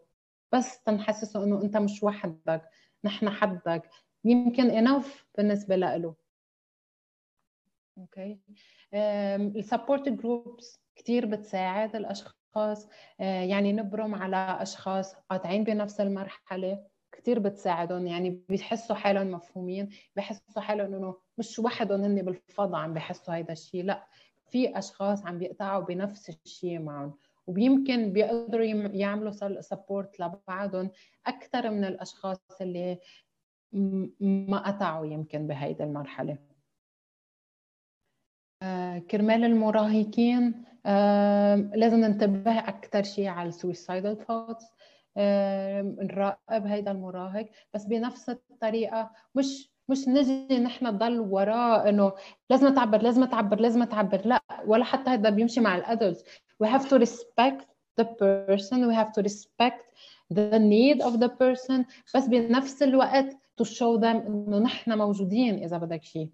بس 0.53 0.82
تنحسسه 0.82 1.44
إنه 1.44 1.62
أنت 1.62 1.76
مش 1.76 2.03
وحدك 2.03 2.62
نحن 3.05 3.30
حدك. 3.30 3.82
يمكن 4.25 4.71
enough 4.70 5.26
بالنسبة 5.39 5.77
له 5.77 6.14
okay 7.99 8.38
ال 8.95 9.09
support 9.09 10.09
groups 10.09 10.80
كثير 10.97 11.27
بتساعد 11.27 11.97
الأشخاص. 11.97 12.89
آه، 13.21 13.43
يعني 13.43 13.73
نبرم 13.73 14.14
على 14.14 14.37
أشخاص 14.37 15.14
قاطعين 15.14 15.64
بنفس 15.64 16.01
المرحلة. 16.01 16.87
كثير 17.12 17.39
بتساعدهم. 17.39 18.07
يعني 18.07 18.43
بيحسوا 18.49 18.97
حالهم 18.97 19.31
مفهومين. 19.31 19.89
بحسوا 20.16 20.62
حالهم 20.62 20.95
إنه 20.95 21.16
مش 21.39 21.59
وحدهم 21.59 22.05
هن 22.05 22.23
بالفضاء 22.23 22.81
عم 22.81 22.95
بحسوا 22.95 23.35
هيدا 23.35 23.53
الشيء 23.53 23.85
لا 23.85 24.07
في 24.51 24.79
أشخاص 24.79 25.27
عم 25.27 25.39
بيقطعوا 25.39 25.85
بنفس 25.85 26.31
الشيء 26.45 26.79
معهم. 26.79 27.18
ويمكن 27.47 28.12
بيقدروا 28.12 28.64
يعملوا 28.95 29.61
support 29.61 30.20
لبعضهم 30.21 30.91
أكثر 31.27 31.71
من 31.71 31.85
الأشخاص 31.85 32.41
اللي 32.61 32.99
ما 34.21 34.59
قطعوا 34.59 35.07
يمكن 35.07 35.47
بهيدي 35.47 35.85
المرحلة. 35.85 36.39
آه، 38.62 38.99
كرمال 38.99 39.45
المراهقين 39.45 40.64
آه، 40.87 41.57
لازم 41.57 41.97
ننتبه 42.01 42.59
أكثر 42.59 43.03
شيء 43.03 43.27
على 43.27 43.49
ال 43.49 43.57
suicidal 43.57 44.26
thoughts 44.26 44.64
نراقب 45.16 46.66
هيدا 46.66 46.91
المراهق 46.91 47.49
بس 47.75 47.85
بنفس 47.85 48.29
الطريقة 48.31 49.11
مش 49.35 49.71
مش 49.89 50.09
نجي 50.09 50.59
نحن 50.59 50.87
نضل 50.87 51.21
وراه 51.21 51.89
إنه 51.89 52.12
لازم 52.51 52.75
تعبر 52.75 53.03
لازم 53.03 53.25
تعبر 53.25 53.61
لازم 53.61 53.85
تعبر 53.85 54.27
لا 54.27 54.43
ولا 54.66 54.85
حتى 54.85 55.11
هذا 55.11 55.31
بيمشي 55.31 55.61
مع 55.61 55.77
الأدلتس. 55.77 56.25
We 56.64 56.66
have 56.66 56.89
to 56.89 56.99
respect 56.99 57.64
the 58.01 58.05
person 58.05 58.87
we 58.89 58.95
have 58.95 59.12
to 59.12 59.23
respect 59.23 59.83
the 60.35 60.59
need 60.59 61.03
of 61.03 61.21
the 61.21 61.29
person 61.29 61.85
بس 62.14 62.27
بنفس 62.27 62.83
الوقت 62.83 63.37
to 63.61 63.64
show 63.64 64.00
them 64.00 64.26
إنه 64.26 64.58
نحن 64.58 64.98
موجودين 64.98 65.64
إذا 65.64 65.78
بدك 65.78 66.04
شيء 66.04 66.30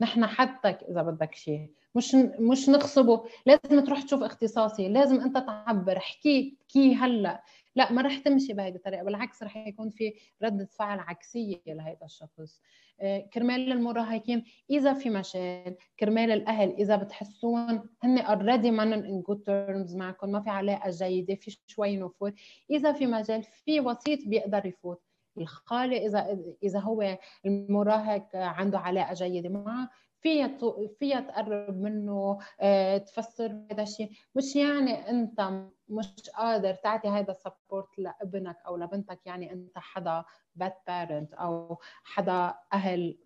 نحن 0.00 0.26
حدك 0.26 0.82
إذا 0.88 1.02
بدك 1.02 1.34
شيء 1.34 1.70
مش 1.96 2.14
مش 2.38 2.68
نغصبه 2.68 3.24
لازم 3.46 3.84
تروح 3.84 4.02
تشوف 4.02 4.22
اختصاصي. 4.22 4.88
لازم 4.88 5.20
أنت 5.20 5.36
تعبر. 5.38 5.96
احكي 5.96 6.58
احكي 6.62 6.94
هلأ. 6.94 7.42
لا 7.76 7.92
ما 7.92 8.02
رح 8.02 8.18
تمشي 8.18 8.52
بهيدي 8.52 8.76
الطريقة. 8.76 9.04
بالعكس 9.04 9.42
رح 9.42 9.56
يكون 9.56 9.90
في 9.90 10.14
ردة 10.42 10.68
فعل 10.78 10.98
عكسية 10.98 11.62
لهذا 11.66 12.04
الشخص. 12.04 12.60
آه، 13.00 13.18
كرمال 13.18 13.72
المراهقين 13.72 14.44
إذا 14.70 14.92
في 14.92 15.10
مشاكل 15.10 15.74
كرمال 16.00 16.30
الأهل 16.30 16.70
إذا 16.70 16.96
بتحسون 16.96 17.88
هن 18.02 18.18
already 18.18 18.70
منن 18.70 18.92
in 18.92 19.22
good 19.22 19.42
terms 19.42 19.96
معكم. 19.96 20.30
ما 20.30 20.40
في 20.40 20.50
علاقة 20.50 20.90
جيدة. 20.90 21.34
في 21.34 21.58
شوي 21.66 21.96
نفور 21.96 22.32
إذا 22.70 22.92
في 22.92 23.06
مجال 23.06 23.42
في 23.42 23.80
وسيط 23.80 24.18
بيقدر 24.26 24.66
يفوت. 24.66 25.05
الخال 25.38 25.96
إذا 25.96 26.38
إذا 26.62 26.78
هو 26.78 27.18
المراهق 27.46 28.36
عنده 28.36 28.78
علاقة 28.78 29.14
جيدة 29.14 29.48
معه 29.48 29.90
فيها 30.20 30.58
فيها 30.98 31.20
تقرب 31.20 31.80
منه 31.80 32.38
آه، 32.60 32.98
تفسر 32.98 33.66
هذا 33.72 33.82
الشيء. 33.82 34.10
مش 34.34 34.56
يعني 34.56 35.10
أنت 35.10 35.64
مش 35.88 36.30
قادر 36.36 36.74
تعطي 36.74 37.08
هذا 37.08 37.30
ال 37.30 37.39
support 37.39 37.98
لابنك 37.98 38.56
أو 38.66 38.76
لبنتك 38.76 39.20
يعني 39.26 39.52
أنت 39.52 39.78
حدا 39.78 40.24
bad 40.54 40.72
parent 40.86 41.34
أو 41.34 41.78
حدا 42.04 42.54
أهل 42.72 43.18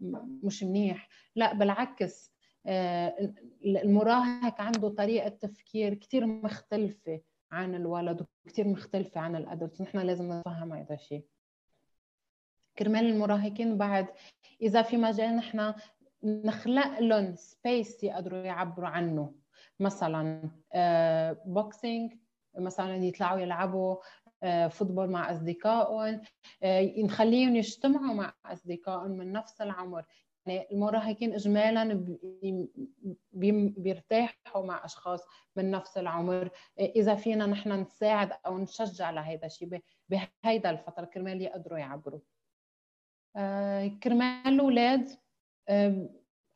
مش 0.43 0.63
منيح. 0.63 1.09
لا 1.37 1.55
بالعكس 1.55 2.33
آه، 2.67 3.33
المراهق 3.65 4.61
عنده 4.61 4.89
طريقة 4.89 5.29
تفكير 5.29 5.95
كثير 5.95 6.27
مختلفة 6.27 7.21
عن 7.53 7.75
الولد 7.75 8.27
وكثير 8.47 8.69
مختلفة 8.69 9.21
عن 9.21 9.37
ال 9.37 9.43
adult. 9.43 9.81
نحن 9.81 9.99
لازم 9.99 10.33
نفهم 10.33 10.73
هذا 10.73 10.95
الشيء. 10.95 11.27
كرمال 12.79 13.07
المراهقين 13.07 13.79
بعد. 13.79 14.07
إذا 14.63 14.83
في 14.83 14.97
مجال 14.97 15.37
نحن 15.37 15.75
نخلق 16.23 16.99
لهم 16.99 17.35
space 17.35 18.05
يقدروا 18.05 18.39
يعبروا 18.39 18.89
عنه. 18.89 19.35
مثلا 19.81 20.51
boxing 21.47 22.13
آه، 22.13 22.61
مثلا 22.61 22.97
يطلعوا 22.97 23.39
يلعبوا 23.39 23.97
آه، 24.43 24.69
فوتبول 24.69 25.11
مع 25.11 25.33
أصدقائهم 25.33 26.21
آه، 26.63 26.93
نخليهم 26.99 27.57
يجتمعوا 27.57 28.15
مع 28.15 28.35
أصدقائهم 28.47 29.11
من 29.11 29.33
نفس 29.33 29.61
العمر. 29.61 30.05
يعني 30.47 30.67
المراهقين 30.73 31.35
اجمالا 31.35 32.17
بيرتاحوا 33.77 34.67
مع 34.67 34.85
أشخاص 34.85 35.21
من 35.57 35.71
نفس 35.71 35.99
العمر. 35.99 36.51
إذا 36.79 37.15
فينا 37.15 37.47
نحن 37.47 37.73
نساعد 37.73 38.33
أو 38.47 38.59
نشجع 38.59 39.11
لهذا 39.11 39.47
الشيء 39.47 39.81
بهيدا 40.09 40.71
الفترة 40.71 41.05
كرمال 41.05 41.43
يقدروا 41.43 41.79
يعبروا. 41.79 42.21
كرمال 44.03 44.47
الأولاد 44.47 45.11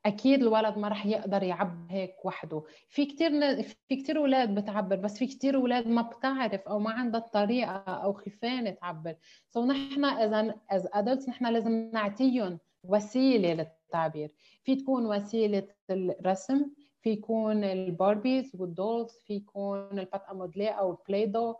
أكيد 0.05 0.41
الولد 0.41 0.77
ما 0.77 0.87
رح 0.87 1.05
يقدر 1.05 1.43
يعبر 1.43 1.85
هيك 1.89 2.25
وحده. 2.25 2.63
في 2.89 3.05
كثير 3.05 3.61
في 3.63 3.95
كثير 3.95 4.17
أولاد 4.17 4.55
بتعبر 4.55 4.95
بس 4.95 5.17
في 5.17 5.27
كثير 5.27 5.55
أولاد 5.55 5.87
ما 5.87 6.01
بتعرف 6.01 6.61
أو 6.61 6.79
ما 6.79 6.91
عندها 6.91 7.19
الطريقة 7.19 7.71
أو 7.71 8.13
خيفانة 8.13 8.69
تعبر. 8.71 9.15
so 9.49 9.63
so 9.63 9.65
نحن 9.69 10.05
إذا 10.05 10.55
as 10.69 10.87
adults 10.93 11.29
نحن 11.29 11.45
لازم 11.45 11.71
نعطيهم 11.93 12.59
وسيلة 12.83 13.53
للتعبير. 13.53 14.31
في 14.63 14.75
تكون 14.75 15.05
وسيلة 15.05 15.67
الرسم 15.89 16.65
في 17.01 17.09
يكون 17.09 17.63
ال 17.63 17.74
Barbies 17.74 18.55
وال 18.55 18.71
dolls 18.71 19.11
في 19.27 19.33
يكون 19.33 19.99
ال 19.99 20.04
pâte 20.04 20.23
à 20.31 20.36
modeler 20.36 20.69
أو 20.69 20.91
ال 20.91 21.25
Play-Doh. 21.25 21.55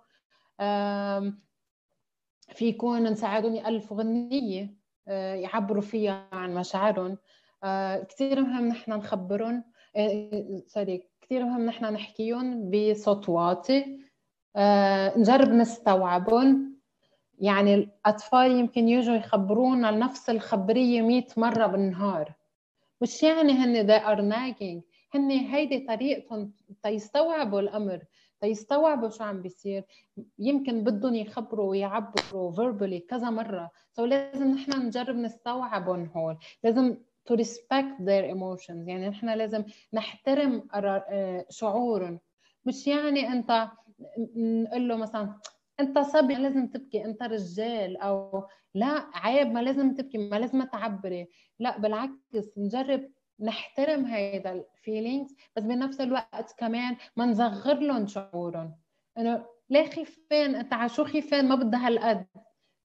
في 2.55 2.65
يكون 2.65 3.03
نساعدهم 3.03 3.55
يألفوا 3.55 3.97
غنية. 3.97 4.63
آه، 4.63 4.84
يعبروا 5.13 5.81
فيها 5.81 6.27
عن 6.31 6.53
مشاعرهم. 6.53 7.17
آه، 7.63 8.03
كثير 8.03 8.41
مهم 8.41 8.67
نحن 8.67 8.91
نخبرهم. 8.91 9.63
sorry 10.67 10.95
آه، 10.95 11.01
كثير 11.21 11.43
مهم 11.45 11.65
نحن 11.65 11.85
نحكيهم 11.85 12.71
بصوت 12.71 13.29
واطي. 13.29 13.99
نجرب 15.17 15.49
نستوعبهم. 15.49 16.75
يعني 17.39 17.73
الأطفال 17.75 18.51
يمكن 18.51 18.87
يجوا 18.89 19.15
يخبرونا 19.15 19.91
نفس 19.91 20.29
الخبرية 20.29 21.01
100 21.01 21.25
مرة 21.37 21.65
بالنهار. 21.67 22.33
مش 23.01 23.23
يعني 23.23 23.53
هن 23.53 23.87
they 23.87 24.01
are 24.01 24.19
nagging. 24.35 24.81
هن 25.15 25.31
هيدي 25.31 25.79
طريقتهم 25.79 26.51
تيستوعبوا 26.83 27.59
الأمر. 27.59 27.99
تيستوعبوا 28.45 29.09
شو 29.09 29.23
عم 29.23 29.41
بيصير. 29.41 29.83
يمكن 30.39 30.83
بدهم 30.83 31.15
يخبروا 31.15 31.69
ويعبروا 31.69 32.55
verbally 32.55 33.07
كذا 33.09 33.29
مرة. 33.29 33.71
so 33.91 34.05
لازم 34.05 34.47
نحن 34.47 34.87
نجرب 34.87 35.15
نستوعبهم 35.15 36.09
هول. 36.15 36.37
لازم 36.63 36.97
to 37.29 37.33
respect 37.35 37.97
their 37.99 38.33
emotions. 38.35 38.87
يعني 38.87 39.09
نحن 39.09 39.29
لازم 39.29 39.63
نحترم 39.93 40.67
آه، 40.73 41.45
شعورهم. 41.49 42.19
مش 42.65 42.87
يعني 42.87 43.27
أنت 43.27 43.67
نقول 44.35 44.87
له 44.87 44.95
مثلا 44.95 45.33
أنت 45.79 45.99
صبي 45.99 46.33
لازم 46.33 46.67
تبكي. 46.67 47.05
أنت 47.05 47.23
رجال. 47.23 47.97
أو 47.97 48.43
لا 48.73 49.05
عيب 49.13 49.47
ما 49.51 49.59
لازم 49.59 49.95
تبكي 49.95 50.17
ما 50.17 50.35
لازم 50.35 50.63
تعبري. 50.63 51.27
لا 51.59 51.77
بالعكس 51.77 52.57
نجرب 52.57 53.09
نحترم 53.39 54.05
هيدا 54.05 54.51
الفيلينغز 54.51 55.35
بس 55.55 55.63
بنفس 55.63 56.01
الوقت 56.01 56.55
كمان 56.57 56.97
ما 57.15 57.25
نصغر 57.25 57.79
لهم 57.79 58.07
شعورهم. 58.07 58.75
إنه 59.17 59.45
ليه 59.69 59.89
خيفان 59.89 60.55
أنت 60.55 60.73
على 60.73 60.89
شو 60.89 61.05
خيفان 61.05 61.47
ما 61.47 61.55
بدها 61.55 61.87
هالقد. 61.87 62.25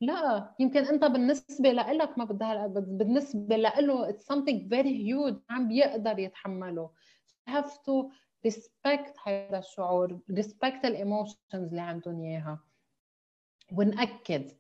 لا 0.01 0.55
يمكن 0.59 0.85
أنت 0.85 1.05
بالنسبة 1.05 1.73
لك 1.73 2.19
ما 2.19 2.25
بدها 2.25 2.53
هالقد 2.53 2.75
بس 2.75 2.85
بالنسبة 2.85 3.57
له 3.57 4.13
it's 4.13 4.23
something 4.23 4.69
very 4.69 4.95
huge 5.09 5.41
ما 5.51 5.57
عم 5.57 5.69
بيقدر 5.69 6.19
يتحمله. 6.19 6.91
Have 7.51 7.71
to 7.71 8.13
respect 8.45 9.15
هذا 9.27 9.59
الشعور 9.59 10.21
respect 10.31 10.85
ال 10.85 10.94
emotions 10.94 11.69
اللي 11.69 11.81
عندهم 11.81 12.21
إياها. 12.21 12.59
ونأكد 13.73 14.51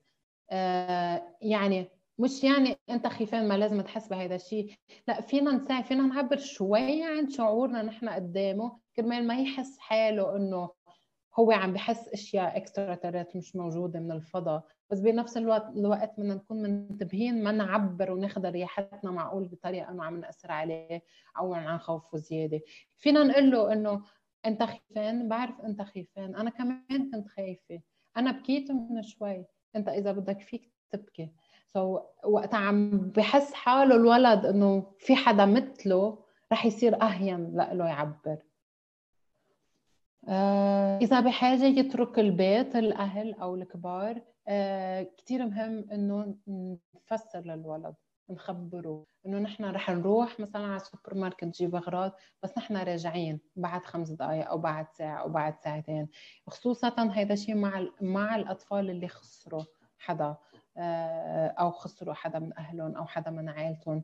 آه 0.50 1.36
يعني 1.42 1.88
مش 2.20 2.44
يعني 2.44 2.76
أنت 2.90 3.06
خيفان 3.06 3.48
ما 3.48 3.54
لازم 3.58 3.80
تحس 3.80 4.08
بهذا 4.08 4.34
الشيء. 4.34 4.74
لا 5.08 5.20
فينا 5.20 5.52
نساعد 5.52 5.84
فينا 5.84 6.02
نعبر 6.02 6.36
شوي 6.36 7.04
عن 7.04 7.28
شعورنا 7.28 7.82
نحن 7.82 8.08
قدامه 8.08 8.78
كرمال 8.96 9.26
ما 9.26 9.40
يحس 9.40 9.78
حاله 9.78 10.36
إنه 10.36 10.70
هو 11.38 11.52
عم 11.52 11.72
بحس 11.72 12.08
أشياء 12.08 12.56
اكسترا 12.56 12.94
ترات 12.94 13.36
مش 13.36 13.56
موجودة 13.56 14.00
من 14.00 14.12
الفضاء. 14.12 14.64
بس 14.90 15.00
بنفس 15.00 15.36
الوقت 15.36 15.76
الوقت 15.76 16.12
بدنا 16.18 16.34
نكون 16.34 16.62
منتبهين 16.62 17.44
ما 17.44 17.52
نعبر 17.52 18.10
وناخذ 18.12 18.50
رياحتنا 18.50 19.10
معقول 19.10 19.48
بطريقة 19.48 19.90
إنه 19.90 20.04
عم 20.04 20.20
نأثر 20.20 20.52
عليه 20.52 21.02
أو 21.38 21.54
عن 21.54 21.78
خوفه 21.78 22.18
زيادة. 22.18 22.60
فينا 22.96 23.24
نقول 23.24 23.50
له 23.50 23.72
إنه 23.72 24.02
أنت 24.46 24.62
خيفان 24.62 25.28
بعرف 25.28 25.60
أنت 25.60 25.82
خيفان 25.82 26.34
أنا 26.36 26.50
كمان 26.50 27.10
كنت 27.12 27.28
خايفة. 27.28 27.80
أنا 28.16 28.30
بكيت 28.30 28.70
من 28.70 29.02
شوي. 29.02 29.44
أنت 29.76 29.88
إذا 29.88 30.12
بدك 30.12 30.40
فيك 30.40 30.72
تبكي. 30.90 31.30
سو 31.74 31.98
so, 31.98 32.02
وقت 32.24 32.54
عم 32.54 32.90
بحس 32.98 33.52
حاله 33.54 33.96
الولد 33.96 34.46
إنه 34.46 34.92
في 34.98 35.16
حدا 35.16 35.44
مثله 35.46 36.18
رح 36.52 36.66
يصير 36.66 37.02
أهين 37.02 37.56
له 37.56 37.88
يعبر. 37.88 38.38
آه، 40.28 40.98
إذا 40.98 41.20
بحاجة 41.20 41.64
يترك 41.64 42.18
البيت 42.18 42.76
الأهل 42.76 43.34
أو 43.34 43.54
الكبار 43.54 44.20
آه، 44.48 45.02
كثير 45.18 45.46
مهم 45.46 45.90
إنه 45.92 46.36
نفسر 46.94 47.40
للولد 47.40 47.94
نخبره 48.30 49.06
إنه 49.26 49.38
نحن 49.38 49.64
رح 49.64 49.90
نروح 49.90 50.40
مثلا 50.40 50.66
على 50.66 50.76
السوبر 50.76 51.14
ماركت 51.14 51.44
نجيب 51.44 51.74
أغراض 51.74 52.12
بس 52.42 52.58
نحن 52.58 52.76
راجعين 52.76 53.40
بعد 53.56 53.84
خمس 53.84 54.10
دقائق 54.10 54.48
أو 54.48 54.58
بعد 54.58 54.86
ساعة 54.98 55.22
أو 55.22 55.28
بعد 55.28 55.54
ساعتين. 55.64 56.08
خصوصا 56.46 56.88
هذا 56.88 57.32
الشيء 57.32 57.54
مع 57.54 57.86
مع 58.00 58.36
الأطفال 58.36 58.90
اللي 58.90 59.08
خسروا 59.08 59.64
حدا. 59.98 60.36
أو 61.60 61.70
خسروا 61.70 62.14
حدا 62.14 62.38
من 62.38 62.58
أهلهم 62.58 62.96
أو 62.96 63.06
حدا 63.06 63.30
من 63.30 63.48
عائلتهم. 63.48 64.02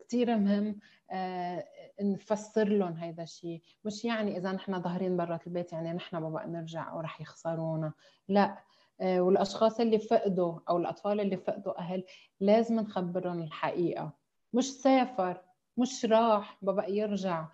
كثير 0.00 0.36
مهم 0.36 0.78
آه، 1.10 1.64
نفسر 2.00 2.68
لهم 2.68 2.92
هيدا 2.92 3.22
الشيء 3.22 3.62
مش 3.84 4.04
يعني 4.04 4.36
إذا 4.38 4.52
نحن 4.52 4.82
ظاهرين 4.82 5.16
برا 5.16 5.38
البيت 5.46 5.72
يعني 5.72 5.92
نحن 5.92 6.16
ما 6.16 6.30
بقى 6.30 6.48
نرجع 6.48 6.90
أو 6.92 7.00
رح 7.00 7.20
يخسرونا. 7.20 7.92
لا. 8.28 8.58
آه، 9.00 9.20
والأشخاص 9.20 9.80
اللي 9.80 9.98
فقدوا 9.98 10.58
أو 10.68 10.76
الأطفال 10.76 11.20
اللي 11.20 11.36
فقدوا 11.36 11.78
أهل 11.78 12.04
لازم 12.40 12.80
نخبرهم 12.80 13.42
الحقيقة. 13.42 14.12
مش 14.52 14.64
سافر 14.72 15.42
مش 15.76 16.04
راح 16.04 16.58
بقى 16.62 16.92
يرجع. 16.92 17.48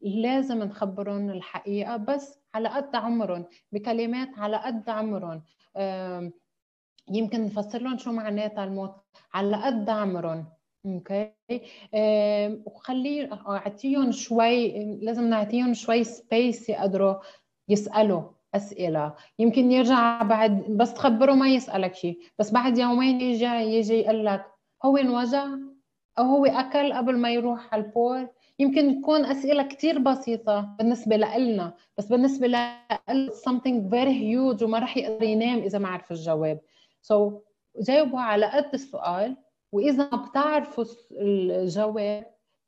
لازم 0.00 0.58
نخبرهم 0.62 1.30
الحقيقة 1.30 1.96
بس 1.96 2.38
على 2.54 2.68
قد 2.68 2.96
عمرهم 2.96 3.44
بكلمات 3.72 4.28
على 4.38 4.56
قد 4.56 4.90
عمرهم. 4.90 5.42
يمكن 7.10 7.44
نفسر 7.44 7.78
لهم 7.82 7.98
شو 7.98 8.12
معناتها 8.12 8.64
الموت. 8.64 8.94
على 9.34 9.56
قد 9.56 9.90
عمرهم 9.90 10.44
okay؟ 10.86 11.32
وخليه 12.66 13.30
أعطيهم 13.48 14.12
شوي 14.12 14.84
لازم 15.02 15.24
نعطيهم 15.30 15.74
شوي 15.74 16.04
space 16.04 16.68
يقدروا 16.68 17.14
يسألوا 17.68 18.22
أسئلة. 18.54 19.14
يمكن 19.38 19.72
يرجع 19.72 20.22
بعد 20.22 20.64
بس 20.68 20.94
تخبره 20.94 21.32
ما 21.32 21.48
يسألك 21.48 21.94
شيء 21.94 22.18
بس 22.38 22.50
بعد 22.52 22.78
يومين 22.78 23.20
يجي 23.20 23.44
يجي 23.44 23.94
يقول 23.94 24.26
لك 24.26 24.44
هو 24.84 24.96
انوجع؟ 24.96 25.46
أو 26.18 26.24
هو 26.24 26.46
أكل 26.46 26.92
قبل 26.92 27.18
ما 27.18 27.30
يروح 27.30 27.74
على 27.74 27.82
القبر 27.84 28.28
يمكن 28.58 29.00
تكون 29.00 29.24
أسئلة 29.24 29.62
كثير 29.62 29.98
بسيطة 29.98 30.60
بالنسبة 30.78 31.16
لنا 31.16 31.74
بس 31.98 32.06
بالنسبة 32.06 32.46
له 32.46 33.30
something 33.30 33.90
very 33.90 34.14
huge 34.14 34.62
وما 34.62 34.78
راح 34.78 34.96
يقدر 34.96 35.22
ينام 35.22 35.58
إذا 35.58 35.78
ما 35.78 35.88
عرف 35.88 36.10
الجواب. 36.10 36.60
so 37.04 37.30
so, 37.30 37.42
جاوبوا 37.82 38.20
على 38.20 38.46
قد 38.46 38.70
السؤال. 38.74 39.36
وإذا 39.72 40.10
بتعرفوا 40.16 40.84
الجواب 41.12 42.26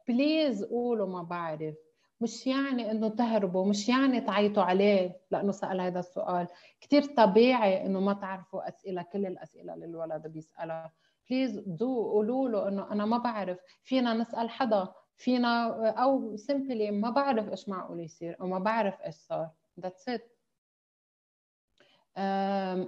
please 0.09 0.64
قولوا 0.64 1.07
ما 1.07 1.22
بعرف. 1.22 1.74
مش 2.20 2.47
يعني 2.47 2.91
إنه 2.91 3.09
تهربوا 3.09 3.66
مش 3.66 3.89
يعني 3.89 4.20
تعيطوا 4.20 4.62
عليه 4.62 5.20
لأنه 5.30 5.53
سأل 5.53 5.80
هذا 5.80 5.99
السؤال. 6.01 6.47
كثير 6.80 7.03
طبيعي 7.05 7.87
إنه 7.87 8.01
ما 8.01 8.12
تعرفوا 8.12 8.68
أسئلة 8.68 9.03
كل 9.03 9.26
الأسئلة 9.26 9.74
اللي 9.74 9.87
الولد 9.87 10.26
بيسألها. 10.26 10.93
please 11.30 11.59
do 11.66 12.11
قولوا 12.11 12.49
له 12.49 12.68
إنه 12.68 12.93
أنا 12.93 13.05
ما 13.05 13.18
بعرف. 13.18 13.59
فينا 13.82 14.14
نسأل 14.14 14.51
حدا. 14.51 14.89
فينا 15.16 15.89
أو 15.91 16.37
simply 16.36 16.90
ما 16.91 17.11
بعرف 17.11 17.49
إيش 17.49 17.68
معقول 17.68 18.01
يصير 18.01 18.37
أو 18.41 18.47
ما 18.47 18.59
بعرف 18.59 19.01
إيش 19.01 19.14
صار. 19.14 19.51
ذاتس 19.80 20.09
ات 20.09 20.36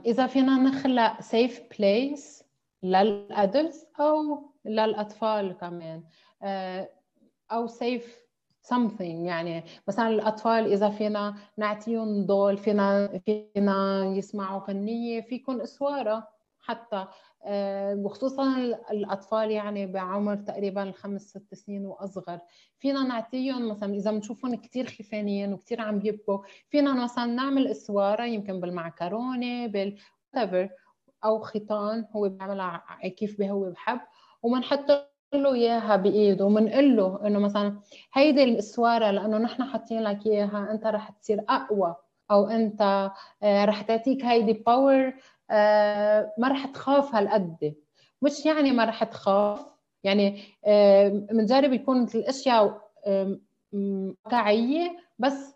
إذا 0.07 0.27
فينا 0.27 0.57
نخلق 0.57 1.21
سيف 1.21 1.61
بليس 1.79 2.45
للادلتس 2.83 3.87
أو 4.01 4.43
للأطفال 4.65 5.53
كمان. 5.53 6.05
آه، 6.43 6.89
أو 7.53 7.67
سيف 7.67 8.29
something 8.75 9.01
يعني 9.01 9.65
مثلا 9.89 10.09
الأطفال 10.09 10.73
إذا 10.73 10.91
فينا 10.91 11.35
نعطيهم 11.57 12.27
ضول 12.27 12.57
فينا 12.57 13.21
فينا 13.27 14.05
يسمعوا 14.17 14.61
فنية 14.61 15.21
فيكم 15.21 15.61
أسوارة. 15.61 16.29
حتى 16.69 17.07
آه، 17.45 17.95
وخصوصا 17.95 18.57
الأطفال 18.91 19.51
يعني 19.51 19.87
بعمر 19.87 20.37
تقريبا 20.37 20.93
خمس 20.97 21.23
ست 21.23 21.55
سنين 21.55 21.87
وأصغر. 21.87 22.39
فينا 22.79 23.03
نعطيهم 23.03 23.69
مثلا 23.69 23.95
إذا 23.95 24.11
بنشوفهم 24.11 24.55
كثير 24.55 24.87
خفانين 24.87 25.53
وكثير 25.53 25.81
عم 25.81 26.01
يبكوا 26.05 26.39
فينا 26.71 27.05
مثلا 27.05 27.27
نعمل 27.27 27.67
إسوارة 27.69 28.25
يمكن 28.25 28.61
بالمعكرونة 28.61 29.67
بال 29.67 29.99
أو 31.25 31.41
خيطان 31.41 32.05
هو 32.17 32.29
بيعملها 32.29 32.83
كيف 33.17 33.43
هو 33.43 33.71
بحب 33.71 34.01
وبنحط 34.43 35.09
له 35.35 35.55
إياها 35.55 35.97
بإيده 35.97 36.45
وبنقول 36.45 36.97
له 36.97 37.27
إنه 37.27 37.39
مثلا 37.39 37.81
هيدي 38.15 38.45
الإسوارة 38.45 39.11
لأنه 39.11 39.39
نحن 39.39 39.65
حاطين 39.65 40.03
لك 40.03 40.27
إياها 40.27 40.69
أنت 40.71 40.87
رح 40.87 41.11
تصير 41.11 41.45
أقوى 41.49 41.97
أو 42.31 42.47
أنت 42.49 43.11
آه، 43.43 43.65
رح 43.65 43.83
تعطيك 43.83 44.25
هيدي 44.25 44.53
باور 44.53 45.15
ما 46.39 46.49
رح 46.49 46.67
تخاف 46.67 47.15
هالقد. 47.15 47.75
مش 48.23 48.47
يعني 48.47 48.73
ما 48.73 48.85
رح 48.85 49.05
تخاف. 49.05 49.67
يعني 50.05 50.43
بنجرب 51.31 51.73
يكون 51.73 52.05
الأشياء 52.15 52.81
واقعية 53.73 54.97
بس 55.19 55.55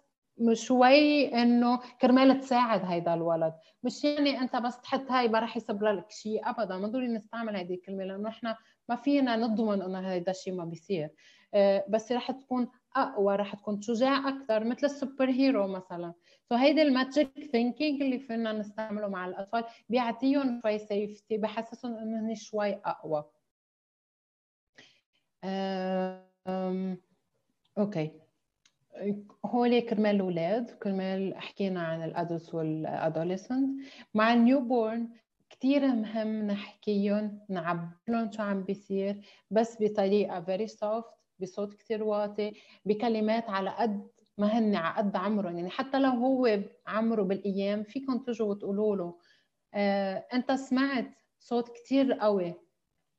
شوي 0.52 1.34
إنه 1.42 1.80
كرمال 2.00 2.40
تساعد 2.40 2.84
هيدا 2.84 3.14
الولد. 3.14 3.54
مش 3.82 4.04
يعني 4.04 4.40
أنت 4.40 4.56
بس 4.56 4.80
تحط 4.80 5.10
هاي 5.10 5.28
ما 5.28 5.38
راح 5.38 5.56
يصير 5.56 5.92
لك 5.92 6.10
شيء 6.10 6.50
ابدا. 6.50 6.78
ما 6.78 6.88
ضروري 6.88 7.08
نستعمل 7.08 7.56
هيدي 7.56 7.74
الكلمة 7.74 8.04
لأنه 8.04 8.28
إحنا 8.28 8.56
ما 8.92 8.96
فينا 8.96 9.36
نضمن 9.36 9.82
إنه 9.82 10.10
هيدا 10.10 10.30
الشيء 10.30 10.54
ما 10.54 10.64
بيصير. 10.64 11.10
آه، 11.54 11.84
بس 11.88 12.12
راح 12.12 12.30
تكون 12.30 12.68
أقوى 12.96 13.36
راح 13.36 13.54
تكون 13.54 13.82
شجاع 13.82 14.28
أكثر 14.28 14.64
مثل 14.64 14.86
ال 14.86 14.93
super 14.93 15.30
hero 15.30 15.66
مثلا. 15.66 16.14
so 16.48 16.54
هيدي 16.54 16.82
ال 16.82 16.93
magic 16.93 17.50
thinking 17.52 18.02
اللي 18.02 18.18
فينا 18.18 18.52
نستعمله 18.52 19.08
مع 19.08 19.26
الأطفال 19.26 19.64
بيعطيهم 19.88 20.60
شوي 20.62 20.78
safety 20.78 21.36
بحسسهم 21.38 21.94
إنه 21.94 22.20
هن 22.20 22.34
شوي 22.34 22.74
أقوى. 22.74 23.24
okay. 27.78 28.10
هول 29.44 29.80
كرمال 29.80 30.14
الأولاد 30.14 30.70
كرمال 30.70 31.34
حكينا 31.36 31.82
عن 31.82 32.04
ال 32.04 32.11
adults 32.11 32.54
وال 32.54 32.74
adolescent. 32.74 33.80
مع 34.14 34.32
ال 34.32 34.60
newborn 34.60 35.08
كثير 35.52 35.86
مهم 35.86 36.46
نحكيهم 36.46 37.40
نعبر 37.48 37.88
لهم 38.08 38.32
شو 38.32 38.42
عم 38.42 38.62
بيصير 38.64 39.20
بس 39.50 39.76
بطريقة 39.82 40.40
very 40.40 40.66
soft 40.66 41.08
بصوت 41.40 41.74
كثير 41.74 42.02
واطي 42.04 42.52
بكلمات 42.84 43.50
على 43.50 43.70
قد 43.70 44.08
ما 44.38 44.46
هن 44.58 44.74
على 44.76 44.96
قد 44.96 45.16
عمرهم 45.16 45.56
يعني 45.56 45.70
حتى 45.70 45.98
لو 46.00 46.10
هو 46.10 46.58
عمره 46.86 47.22
بالأيام 47.22 47.82
فيكم 47.84 48.18
تجوا 48.18 48.48
وتقولوا 48.50 48.96
له 48.96 49.18
آه 49.74 50.26
أنت 50.34 50.52
سمعت 50.52 51.06
صوت 51.40 51.68
كثير 51.68 52.12
قوي. 52.12 52.54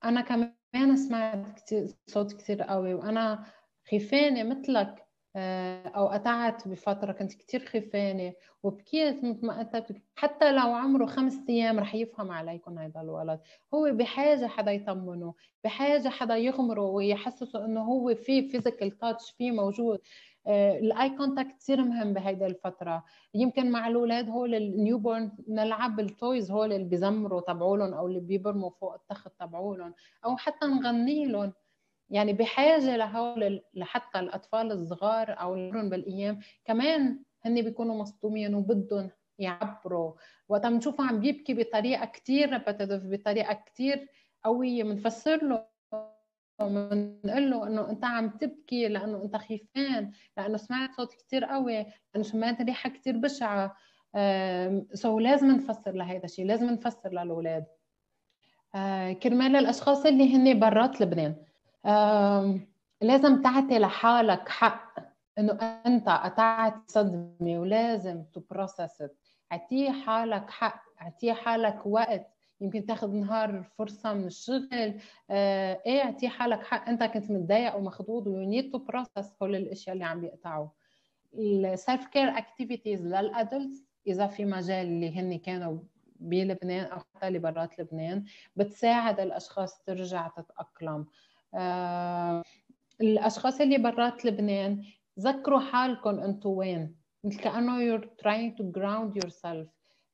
أنا 0.03 0.21
كمان 0.21 0.97
سمعت 0.97 1.59
كتير 1.59 1.87
صوت 2.07 2.33
كثير 2.33 2.61
قوي 2.63 2.93
وأنا 2.93 3.45
خيفانه 3.89 4.43
مثلك 4.43 5.02
أو 5.35 6.07
قطعت 6.07 6.67
بفترة 6.67 7.11
كنت 7.11 7.33
كثير 7.33 7.65
خيفانه 7.65 8.33
وبكيت 8.63 9.23
مثل 9.23 9.45
ما 9.45 9.61
انت 9.61 9.85
حتى 10.15 10.51
لو 10.51 10.73
عمره 10.73 11.05
خمس 11.05 11.39
أيام 11.49 11.79
رح 11.79 11.95
يفهم 11.95 12.31
عليكم 12.31 12.79
هذا 12.79 13.01
الولد. 13.01 13.39
هو 13.73 13.91
بحاجة 13.91 14.47
حدا 14.47 14.71
يطمنه 14.71 15.33
بحاجة 15.63 16.09
حدا 16.09 16.35
يغمره 16.35 16.81
ويحسسه 16.81 17.65
إنه 17.65 17.81
هو 17.81 18.15
في 18.15 18.49
physical 18.49 18.91
touch 18.91 19.31
في 19.31 19.51
موجود. 19.51 19.99
ال 20.47 21.09
eye 21.09 21.24
contact 21.24 21.57
كثير 21.59 21.83
مهم 21.83 22.13
بهيدي 22.13 22.45
الفترة. 22.45 23.03
يمكن 23.33 23.71
مع 23.71 23.87
الأولاد 23.87 24.29
هول 24.29 24.55
ال 24.55 24.97
newborn 24.97 25.31
نلعب 25.47 25.95
بال 25.95 26.14
toys 26.14 26.51
هول 26.51 26.73
اللي 26.73 26.87
بيزمروا 26.87 27.41
تبعولهم 27.41 27.93
أو 27.93 28.07
اللي 28.07 28.19
بيبرموا 28.19 28.69
فوق 28.69 28.93
التخت 28.93 29.39
تبعولهم 29.39 29.93
أو 30.25 30.37
حتى 30.37 30.65
نغني 30.65 31.25
لهم 31.25 31.53
يعني 32.13 32.33
بحاجة 32.33 32.95
لهول 32.95 33.61
لحتى 33.73 34.19
الأطفال 34.19 34.71
الصغار 34.71 35.39
أو 35.39 35.55
اللي 35.55 35.89
بالأيام 35.89 36.39
كمان 36.65 37.19
هن 37.45 37.61
بيكونوا 37.61 37.95
مصدومين 37.95 38.55
وبدهم 38.55 39.09
يعبروا. 39.39 40.13
وقت 40.49 40.65
بنشوفه 40.65 41.07
عم 41.07 41.19
بيبكي 41.19 41.53
بطريقة 41.53 42.05
كثير 42.05 42.49
repetitive 42.53 43.05
بطريقة 43.05 43.53
كثير 43.53 44.07
قوية. 44.43 44.83
بنفسر 44.83 45.43
له 45.43 45.65
بنقول 46.59 47.51
له 47.51 47.67
إنه 47.67 47.89
أنت 47.89 48.05
عم 48.05 48.29
تبكي 48.29 48.87
لأنه 48.87 49.23
أنت 49.23 49.37
خيفان 49.37 50.11
لأنه 50.37 50.57
سمعت 50.57 50.91
صوت 50.91 51.13
كثير 51.13 51.45
قوي 51.45 51.85
لأنه 52.13 52.23
سمعت 52.23 52.61
ريحة 52.61 52.89
كثير 52.89 53.17
بشعة. 53.17 53.75
so 54.93 55.19
لازم 55.19 55.47
نفسر 55.51 55.91
لهذا 55.91 56.25
الشيء 56.25 56.45
لازم 56.45 56.69
نفسر 56.69 57.09
للأولاد. 57.09 57.65
آه، 58.75 59.13
كرمال 59.13 59.55
الأشخاص 59.55 60.05
اللي 60.05 60.35
هن 60.35 60.59
برات 60.59 61.01
لبنان. 61.01 61.35
لازم 63.01 63.41
تعطي 63.41 63.79
لحالك 63.79 64.49
حق 64.49 64.93
إنه 65.39 65.53
أنت 65.85 66.09
قطعت 66.09 66.73
صدمة 66.91 67.59
ولازم 67.59 68.23
ت 68.23 68.33
process 68.33 69.03
اعطيه 69.51 69.91
حالك 69.91 70.49
حق 70.49 70.83
اعطيه 71.01 71.33
حالك 71.33 71.85
وقت. 71.85 72.27
يمكن 72.61 72.85
تاخذ 72.85 73.11
نهار 73.11 73.63
فرصة 73.77 74.13
من 74.13 74.25
الشغل. 74.25 74.99
آه 75.29 75.81
إيه 75.85 76.03
اعطيه 76.03 76.29
حالك 76.29 76.63
حق. 76.63 76.89
أنت 76.89 77.03
كنت 77.03 77.31
متضايق 77.31 77.75
ومخضوض 77.75 78.27
و 78.27 78.49
you 78.49 78.59
need 78.59 78.71
to 78.71 78.77
process 78.77 79.33
كل 79.39 79.55
الأشياء 79.55 79.93
اللي 79.93 80.05
عم 80.05 80.21
بيقطعوا. 80.21 80.67
ال 81.33 81.48
self 81.48 82.07
care 82.07 82.37
activities 82.37 83.05
لل 83.07 83.26
adults 83.26 83.83
إذا 84.07 84.27
في 84.27 84.45
مجال 84.45 84.87
اللي 84.87 85.19
هن 85.19 85.39
كانوا 85.39 85.79
بلبنان 86.15 86.85
أو 86.85 86.99
حتى 86.99 87.27
اللي 87.27 87.39
برات 87.39 87.79
لبنان 87.79 88.23
بتساعد 88.55 89.19
الأشخاص 89.19 89.81
ترجع 89.83 90.27
تتأقلم. 90.27 90.89
آه 90.91 91.05
الأشخاص 93.01 93.61
اللي 93.61 93.77
برات 93.77 94.25
لبنان 94.25 94.83
ذكروا 95.19 95.59
حالكم 95.59 96.19
أنتم 96.19 96.49
وين؟ 96.49 96.95
مثل 97.23 97.39
كأنه 97.39 97.79
you're 97.79 98.05
trying 98.05 98.57
to 98.57 98.63
ground 98.63 99.15
yourself. 99.15 99.67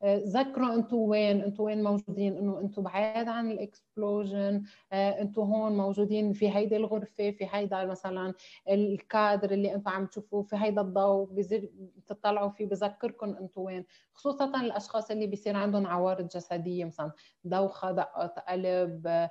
ذكروا 0.05 0.73
أنتم 0.75 0.97
وين؟ 0.97 1.41
أنتم 1.41 1.63
وين 1.63 1.83
موجودين؟ 1.83 2.37
انه 2.37 2.59
أنتم 2.59 2.81
بعيد 2.83 3.27
عن 3.27 3.51
الإكسبلوجن 3.51 4.63
أنتم 4.93 5.41
هون 5.41 5.77
موجودين 5.77 6.33
في 6.33 6.55
هيدي 6.55 6.75
الغرفة 6.77 7.31
في 7.31 7.47
هيدا 7.51 7.85
مثلا 7.85 8.33
الكادر 8.69 9.51
اللي 9.51 9.75
أنتم 9.75 9.91
عم 9.91 10.05
تشوفوه 10.05 10.43
في 10.43 10.55
هيدا 10.55 10.81
الضوء 10.81 11.29
بيصير 11.33 11.71
تطلعوا 12.07 12.49
فيه 12.49 12.65
بذكركم 12.65 13.29
أنتم 13.29 13.61
وين. 13.61 13.85
خصوصا 14.13 14.61
الأشخاص 14.61 15.11
اللي 15.11 15.27
بيصير 15.27 15.55
عندهم 15.55 15.87
عوارض 15.87 16.27
جسدية 16.27 16.85
مثلا 16.85 17.11
دوخة 17.43 17.91
دقة 17.91 18.43
قلب 18.49 19.27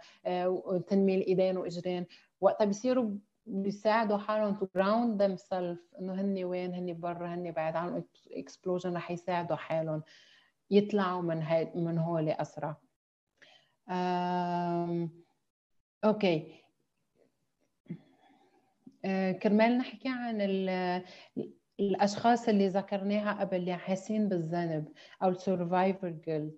تنميل 0.86 1.20
إيدين 1.20 1.56
وإجرين. 1.56 2.06
وقتها 2.40 2.64
بيصيروا 2.64 3.10
بيساعدوا 3.46 4.16
حالهم 4.18 4.54
to 4.54 4.66
ground 4.76 5.22
themself 5.22 5.94
إنه 6.00 6.20
هن 6.20 6.44
وين؟ 6.44 6.74
هن 6.74 7.00
برا 7.00 7.34
هن 7.34 7.50
بعيد 7.50 7.76
عن 7.76 8.02
ال 8.26 8.33
explosion 8.33 8.96
رح 8.96 9.10
يساعدوا 9.10 9.56
حالهم. 9.56 10.02
يطلعوا 10.70 11.22
من 11.22 11.42
هاي 11.42 11.72
من 11.74 11.98
هول 11.98 12.28
أسرع. 12.28 12.76
okay. 16.04 16.54
آه، 19.04 19.32
كرمال 19.32 19.78
نحكي 19.78 20.08
عن 20.08 20.40
الأشخاص 21.80 22.48
اللي 22.48 22.68
ذكرناها 22.68 23.40
قبل 23.40 23.56
اللي 23.56 23.76
حاسين 23.76 24.28
بالذنب 24.28 24.88
أو 25.22 25.28
ال 25.28 25.37
survivor 25.37 26.08
guilt 26.08 26.56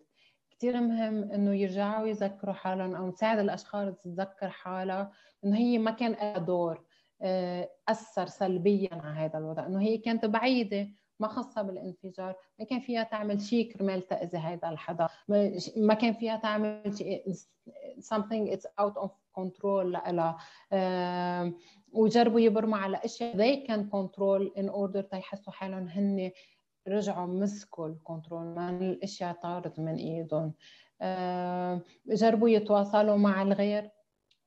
كثير 0.51 0.81
مهم 0.81 1.33
إنه 1.33 1.55
يرجعوا 1.55 2.07
يذكروا 2.07 2.55
حالهم 2.55 2.95
أو 2.95 3.09
نساعد 3.09 3.39
الأشخاص 3.39 3.95
تتذكر 3.95 4.51
حالها 4.51 5.13
إنه 5.45 5.57
هي 5.57 5.79
ما 5.79 5.91
كان 5.91 6.13
لها 6.13 6.39
دور 6.39 6.85
آه، 7.23 7.71
أثر 7.89 8.27
سلبيا 8.27 8.95
على 8.95 9.15
هذا 9.19 9.39
الوضع. 9.39 9.67
إنه 9.67 9.81
هي 9.81 9.99
كانت 9.99 10.27
بعيدة 10.27 10.89
ما 11.21 11.29
خاصة 11.29 11.63
بالانفجار 11.63 12.37
ما 12.59 12.65
كان 12.65 12.81
فيها 12.81 13.03
تعمل 13.03 13.41
شيء 13.41 13.73
كرمال 13.73 14.07
تأذي 14.09 14.39
هذا 14.39 14.69
الحدا 14.69 15.09
ما 15.77 15.95
كان 15.95 16.13
فيها 16.13 16.37
تعمل 16.37 16.99
شيء 16.99 17.33
something 18.01 18.53
it's 18.55 18.67
out 18.81 18.97
of 19.05 19.11
control 19.39 19.85
لها 19.87 20.37
وجربوا 21.93 22.41
يبرموا 22.41 22.79
على 22.79 23.01
أشياء 23.05 23.37
they 23.37 23.67
can 23.67 23.91
control 23.91 24.63
in 24.63 24.69
order 24.71 25.01
تيحسوا 25.11 25.53
حالهم 25.53 25.89
هن 25.89 26.31
رجعوا 26.89 27.27
مسكوا 27.27 27.89
الكنترول 27.89 28.45
ما 28.45 28.71
الأشياء 28.71 29.33
طارت 29.33 29.79
من 29.79 29.95
إيدهم. 29.95 30.55
جربوا 32.07 32.49
يتواصلوا 32.49 33.17
مع 33.17 33.43
الغير 33.43 33.91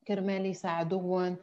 كرمال 0.08 0.46
يساعدوهم 0.46 1.36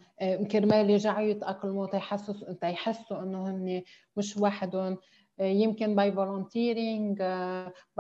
كرمال 0.51 0.89
يرجعوا 0.89 1.21
يتأقلموا 1.21 1.87
تيحسوا 1.87 2.53
تيحسوا 2.53 3.23
إنه 3.23 3.49
هن 3.49 3.83
مش 4.17 4.37
وحدهم. 4.37 4.97
يمكن 5.41 5.95
by 5.95 6.13
volunteering 6.15 7.17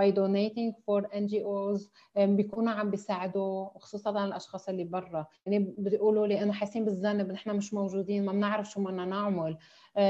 by 0.01 0.11
donating 0.11 0.73
for 0.85 1.01
NGOs 1.13 1.89
بيكونوا 2.17 2.73
عم 2.73 2.89
بيساعدوا 2.89 3.69
خصوصا 3.79 4.25
الأشخاص 4.25 4.69
اللي 4.69 4.83
برا. 4.83 5.25
يعني 5.45 5.73
بيقولوا 5.77 6.27
لي 6.27 6.43
انه 6.43 6.53
حاسين 6.53 6.85
بالذنب 6.85 7.31
نحن 7.31 7.55
مش 7.55 7.73
موجودين 7.73 8.25
ما 8.25 8.31
بنعرف 8.31 8.69
شو 8.71 8.83
بدنا 8.83 9.05
نعمل. 9.05 9.57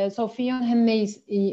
so 0.08 0.28
فيهم 0.28 0.64
هن 0.64 1.08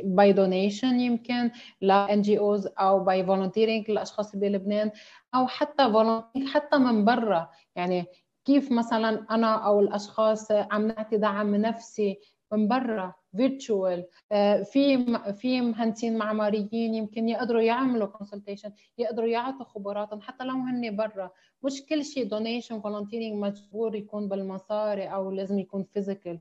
by 0.04 0.32
donation 0.32 1.00
يمكن 1.00 1.50
ل 1.82 2.06
NGOs 2.06 2.68
أو 2.80 3.04
by 3.04 3.26
volunteering 3.26 3.90
للأشخاص 3.90 4.34
اللي 4.34 4.48
بلبنان 4.48 4.90
أو 5.34 5.46
حتى 5.46 5.92
volunteering 5.92 6.46
حتى 6.48 6.78
من 6.78 7.04
برا. 7.04 7.48
يعني 7.76 8.04
كيف 8.44 8.72
مثلا 8.72 9.26
أنا 9.30 9.66
أو 9.66 9.80
الأشخاص 9.80 10.50
عم 10.52 10.86
نعطي 10.86 11.16
دعم 11.16 11.54
نفسي 11.54 12.18
من 12.52 12.68
برا؟ 12.68 13.14
virtual 13.38 14.06
آه، 14.32 14.62
في 14.62 15.04
في 15.32 15.60
مهندسين 15.60 16.18
معماريين 16.18 16.94
يمكن 16.94 17.28
يقدروا 17.28 17.60
يعملوا 17.62 18.06
consultation 18.06 18.72
يقدروا 18.98 19.28
يعطوا 19.28 19.64
خبراتهم 19.64 20.20
حتى 20.20 20.44
لو 20.44 20.54
هن 20.54 20.96
برا. 20.96 21.30
مش 21.62 21.86
كل 21.86 22.04
شيء 22.04 22.28
donation 22.28 22.80
volunteering 22.80 23.34
مجبور 23.42 23.94
يكون 23.94 24.28
بالمصاري 24.28 25.04
أو 25.06 25.30
لازم 25.30 25.58
يكون 25.58 25.84
physical 25.84 26.40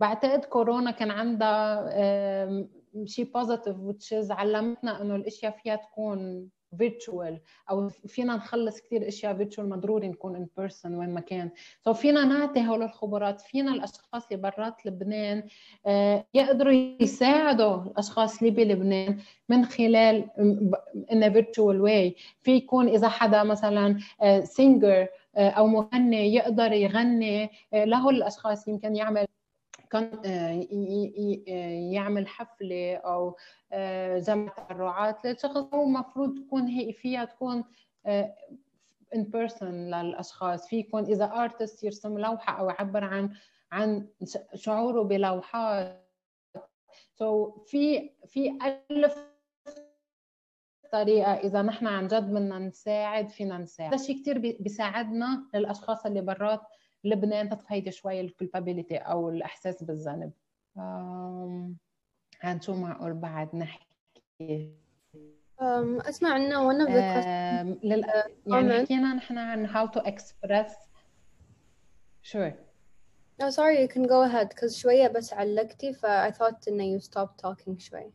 بعتقد 0.00 0.44
كورونا 0.44 0.90
كان 0.90 1.10
عندها 1.10 1.90
شيء 3.04 3.32
positive 3.34 3.80
which 3.80 4.16
is 4.16 4.30
علمتنا 4.30 5.02
إنه 5.02 5.16
الأشياء 5.16 5.52
فيها 5.52 5.76
تكون 5.76 6.48
virtual 6.78 7.40
أو 7.70 7.88
فينا 7.88 8.36
نخلص 8.36 8.80
كثير 8.80 9.08
أشياء 9.08 9.36
virtual 9.36 9.68
ما 9.68 9.76
ضروري 9.76 10.08
نكون 10.08 10.36
in 10.36 10.46
person 10.56 10.94
وين 10.94 11.14
ما 11.14 11.20
كان. 11.20 11.50
so 11.84 11.92
so 11.92 11.96
فينا 11.96 12.24
نعطي 12.24 12.68
هول 12.68 12.82
الخبرات. 12.82 13.40
فينا 13.40 13.72
الأشخاص 13.72 14.26
اللي 14.32 14.42
برات 14.42 14.86
لبنان 14.86 15.48
آه، 15.86 16.26
يقدروا 16.34 16.72
يساعدوا 17.00 17.82
الأشخاص 17.82 18.38
اللي 18.38 18.50
بلبنان 18.50 19.18
من 19.48 19.64
خلال 19.64 20.28
in 21.12 21.32
virtual 21.32 21.80
way 21.80 22.16
في 22.42 22.56
يكون 22.56 22.88
إذا 22.88 23.08
حدا 23.08 23.42
مثلا 23.42 23.98
singer 24.44 25.02
آه، 25.02 25.08
آه، 25.36 25.50
أو 25.50 25.66
مغني 25.66 26.34
يقدر 26.34 26.72
يغني 26.72 27.50
له 27.72 28.10
الأشخاص 28.10 28.68
يمكن 28.68 28.96
يعمل 28.96 29.26
يعمل 31.92 32.28
حفلة 32.28 32.96
أو 32.96 33.36
آه، 33.72 34.18
جمع 34.18 34.48
تبرعات 34.48 35.26
لشخص 35.26 35.56
هو 35.56 35.84
المفروض 35.84 36.38
تكون 36.38 36.66
هي 36.66 36.92
فيها 36.92 37.24
تكون 37.24 37.56
in 37.56 37.64
آه، 38.06 38.34
person 39.14 39.94
للأشخاص. 39.94 40.68
في 40.68 40.76
يكون 40.76 41.04
إذا 41.04 41.24
artist 41.24 41.84
يرسم 41.84 42.18
لوحة 42.18 42.58
أو 42.60 42.68
يعبر 42.68 43.04
عن 43.04 43.30
عن 43.72 44.08
شعوره 44.54 45.02
بلوحات. 45.02 46.06
so 47.14 47.64
في 47.66 48.10
في 48.26 48.58
ألف 48.90 49.16
طريقة. 50.92 51.32
إذا 51.32 51.62
نحن 51.62 51.86
عن 51.86 52.06
جد 52.06 52.30
بدنا 52.30 52.58
نساعد 52.58 53.28
فينا 53.28 53.58
نساعد. 53.58 53.94
هذا 53.94 54.02
الشيء 54.02 54.20
كثير 54.20 54.38
بيساعدنا 54.38 55.44
للأشخاص 55.54 56.06
اللي 56.06 56.20
برات 56.20 56.60
لبنان 57.06 57.48
تتفيد 57.48 57.88
شوي 57.88 58.20
ال 58.20 58.26
culpability 58.26 58.96
أو 58.96 59.28
الإحساس 59.28 59.84
بالذنب 59.84 60.32
عن 62.42 62.60
شو 62.60 62.74
معقول 62.74 63.14
بعد 63.14 63.56
نحكي 63.56 64.72
أسمع 65.60 66.34
عنه 66.34 66.66
وأنا 66.66 66.84
لل... 67.82 68.04
يعني 68.46 68.72
حكينا 68.72 69.14
نحن 69.14 69.38
عن 69.38 69.68
how 69.68 69.90
to 69.90 70.02
express 70.02 70.72
sure 72.22 72.52
No, 73.38 73.50
sorry, 73.50 73.82
you 73.82 73.88
can 73.88 74.06
go 74.06 74.22
ahead 74.22 74.48
because 74.48 74.76
شوية 74.78 75.08
بس 75.08 75.32
علقتي 75.32 75.92
ف 75.92 76.06
I 76.06 76.30
thought 76.30 76.68
إنه 76.68 76.98
you 76.98 77.02
stopped 77.02 77.42
talking 77.46 77.78
شوي. 77.78 78.12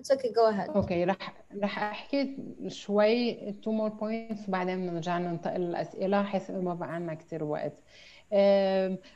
It's 0.00 0.10
okay, 0.10 0.32
go 0.32 0.50
ahead. 0.50 0.70
okay 0.76 1.04
رح 1.04 1.44
رح 1.62 1.78
أحكي 1.78 2.36
شوي 2.68 3.34
two 3.52 3.70
more 3.70 3.90
points 4.00 4.48
وبعدين 4.48 4.86
بنرجع 4.90 5.18
ننتقل 5.18 5.60
للأسئلة 5.60 6.22
حيث 6.22 6.50
ما 6.50 6.74
بقى 6.74 6.94
عنا 6.94 7.14
كثير 7.14 7.44
وقت. 7.44 7.72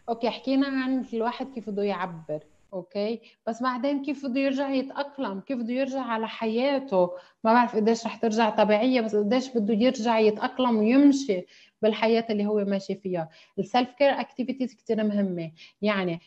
okay 0.08 0.30
حكينا 0.30 0.66
عن 0.66 1.04
الواحد 1.12 1.46
كيف 1.54 1.70
بده 1.70 1.82
يعبر 1.82 2.40
okay؟ 2.72 3.20
بس 3.46 3.62
بعدين 3.62 4.02
كيف 4.04 4.26
بده 4.26 4.40
يرجع 4.40 4.68
يتأقلم 4.70 5.40
كيف 5.40 5.58
بده 5.58 5.72
يرجع 5.72 6.00
على 6.00 6.28
حياته؟ 6.28 7.10
ما 7.44 7.52
بعرف 7.52 7.76
قديش 7.76 8.06
رح 8.06 8.16
ترجع 8.16 8.50
طبيعية 8.50 9.00
بس 9.00 9.16
قديش 9.16 9.56
بده 9.56 9.74
يرجع 9.74 10.18
يتأقلم 10.18 10.76
ويمشي 10.76 11.46
بالحياة 11.82 12.24
اللي 12.30 12.46
هو 12.46 12.64
ماشي 12.64 12.94
فيها. 12.94 13.28
ال 13.58 13.65
self 13.65 13.90
care 13.92 14.10
activities 14.10 14.74
كثير 14.74 15.04
مهمة. 15.04 15.52
يعني 15.82 16.20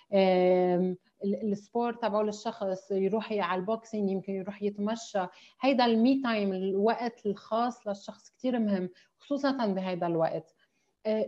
ال 1.23 1.36
sport 1.36 2.01
تبعه 2.01 2.21
للشخص 2.21 2.91
يروح 2.91 3.33
على 3.33 3.59
ال 3.59 3.66
boxing 3.66 4.09
يمكن 4.11 4.33
يروح 4.33 4.63
يتمشى. 4.63 5.25
هيدا 5.61 5.85
ال 5.85 5.97
me 5.97 6.21
time 6.21 6.53
الوقت 6.53 7.25
الخاص 7.25 7.87
للشخص 7.87 8.29
كثير 8.37 8.59
مهم 8.59 8.89
خصوصا 9.19 9.51
بهذا 9.65 10.07
الوقت. 10.07 10.55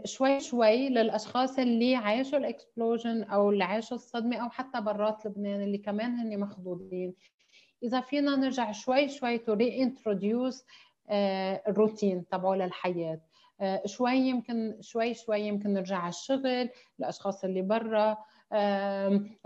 شوي 0.05 0.39
شوي 0.39 0.89
للأشخاص 0.89 1.59
اللي 1.59 1.95
عاشوا 1.95 2.39
ال 2.39 2.48
explosion 2.48 3.23
أو 3.23 3.49
اللي 3.49 3.63
عاشوا 3.63 3.97
الصدمة 3.97 4.37
أو 4.37 4.49
حتى 4.49 4.81
برات 4.81 5.25
لبنان 5.25 5.61
اللي 5.61 5.77
كمان 5.77 6.15
هن 6.15 6.39
مخضوضين. 6.39 7.13
إذا 7.83 8.01
فينا 8.01 8.35
نرجع 8.35 8.71
شوي 8.71 9.09
شوي 9.09 9.37
to 9.37 9.53
reintroduce 9.53 10.65
الروتين 11.67 12.27
تبعه 12.27 12.55
للحياة. 12.55 13.21
آه، 13.61 13.81
شوي 13.85 14.13
يمكن 14.13 14.77
شوي 14.81 15.13
شوي 15.13 15.39
يمكن 15.41 15.73
نرجع 15.73 15.97
على 15.97 16.09
الشغل 16.09 16.69
الأشخاص 16.99 17.43
اللي 17.43 17.61
برا. 17.61 18.17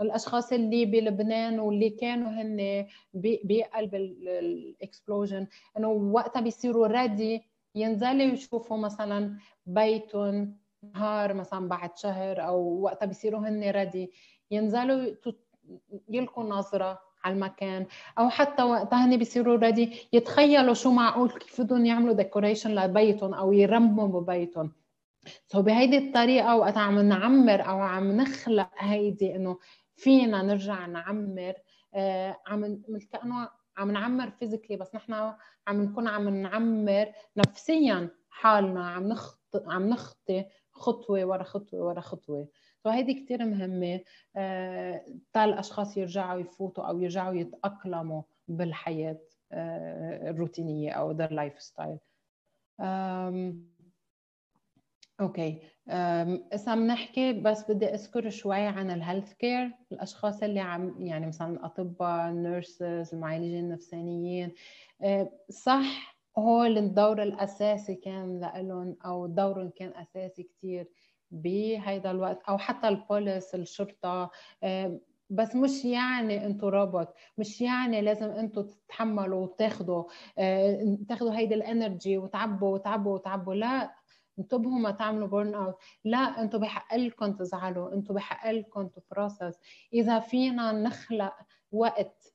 الأشخاص 0.00 0.52
اللي 0.52 0.84
بلبنان 0.84 1.60
واللي 1.60 1.90
كانوا 1.90 2.28
هن 2.28 2.86
بقلب 3.14 3.94
ال 3.94 4.09
explosion 4.09 5.46
إنه 5.78 5.88
وقتها 5.88 6.40
بيصيروا 6.40 6.86
ready 6.86 7.42
ينزلوا 7.76 8.22
يشوفوا 8.22 8.76
مثلا 8.76 9.38
بيتهم 9.66 10.56
نهار 10.94 11.34
مثلا 11.34 11.68
بعد 11.68 11.96
شهر 11.96 12.46
أو 12.46 12.80
وقتها 12.82 13.06
بيصيروا 13.06 13.40
هن 13.40 13.70
ready 13.70 14.12
ينزلوا 14.50 15.14
يلقوا 16.08 16.44
نظرة 16.44 16.98
على 17.24 17.34
المكان. 17.34 17.86
أو 18.18 18.28
حتى 18.28 18.62
وقتها 18.62 19.06
هن 19.06 19.16
بيصيروا 19.16 19.56
ready 19.56 20.08
يتخيلوا 20.12 20.74
شو 20.74 20.90
معقول 20.90 21.30
كيف 21.30 21.60
بدهم 21.60 21.86
يعملوا 21.86 22.14
decoration 22.14 22.74
لبيتهم 22.74 23.34
أو 23.34 23.52
يرمموا 23.52 24.20
ببيتهم. 24.20 24.72
so 25.46 25.62
بهيدي 25.62 25.98
الطريقة 25.98 26.56
وقت 26.56 26.76
عم 26.76 26.98
نعمر 26.98 27.68
أو 27.68 27.78
عم 27.78 28.12
نخلق 28.12 28.70
هيدي 28.78 29.36
إنه 29.36 29.58
فينا 29.96 30.42
نرجع 30.42 30.86
نعمر 30.86 31.54
آه 31.94 32.36
عم 32.46 32.82
كانه 33.12 33.48
عم 33.76 33.90
نعمر 33.90 34.30
physically 34.30 34.76
بس 34.76 34.94
نحن 34.94 35.12
عم 35.66 35.82
نكون 35.82 36.08
عم 36.08 36.28
نعمر 36.28 37.12
نفسيا 37.36 38.10
حالنا. 38.30 38.90
عم 38.90 39.08
نخطي 39.08 39.62
عم 39.66 39.88
نخطي 39.88 40.44
خطوة 40.72 41.24
ورا 41.24 41.42
خطوة 41.42 41.80
ورا 41.80 42.00
خطوة. 42.00 42.48
فهيدي 42.84 43.14
كثير 43.14 43.44
مهمة. 43.44 44.00
آه، 44.36 45.04
تا 45.32 45.44
الأشخاص 45.44 45.96
يرجعوا 45.96 46.40
يفوتوا 46.40 46.84
أو 46.84 47.00
يرجعوا 47.00 47.34
يتأقلموا 47.34 48.22
بالحياة 48.48 49.18
آه، 49.52 50.30
الروتينية 50.30 50.90
أو 50.92 51.16
their 51.18 51.32
lifestyle 51.32 51.98
okay 55.20 55.62
هسه 55.88 56.72
عم 56.72 56.86
نحكي 56.86 57.32
بس 57.32 57.70
بدي 57.70 57.86
أذكر 57.86 58.30
شوي 58.30 58.60
عن 58.60 58.90
ال 58.90 58.96
health 58.96 59.32
care 59.32 59.70
الأشخاص 59.92 60.42
اللي 60.42 60.60
عم 60.60 60.94
يعني 61.06 61.26
مثلا 61.26 61.52
الأطباء 61.52 62.28
ال 62.28 62.40
nurses 62.40 63.14
المعالجين 63.14 63.64
النفسانيين. 63.64 64.52
آه، 65.02 65.32
صح 65.50 66.16
هول 66.38 66.78
الدور 66.78 67.22
الأساسي 67.22 67.94
كان 67.94 68.40
لهم 68.56 68.96
أو 69.04 69.26
دورهم 69.26 69.70
كان 69.76 69.92
أساسي 69.94 70.42
كثير 70.42 70.88
بهيدا 71.30 72.10
الوقت 72.10 72.42
أو 72.48 72.58
حتى 72.58 72.88
البوليس 72.88 73.54
الشرطة. 73.54 74.30
آه، 74.62 75.00
بس 75.30 75.56
مش 75.56 75.84
يعني 75.84 76.46
أنتم 76.46 76.66
روبوت 76.66 77.08
مش 77.38 77.60
يعني 77.60 78.00
لازم 78.00 78.30
أنتم 78.30 78.62
تتحملوا 78.62 79.42
وتاخذوا 79.42 80.04
آه، 80.38 80.98
تاخذوا 81.08 81.36
هيدي 81.38 81.54
ال 81.54 81.63
energy 81.63 82.18
وتعبوا 82.18 82.74
وتعبوا 82.74 83.14
وتعبوا. 83.14 83.54
لا 83.54 83.94
انتبهوا 84.38 84.78
ما 84.78 84.90
تعملوا 84.90 85.28
burn 85.28 85.54
out 85.54 85.74
لا 86.04 86.18
أنتم 86.18 86.58
بحق 86.58 86.96
لكم 86.96 87.32
تزعلوا 87.32 87.94
أنتم 87.94 88.14
بحق 88.14 88.50
لكم 88.50 88.88
ت 88.88 88.97
process 88.97 89.58
إذا 89.92 90.18
فينا 90.18 90.72
نخلق 90.72 91.34
وقت 91.72 92.32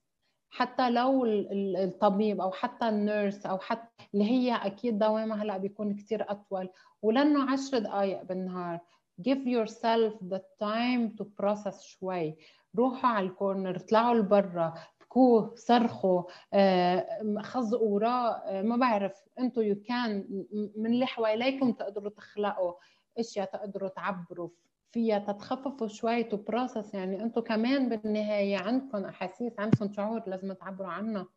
حتى 0.50 0.90
لو 0.90 1.26
الطبيب 1.26 2.42
أو 2.42 2.52
حتى 2.52 2.90
ال 2.90 2.99
nurse 2.99 3.46
أو 3.46 3.60
حتى 3.60 4.06
اللي 4.14 4.26
هي 4.26 4.56
أكيد 4.56 5.00
دوامها 5.00 5.44
هلأ 5.44 5.58
بيكون 5.58 5.96
كثير 5.96 6.32
أطول. 6.32 6.70
ولأنه 7.02 7.52
10 7.52 7.80
دقائق 7.80 8.24
بالنهار. 8.24 8.80
Give 9.22 9.46
yourself 9.46 10.14
the 10.34 10.42
time 10.64 11.16
to 11.18 11.26
process 11.42 11.82
شوي. 11.82 12.38
روحوا 12.76 13.10
على 13.10 13.26
ال 13.26 13.33
corner 13.33 13.76
اطلعوا 13.76 14.16
لبرا. 14.16 14.74
بكوا 15.12 15.56
صرخوا 15.56 16.24
آه، 16.54 17.08
خزقوا 17.42 17.90
وراء 17.90 18.44
آه، 18.46 18.62
ما 18.62 18.78
بعرف. 18.78 19.24
أنتم 19.40 19.62
you 19.62 19.82
can 19.82 20.28
من 20.76 20.94
اللي 20.94 21.06
حواليكم 21.06 21.72
تقدروا 21.72 22.10
تخلقوا 22.10 22.74
أشياء 23.20 23.46
تقدروا 23.46 23.90
تعبروا 23.90 24.50
فيها 24.92 25.20
تتخففوا 25.20 25.88
شوي 25.88 26.24
to 26.24 26.38
process 26.38 26.94
يعني 26.94 27.24
أنتم 27.24 27.42
كمان 27.42 27.90
بالنهاية 27.90 28.58
عندكم 28.58 29.06
أحاسيس 29.06 29.60
عندكم 29.60 29.94
شعور 29.94 30.22
لازم 30.28 30.54
تعبروا 30.54 30.90
عنها 30.92 31.28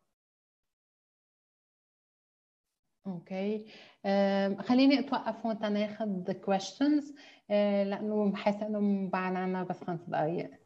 okay. 3.07 3.65
خليني 4.59 4.99
أتوقف 4.99 5.45
هون 5.45 5.59
تناخذ 5.59 6.33
questions 6.33 7.13
آه، 7.51 7.83
لأنه 7.83 8.31
بحس 8.31 8.63
إنه 8.63 9.09
بعد 9.09 9.35
عنا 9.35 9.63
بس 9.63 9.83
خمس 9.83 10.01
دقائق 10.07 10.64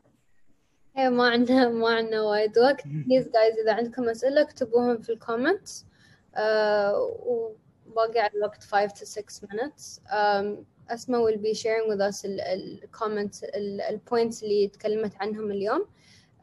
إيه 1.00 1.10
ما 1.10 1.30
عندنا 1.30 1.70
ما 1.70 1.90
عندنا 1.90 2.22
وايد 2.22 2.58
وقت 2.58 2.88
please 2.88 3.30
guys 3.30 3.58
اذا 3.60 3.74
عندكم 3.74 4.10
اسئله 4.10 4.42
اكتبوهم 4.42 5.02
في 5.02 5.10
ال 5.10 5.18
comments 5.18 5.86
uh, 6.36 6.40
وباقي 7.26 8.20
على 8.20 8.32
الوقت 8.36 8.64
5 8.64 8.88
to 8.88 9.06
6 9.06 9.48
minutes 9.48 10.00
um, 10.10 10.64
أسماء 10.90 11.26
will 11.26 11.38
be 11.38 11.54
sharing 11.54 11.90
with 11.90 12.02
us 12.02 12.26
ال 12.26 12.80
comments 12.92 13.44
ال 13.44 14.00
points 14.12 14.44
اللي 14.44 14.68
تكلمت 14.68 15.16
عنهم 15.22 15.52
اليوم 15.52 15.86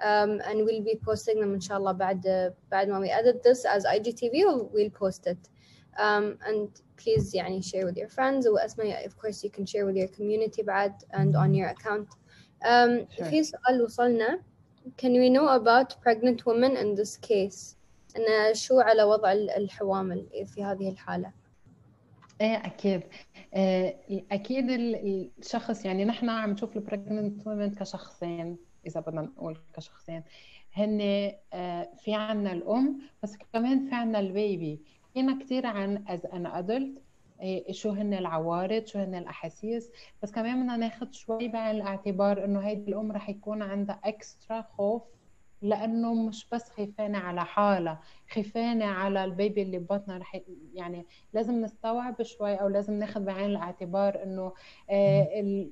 um, 0.01 0.41
and 0.43 0.65
we'll 0.67 0.85
be 0.85 0.97
posting 1.09 1.41
them 1.41 1.55
إن 1.55 1.61
شاء 1.61 1.79
الله 1.79 1.93
بعد 1.93 2.55
بعد 2.71 2.89
ما 2.89 3.01
we 3.01 3.11
edit 3.11 3.43
this 3.43 3.65
as 3.65 3.85
IGTV 3.85 4.35
we'll 4.73 5.01
post 5.03 5.27
it 5.27 5.51
um, 5.99 6.39
and 6.49 6.69
please 6.97 7.35
يعني 7.35 7.63
share 7.63 7.87
with 7.87 7.97
your 7.97 8.09
friends 8.09 8.47
وأسماء 8.47 9.07
of 9.07 9.17
course 9.19 9.45
you 9.45 9.51
can 9.51 9.67
share 9.67 9.87
with 9.87 9.97
your 9.97 10.09
community 10.09 10.63
بعد 10.63 10.93
and 11.13 11.37
on 11.37 11.55
your 11.55 11.69
account 11.69 12.09
um, 12.67 13.07
sure. 13.17 13.25
في 13.25 13.43
سؤال 13.43 13.83
وصلنا. 13.83 14.41
Can 15.03 15.12
we 15.12 15.29
know 15.31 15.49
about 15.49 15.97
pregnant 16.05 16.47
women 16.47 16.77
in 16.77 16.95
this 17.01 17.17
case? 17.17 17.77
أن 18.17 18.55
شو 18.55 18.81
على 18.81 19.03
وضع 19.03 19.33
الحوامل 19.33 20.27
في 20.47 20.64
هذه 20.64 20.89
الحالة؟ 20.89 21.33
إيه 22.41 22.67
أكيد. 22.67 23.03
آه، 23.55 23.95
أكيد 24.33 24.67
الشخص 24.71 25.85
يعني 25.85 26.05
نحن 26.05 26.29
عم 26.29 26.51
نشوف 26.51 26.77
البريجننت 26.77 27.47
وومن 27.47 27.75
كشخصين 27.75 28.57
إذا 28.87 29.01
بدنا 29.01 29.23
نقول 29.23 29.59
كشخصين. 29.77 30.23
هن 30.75 31.01
آه، 31.53 31.89
في 32.05 32.14
عنا 32.14 32.53
الأم 32.53 32.99
بس 33.23 33.37
كمان 33.53 33.89
في 33.89 33.95
عنا 33.95 34.19
ال 34.18 34.29
baby. 34.29 34.81
فينا 35.14 35.39
كثير 35.45 35.67
عن 35.67 36.05
as 36.09 36.27
an 36.27 36.47
adult 36.47 36.99
شو 37.70 37.91
هن 37.91 38.14
العوارض 38.14 38.87
شو 38.87 38.99
هن 38.99 39.14
الأحاسيس. 39.14 39.91
بس 40.22 40.32
كمان 40.32 40.61
بدنا 40.61 40.76
ناخذ 40.76 41.11
شوي 41.12 41.49
بعين 41.49 41.76
الاعتبار 41.76 42.45
إنه 42.45 42.61
هيدي 42.61 42.91
الام 42.91 43.12
رح 43.12 43.28
يكون 43.28 43.62
عندها 43.62 44.01
extra 44.05 44.62
خوف 44.62 45.03
لأنه 45.62 46.14
مش 46.14 46.49
بس 46.53 46.70
خيفانة 46.70 47.18
على 47.18 47.45
حالها 47.45 48.01
خيفانة 48.30 48.84
على 48.84 49.24
ال 49.24 49.32
baby 49.32 49.62
اللي 49.62 49.78
ببطنها. 49.78 50.18
رح 50.18 50.41
يعني 50.74 51.07
لازم 51.32 51.61
نستوعب 51.64 52.22
شوي 52.22 52.55
أو 52.55 52.68
لازم 52.68 52.99
ناخذ 52.99 53.24
بعين 53.24 53.51
الاعتبار 53.51 54.22
إنه 54.22 54.53
آه 54.91 55.66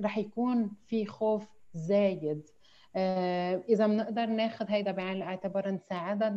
رح 0.00 0.18
يكون 0.18 0.70
في 0.86 1.06
خوف 1.06 1.48
زايد. 1.74 2.50
آه 2.96 3.62
إذا 3.68 3.86
بنقدر 3.86 4.26
ناخذ 4.26 4.66
هيدا 4.68 4.92
بعين 4.92 5.16
الاعتبار 5.16 5.70
نساعدها 5.70 6.30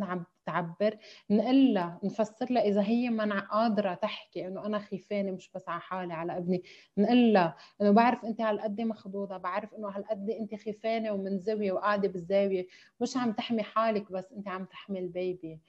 تعبر 0.47 0.97
نقول 1.29 1.73
لها 1.73 1.99
نفسر 2.03 2.45
لها 2.49 2.63
إذا 2.63 2.81
هي 2.81 3.09
ما 3.09 3.39
قادرة 3.39 3.93
تحكي 3.93 4.47
إنه 4.47 4.65
أنا 4.65 4.79
خيفانة 4.79 5.31
مش 5.31 5.51
بس 5.55 5.69
على 5.69 5.81
حالي 5.81 6.13
على 6.13 6.37
ابني. 6.37 6.63
نقول 6.97 7.33
لها 7.33 7.55
إنه 7.81 7.91
بعرف 7.91 8.25
أنت 8.25 8.41
هالقد 8.41 8.81
مخضوضة 8.81 9.37
بعرف 9.37 9.73
إنه 9.73 9.89
هالقد 9.89 10.29
أنت 10.29 10.55
خيفانة 10.55 11.11
ومنزويه 11.11 11.71
وقاعدة 11.71 12.07
بالزاوية. 12.07 12.67
مش 13.01 13.17
عم 13.17 13.31
تحمي 13.31 13.63
حالك 13.63 14.11
بس 14.11 14.31
أنت 14.31 14.47
عم 14.47 14.65
تحمي 14.65 14.99
البيبي. 14.99 15.59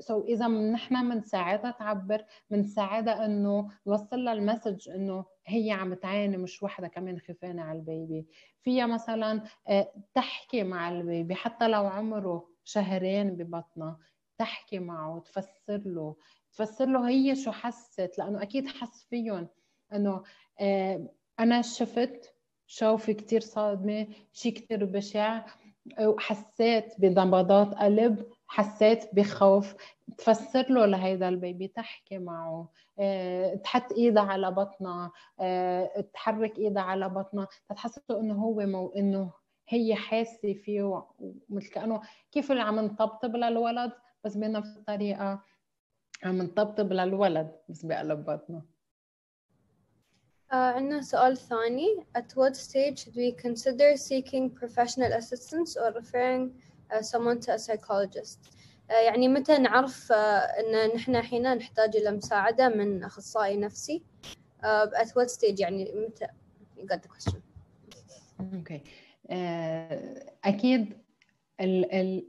سو 0.00 0.22
so 0.22 0.24
إذا 0.24 0.48
نحن 0.48 1.08
بنساعدها 1.10 1.70
تعبر 1.70 2.24
بنساعدها 2.50 3.24
إنه 3.26 3.68
نوصل 3.86 4.24
لها 4.24 4.32
ال 4.32 4.39
message 4.39 4.88
إنه 4.88 5.24
هي 5.46 5.70
عم 5.70 5.94
تعاني 5.94 6.36
مش 6.36 6.62
وحدة 6.62 6.88
كمان 6.88 7.18
خيفانة 7.18 7.62
على 7.62 7.78
ال 7.78 7.86
baby. 7.86 8.26
فيها 8.62 8.86
مثلا 8.86 9.42
آه، 9.68 9.92
تحكي 10.14 10.62
مع 10.62 10.88
ال 10.90 10.99
baby 10.99 11.34
حتى 11.34 11.68
لو 11.68 11.86
عمره 11.86 12.55
شهرين 12.66 13.30
ببطنها 13.30 13.98
تحكي 14.38 14.78
معه 14.78 15.18
تفسر 15.20 15.82
له 15.86 16.16
تفسر 16.52 16.86
له 16.86 17.08
هي 17.08 17.36
شو 17.36 17.52
حست 17.52 18.18
لأنه 18.18 18.42
أكيد 18.42 18.68
حس 18.68 19.06
فيهم 19.10 19.48
إنه 19.92 20.22
آه، 20.60 21.08
أنا 21.40 21.62
شفت 21.62 22.34
شوفي 22.66 23.14
كثير 23.14 23.40
صادمة 23.40 24.06
شيء 24.32 24.52
كثير 24.52 24.84
بشع 24.84 25.46
وحسيت 26.00 27.00
بنبضات 27.00 27.74
قلب 27.74 28.26
حسيت 28.46 29.14
بخوف. 29.14 29.74
تفسر 30.18 30.72
له 30.72 30.86
لهيدا 30.86 31.28
البيبي 31.28 31.68
تحكي 31.68 32.18
معه 32.18 32.68
أه، 32.98 33.54
تحط 33.54 33.92
ايدها 33.92 34.22
على 34.22 34.50
بطنها 34.50 35.12
أه، 35.40 36.00
تحرك 36.14 36.58
ايدها 36.58 36.82
على 36.82 37.08
بطنها 37.08 37.48
تحسسه 37.68 38.20
إنه 38.20 38.34
هو 38.34 38.66
مو 38.66 38.88
إنه 38.96 39.32
هي 39.68 39.94
حاسة 39.94 40.52
فيه 40.54 41.04
مثل 41.48 41.68
كانه 41.70 42.00
كيف 42.32 42.50
اللي 42.50 42.62
عم 42.62 42.80
نطبطب 42.80 43.36
للولد 43.36 43.92
بس 44.24 44.36
بنفس 44.36 44.76
الطريقة 44.76 45.42
عم 46.24 46.42
نطبطب 46.42 46.92
للولد 46.92 47.52
بس 47.68 47.84
بقلب 47.84 48.24
بطنه 48.24 48.76
Uh, 50.48 50.54
عندنا 50.54 51.00
سؤال 51.02 51.36
ثاني. 51.36 52.06
At 52.18 52.32
what 52.36 52.54
stage 52.56 52.98
should 53.00 53.16
we 53.16 53.32
consider 53.32 53.96
seeking 53.96 54.48
professional 54.50 55.12
assistance 55.12 55.76
or 55.76 55.90
referring 56.00 56.52
uh, 56.92 57.02
someone 57.02 57.40
to 57.40 57.52
a 57.54 57.58
psychologist? 57.58 58.38
uh, 58.88 58.92
يعني 58.92 59.28
متى 59.28 59.58
نعرف 59.58 60.12
uh, 60.12 60.14
أن 60.14 60.94
نحن 60.94 61.22
حين 61.22 61.54
نحتاج 61.56 61.96
إلى 61.96 62.10
مساعدة 62.10 62.68
من 62.68 63.04
أخصائي 63.04 63.56
نفسي؟ 63.56 64.02
uh, 64.62 65.02
at 65.02 65.08
what 65.08 65.30
stage 65.30 65.60
يعني 65.60 65.92
متى؟ 65.94 66.26
You 66.78 66.86
got 66.86 67.02
the 67.02 67.08
question. 67.08 67.42
Okay. 68.60 68.80
Uh, 69.28 69.32
أكيد 70.44 70.92
ال 71.60 71.92
ال 71.92 72.26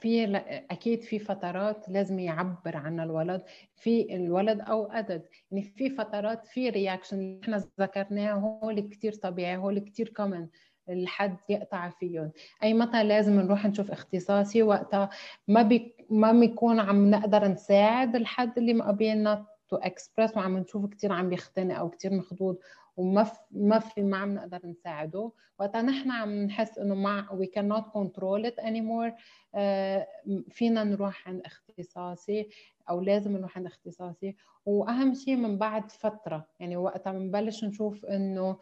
في 0.00 0.36
أكيد 0.70 1.02
في 1.02 1.18
فترات 1.18 1.88
لازم 1.88 2.18
يعبر 2.18 2.76
عن 2.76 3.00
الولد 3.00 3.42
في 3.76 4.16
الولد 4.16 4.60
أو 4.60 4.90
عدد 4.90 5.22
يعني 5.50 5.62
في 5.64 5.90
فترات 5.90 6.46
في 6.46 6.70
reaction 6.70 7.40
إحنا 7.42 7.64
ذكرناه 7.80 8.32
هو 8.32 8.74
كثير 8.90 9.12
طبيعي 9.12 9.56
هو 9.56 9.74
كثير 9.74 10.08
common 10.08 10.46
الحد 10.88 11.36
يقطع 11.48 11.90
فيهم. 11.90 12.30
أيمتى 12.62 13.04
لازم 13.04 13.40
نروح 13.40 13.66
نشوف 13.66 13.90
اختصاصي؟ 13.90 14.62
وقتها 14.62 15.10
ما 15.48 15.62
بي 15.62 15.94
ما 16.10 16.32
بيكون 16.32 16.80
عم 16.80 17.10
نقدر 17.10 17.48
نساعد 17.48 18.16
الحد 18.16 18.58
اللي 18.58 18.74
مقابلنا 18.74 19.46
to 19.68 19.76
express 19.76 20.36
وعم 20.36 20.58
نشوف 20.58 20.86
كثير 20.86 21.12
عم 21.12 21.28
بيختنق 21.28 21.78
أو 21.78 21.90
كثير 21.90 22.14
مخضوض. 22.14 22.56
وما 22.96 23.24
في 23.24 23.38
ما 23.50 23.78
في 23.78 24.02
ما 24.02 24.16
عم 24.16 24.34
نقدر 24.34 24.60
نساعده. 24.64 25.32
وقتها 25.58 25.82
نحن 25.82 26.10
عم 26.10 26.42
نحس 26.42 26.78
إنه 26.78 26.94
ما 26.94 27.26
we 27.30 27.46
cannot 27.46 27.84
control 27.84 28.50
it 28.50 28.64
anymore. 28.64 29.12
uh, 29.54 30.50
فينا 30.50 30.84
نروح 30.84 31.28
عند 31.28 31.42
اختصاصي 31.44 32.48
أو 32.90 33.00
لازم 33.00 33.36
نروح 33.36 33.56
عند 33.56 33.66
اختصاصي. 33.66 34.36
وأهم 34.66 35.14
شيء 35.14 35.36
من 35.36 35.58
بعد 35.58 35.90
فترة 35.90 36.46
يعني 36.60 36.76
وقتها 36.76 37.12
بنبلش 37.12 37.64
نشوف 37.64 38.04
إنه 38.04 38.58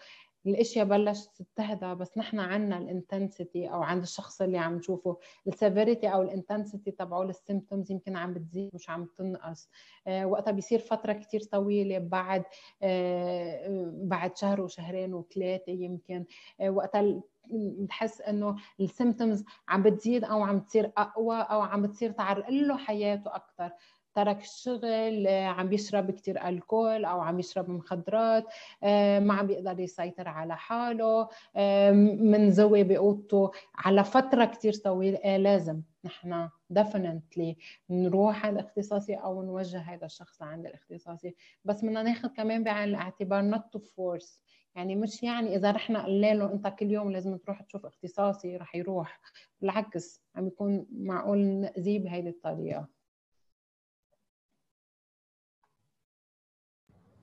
الاشياء 0.47 0.85
بلشت 0.87 1.43
تهدى 1.57 1.95
بس 1.95 2.19
نحن 2.19 2.39
عنا 2.41 2.79
ال 2.79 2.88
intensity 2.88 3.67
أو 3.69 3.83
عند 3.83 4.03
الشخص 4.03 4.43
اللي 4.43 4.59
عم 4.59 4.75
نشوفه. 4.77 5.17
ال 5.47 5.54
severity 5.54 6.09
أو 6.09 6.23
ال 6.23 6.30
intensity 6.30 6.91
تبعه 6.91 7.23
ال 7.23 7.30
symptoms 7.30 7.91
يمكن 7.91 8.17
عم 8.17 8.35
بتزيد 8.35 8.71
مش 8.75 8.91
عم 8.91 9.09
تنقص 9.19 9.69
آه 10.07 10.27
وقتها 10.27 10.51
بيصير 10.51 10.79
فترة 10.79 11.13
كثير 11.13 11.41
طويلة 11.43 11.99
بعد 11.99 12.45
آه 12.83 13.91
بعد 13.95 14.37
شهر 14.37 14.61
وشهرين 14.61 15.15
وثلاثة 15.15 15.73
يمكن. 15.73 16.25
آه 16.61 16.71
وقتها 16.71 17.21
بتحس 17.51 18.21
إنه 18.21 18.57
ال 18.81 18.88
symptoms 18.88 19.45
عم 19.69 19.83
بتزيد 19.83 20.25
أو 20.25 20.43
عم 20.43 20.61
تصير 20.61 20.93
أقوى 20.97 21.37
أو 21.37 21.61
عم 21.61 21.83
بتصير 21.83 22.11
تعرقل 22.11 22.51
له 22.51 22.77
حياته 22.77 23.35
أكثر 23.37 23.71
ترك 24.19 24.41
الشغل 24.41 25.27
آه، 25.27 25.47
عم 25.47 25.69
بيشرب 25.69 26.11
كتير 26.11 26.49
ألكول 26.49 27.05
أو 27.05 27.21
عم 27.21 27.39
يشرب 27.39 27.71
مخدرات 27.71 28.45
آه، 28.83 29.19
ما 29.19 29.35
عم 29.35 29.47
بيقدر 29.47 29.81
يسيطر 29.81 30.29
على 30.29 30.57
حاله 30.57 31.29
آه، 31.57 31.93
منزوي 31.93 32.83
بأوضته. 32.83 33.51
على 33.75 34.05
فترة 34.05 34.45
كتير 34.45 34.73
طويلة 34.75 35.37
لازم 35.37 35.83
نحن 36.05 36.49
definitely 36.71 37.57
نروح 37.91 38.47
عند 38.47 38.59
الاختصاصي 38.59 39.15
أو 39.15 39.43
نوجه 39.43 39.79
هذا 39.79 40.07
الشخص 40.07 40.43
لعند 40.43 40.67
الاختصاصي. 40.67 41.35
بس 41.65 41.85
بدنا 41.85 42.03
ناخذ 42.03 42.29
كمان 42.29 42.65
بعين 42.65 42.89
الاعتبار 42.89 43.43
not 43.43 43.73
to 43.73 43.79
force 43.79 44.41
يعني 44.75 44.97
مش 44.97 45.23
يعني 45.23 45.57
إذا 45.57 45.71
رحنا 45.71 46.05
قلنا 46.05 46.35
له 46.35 46.53
انت 46.53 46.67
كل 46.67 46.91
يوم 46.91 47.13
لازم 47.13 47.37
تروح 47.37 47.63
تشوف 47.63 47.87
اختصاصي 47.87 48.57
رح 48.57 48.77
يروح. 48.77 49.21
بالعكس 49.61 50.23
عم 50.35 50.47
يكون 50.47 50.87
معقول 50.91 51.39
نأذيه 51.39 51.99
بهيدي 51.99 52.29
الطريقة. 52.29 52.98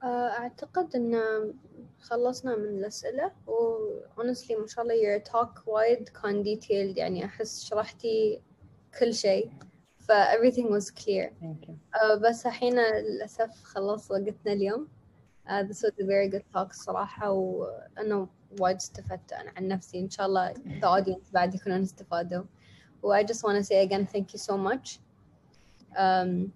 أعتقد 0.06 0.96
إن 0.96 1.14
خلصنا 2.00 2.56
من 2.56 2.66
الأسئلة 2.66 3.32
و 3.48 3.78
honestly 4.18 4.52
ما 4.60 4.68
شاء 4.68 4.86
الله 4.86 4.96
your 4.96 5.24
talk 5.24 5.68
وايد 5.68 6.10
كان 6.10 6.44
detailed 6.44 6.98
يعني 6.98 7.26
أحس 7.26 7.64
شرحتي 7.64 8.42
كل 9.00 9.14
شيء 9.14 9.52
ف 10.00 10.12
everything 10.12 10.68
was 10.70 10.92
clear 10.92 11.30
Thank 11.42 11.68
you. 11.68 11.74
uh, 11.96 12.16
بس 12.16 12.46
الحين 12.46 12.80
للأسف 12.80 13.64
خلص 13.64 14.12
وقتنا 14.12 14.54
اليوم 14.54 14.88
uh, 15.48 15.64
this 15.64 15.82
was 15.82 15.94
a 16.00 16.06
very 16.06 16.30
good 16.30 16.44
talk 16.54 16.70
الصراحة 16.70 17.32
وأنا 17.32 18.28
وايد 18.60 18.76
استفدت 18.76 19.34
أنا 19.34 19.52
عن 19.58 19.68
نفسي 19.68 20.00
إن 20.00 20.10
شاء 20.10 20.26
الله 20.26 20.54
the 20.54 21.04
audience 21.04 21.34
بعد 21.34 21.56
يكونون 21.56 21.82
استفادوا 21.82 22.44
و 23.04 23.14
I 23.14 23.24
just 23.24 23.42
want 23.44 23.58
to 23.58 23.64
say 23.64 23.88
again 23.88 24.06
thank 24.06 24.34
you 24.34 24.40
so 24.40 24.58
much 24.58 25.00
um, 25.98 26.52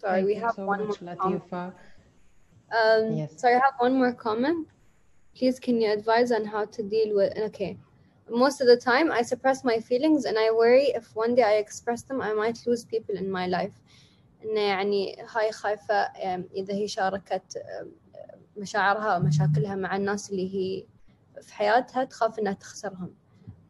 sorry 0.00 0.22
Thank 0.22 0.26
we 0.26 0.34
have 0.34 0.54
so 0.54 0.66
one 0.66 0.86
much, 0.86 1.00
more 1.02 1.14
Latifa. 1.14 1.72
Um, 2.72 3.16
Yes. 3.16 3.40
Sorry, 3.40 3.54
I 3.54 3.58
have 3.58 3.74
one 3.78 3.94
more 3.98 4.12
comment. 4.12 4.68
Please, 5.34 5.60
can 5.60 5.80
you 5.80 5.92
advise 5.92 6.32
on 6.32 6.44
how 6.44 6.64
to 6.64 6.82
deal 6.82 7.14
with? 7.14 7.36
Okay. 7.38 7.78
Most 8.28 8.60
of 8.60 8.66
the 8.66 8.76
time, 8.76 9.12
I 9.12 9.22
suppress 9.22 9.62
my 9.64 9.78
feelings 9.78 10.24
and 10.24 10.36
I 10.38 10.50
worry 10.50 10.86
if 10.94 11.14
one 11.14 11.34
day 11.34 11.42
I 11.44 11.56
express 11.64 12.02
them, 12.02 12.20
I 12.20 12.32
might 12.32 12.58
lose 12.66 12.84
people 12.84 13.16
in 13.16 13.30
my 13.30 13.46
life. 13.46 13.72
إنه 14.44 14.60
يعني 14.60 15.16
هاي 15.36 15.52
خايفة 15.52 16.04
um, 16.06 16.42
إذا 16.54 16.74
هي 16.74 16.88
شاركت 16.88 17.58
um, 17.58 17.86
مشاعرها 18.56 19.14
أو 19.16 19.20
مشاكلها 19.20 19.74
مع 19.74 19.96
الناس 19.96 20.30
اللي 20.30 20.54
هي 20.54 20.84
في 21.42 21.54
حياتها 21.54 22.04
تخاف 22.04 22.38
إنها 22.38 22.52
تخسرهم. 22.52 23.14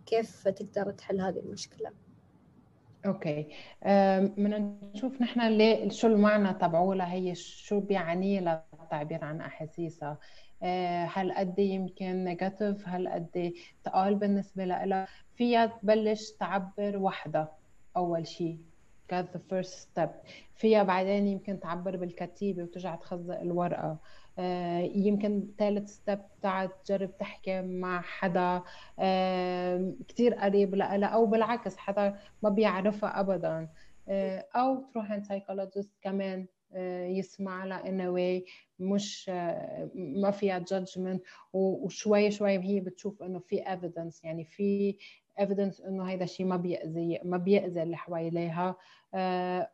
كيف 0.07 0.49
تقدر 0.49 0.90
تحل 0.90 1.20
هذه 1.20 1.38
المشكلة؟ 1.38 1.90
okay 3.07 3.46
بدنا 3.82 4.76
نشوف 4.94 5.20
نحن 5.20 5.40
ليه 5.40 5.88
شو 5.88 6.07
المعنى 6.07 6.55
تبعه 6.55 6.94
لهي 6.94 7.34
شو 7.34 7.80
بيعني 7.80 8.40
لها 8.40 8.64
التعبير 8.87 9.24
عن 9.24 9.41
أحاسيسها. 9.41 10.18
أه، 10.62 11.05
هالقد 11.04 11.59
يمكن 11.59 12.24
negative؟ 12.24 12.88
هالقد 12.88 13.52
ثقال 13.84 14.14
بالنسبة 14.14 14.64
لها 14.64 15.07
فيها 15.34 15.66
تبلش 15.66 16.30
تعبر 16.30 16.97
وحدها 16.97 17.57
أول 17.97 18.26
شيء 18.26 18.59
كانت 19.09 19.37
first 19.37 19.87
step. 19.87 20.11
فيها 20.57 20.82
بعدين 20.82 21.26
يمكن 21.26 21.61
تعبر 21.61 21.97
بالكتابة 21.96 22.62
وترجع 22.62 22.95
تخزق 22.95 23.41
الورقة. 23.41 23.99
آه، 24.39 24.78
يمكن 24.78 25.49
ثالث 25.59 25.89
step 25.88 26.20
تجرب 26.84 27.18
تحكي 27.18 27.62
مع 27.62 28.01
حدا. 28.01 28.62
آه، 28.99 29.93
كتير 30.09 30.34
قريب 30.34 30.74
لها 30.74 31.07
أو 31.07 31.26
بالعكس 31.26 31.76
حدا 31.76 32.18
ما 32.43 32.51
بيعرفها 32.51 33.20
ابدا. 33.20 33.68
آه، 34.09 34.47
أو 34.57 34.84
تروح 34.95 35.12
عند 35.12 35.24
سايكولوجيست 35.24 35.93
كمان 36.03 36.47
يسمع 37.09 37.64
لها 37.64 37.82
a 37.82 38.11
way. 38.16 38.51
مش 38.78 39.28
ما 39.94 40.30
فيها 40.30 40.64
judgment 40.72 41.18
وشوي 41.52 42.30
شوي 42.30 42.58
هي 42.58 42.80
بتشوف 42.80 43.22
إنه 43.22 43.38
في 43.38 43.62
evidence 43.64 44.24
يعني 44.24 44.44
في 44.44 44.96
evidence 45.40 45.86
إنه 45.86 46.04
هيدا 46.04 46.24
الشيء 46.24 46.46
ما 46.46 46.56
بيأذي 46.56 47.20
ما 47.24 47.36
بيأذي 47.36 47.82
اللي 47.82 47.96
حواليها 47.96 48.76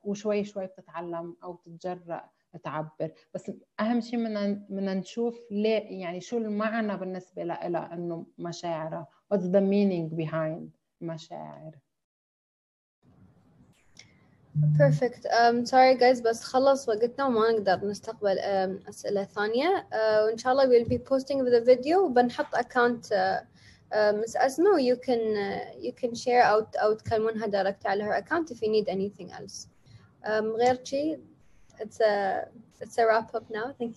وشوي 0.04 0.44
شوي 0.44 0.66
بتتعلم 0.66 1.36
أو 1.44 1.52
بتتجرأ 1.52 2.30
تعبر. 2.64 3.12
بس 3.34 3.52
أهم 3.80 4.00
شيء 4.00 4.18
بدنا 4.18 4.66
بدنا 4.70 4.94
نشوف 4.94 5.40
ليه 5.50 6.00
يعني 6.00 6.20
شو 6.20 6.38
المعنى 6.38 6.96
بالنسبة 6.96 7.44
لها 7.44 7.94
إنه 7.94 8.26
مشاعرها 8.38 9.06
what's 9.34 9.38
the 9.40 9.60
meaning 9.60 10.16
behind 10.22 10.68
مشاعر. 11.00 11.72
Perfect. 14.77 15.27
Um, 15.39 15.65
sorry 15.65 15.95
guys 15.95 16.21
بس 16.21 16.43
خلص 16.43 16.89
وقتنا 16.89 17.25
وما 17.25 17.51
نقدر 17.51 17.85
نستقبل 17.85 18.37
um, 18.39 18.89
أسئلة 18.89 19.23
ثانية 19.23 19.87
uh, 19.91 19.95
وإن 20.23 20.37
شاء 20.37 20.53
الله 20.53 20.65
we'll 20.67 20.89
be 20.89 20.97
posting 20.97 21.43
the 21.45 21.61
video 21.61 21.97
وبنحط 21.97 22.55
account 22.55 23.11
uh, 23.11 23.43
uh, 23.91 24.13
مس 24.13 24.35
أسمة 24.35 24.69
و 24.69 24.77
you 24.77 24.95
can 24.95 25.19
uh, 25.37 25.85
you 25.85 25.91
can 25.91 26.15
share 26.15 26.45
أو 26.45 26.65
أو 26.75 26.93
تكلمونها 26.93 27.47
direct 27.47 27.85
على 27.85 28.03
her 28.03 28.23
account 28.23 28.51
if 28.51 28.61
you 28.61 28.69
need 28.69 28.89
anything 28.89 29.31
else. 29.31 29.67
Um, 30.25 30.55
غير 30.55 30.83
شي 30.83 31.17
it's 31.79 31.99
a 31.99 32.47
it's 32.81 32.97
a 32.97 33.05
wrap 33.05 33.35
up 33.35 33.49
now. 33.49 33.73
Thank 33.79 33.91
you. 33.91 33.95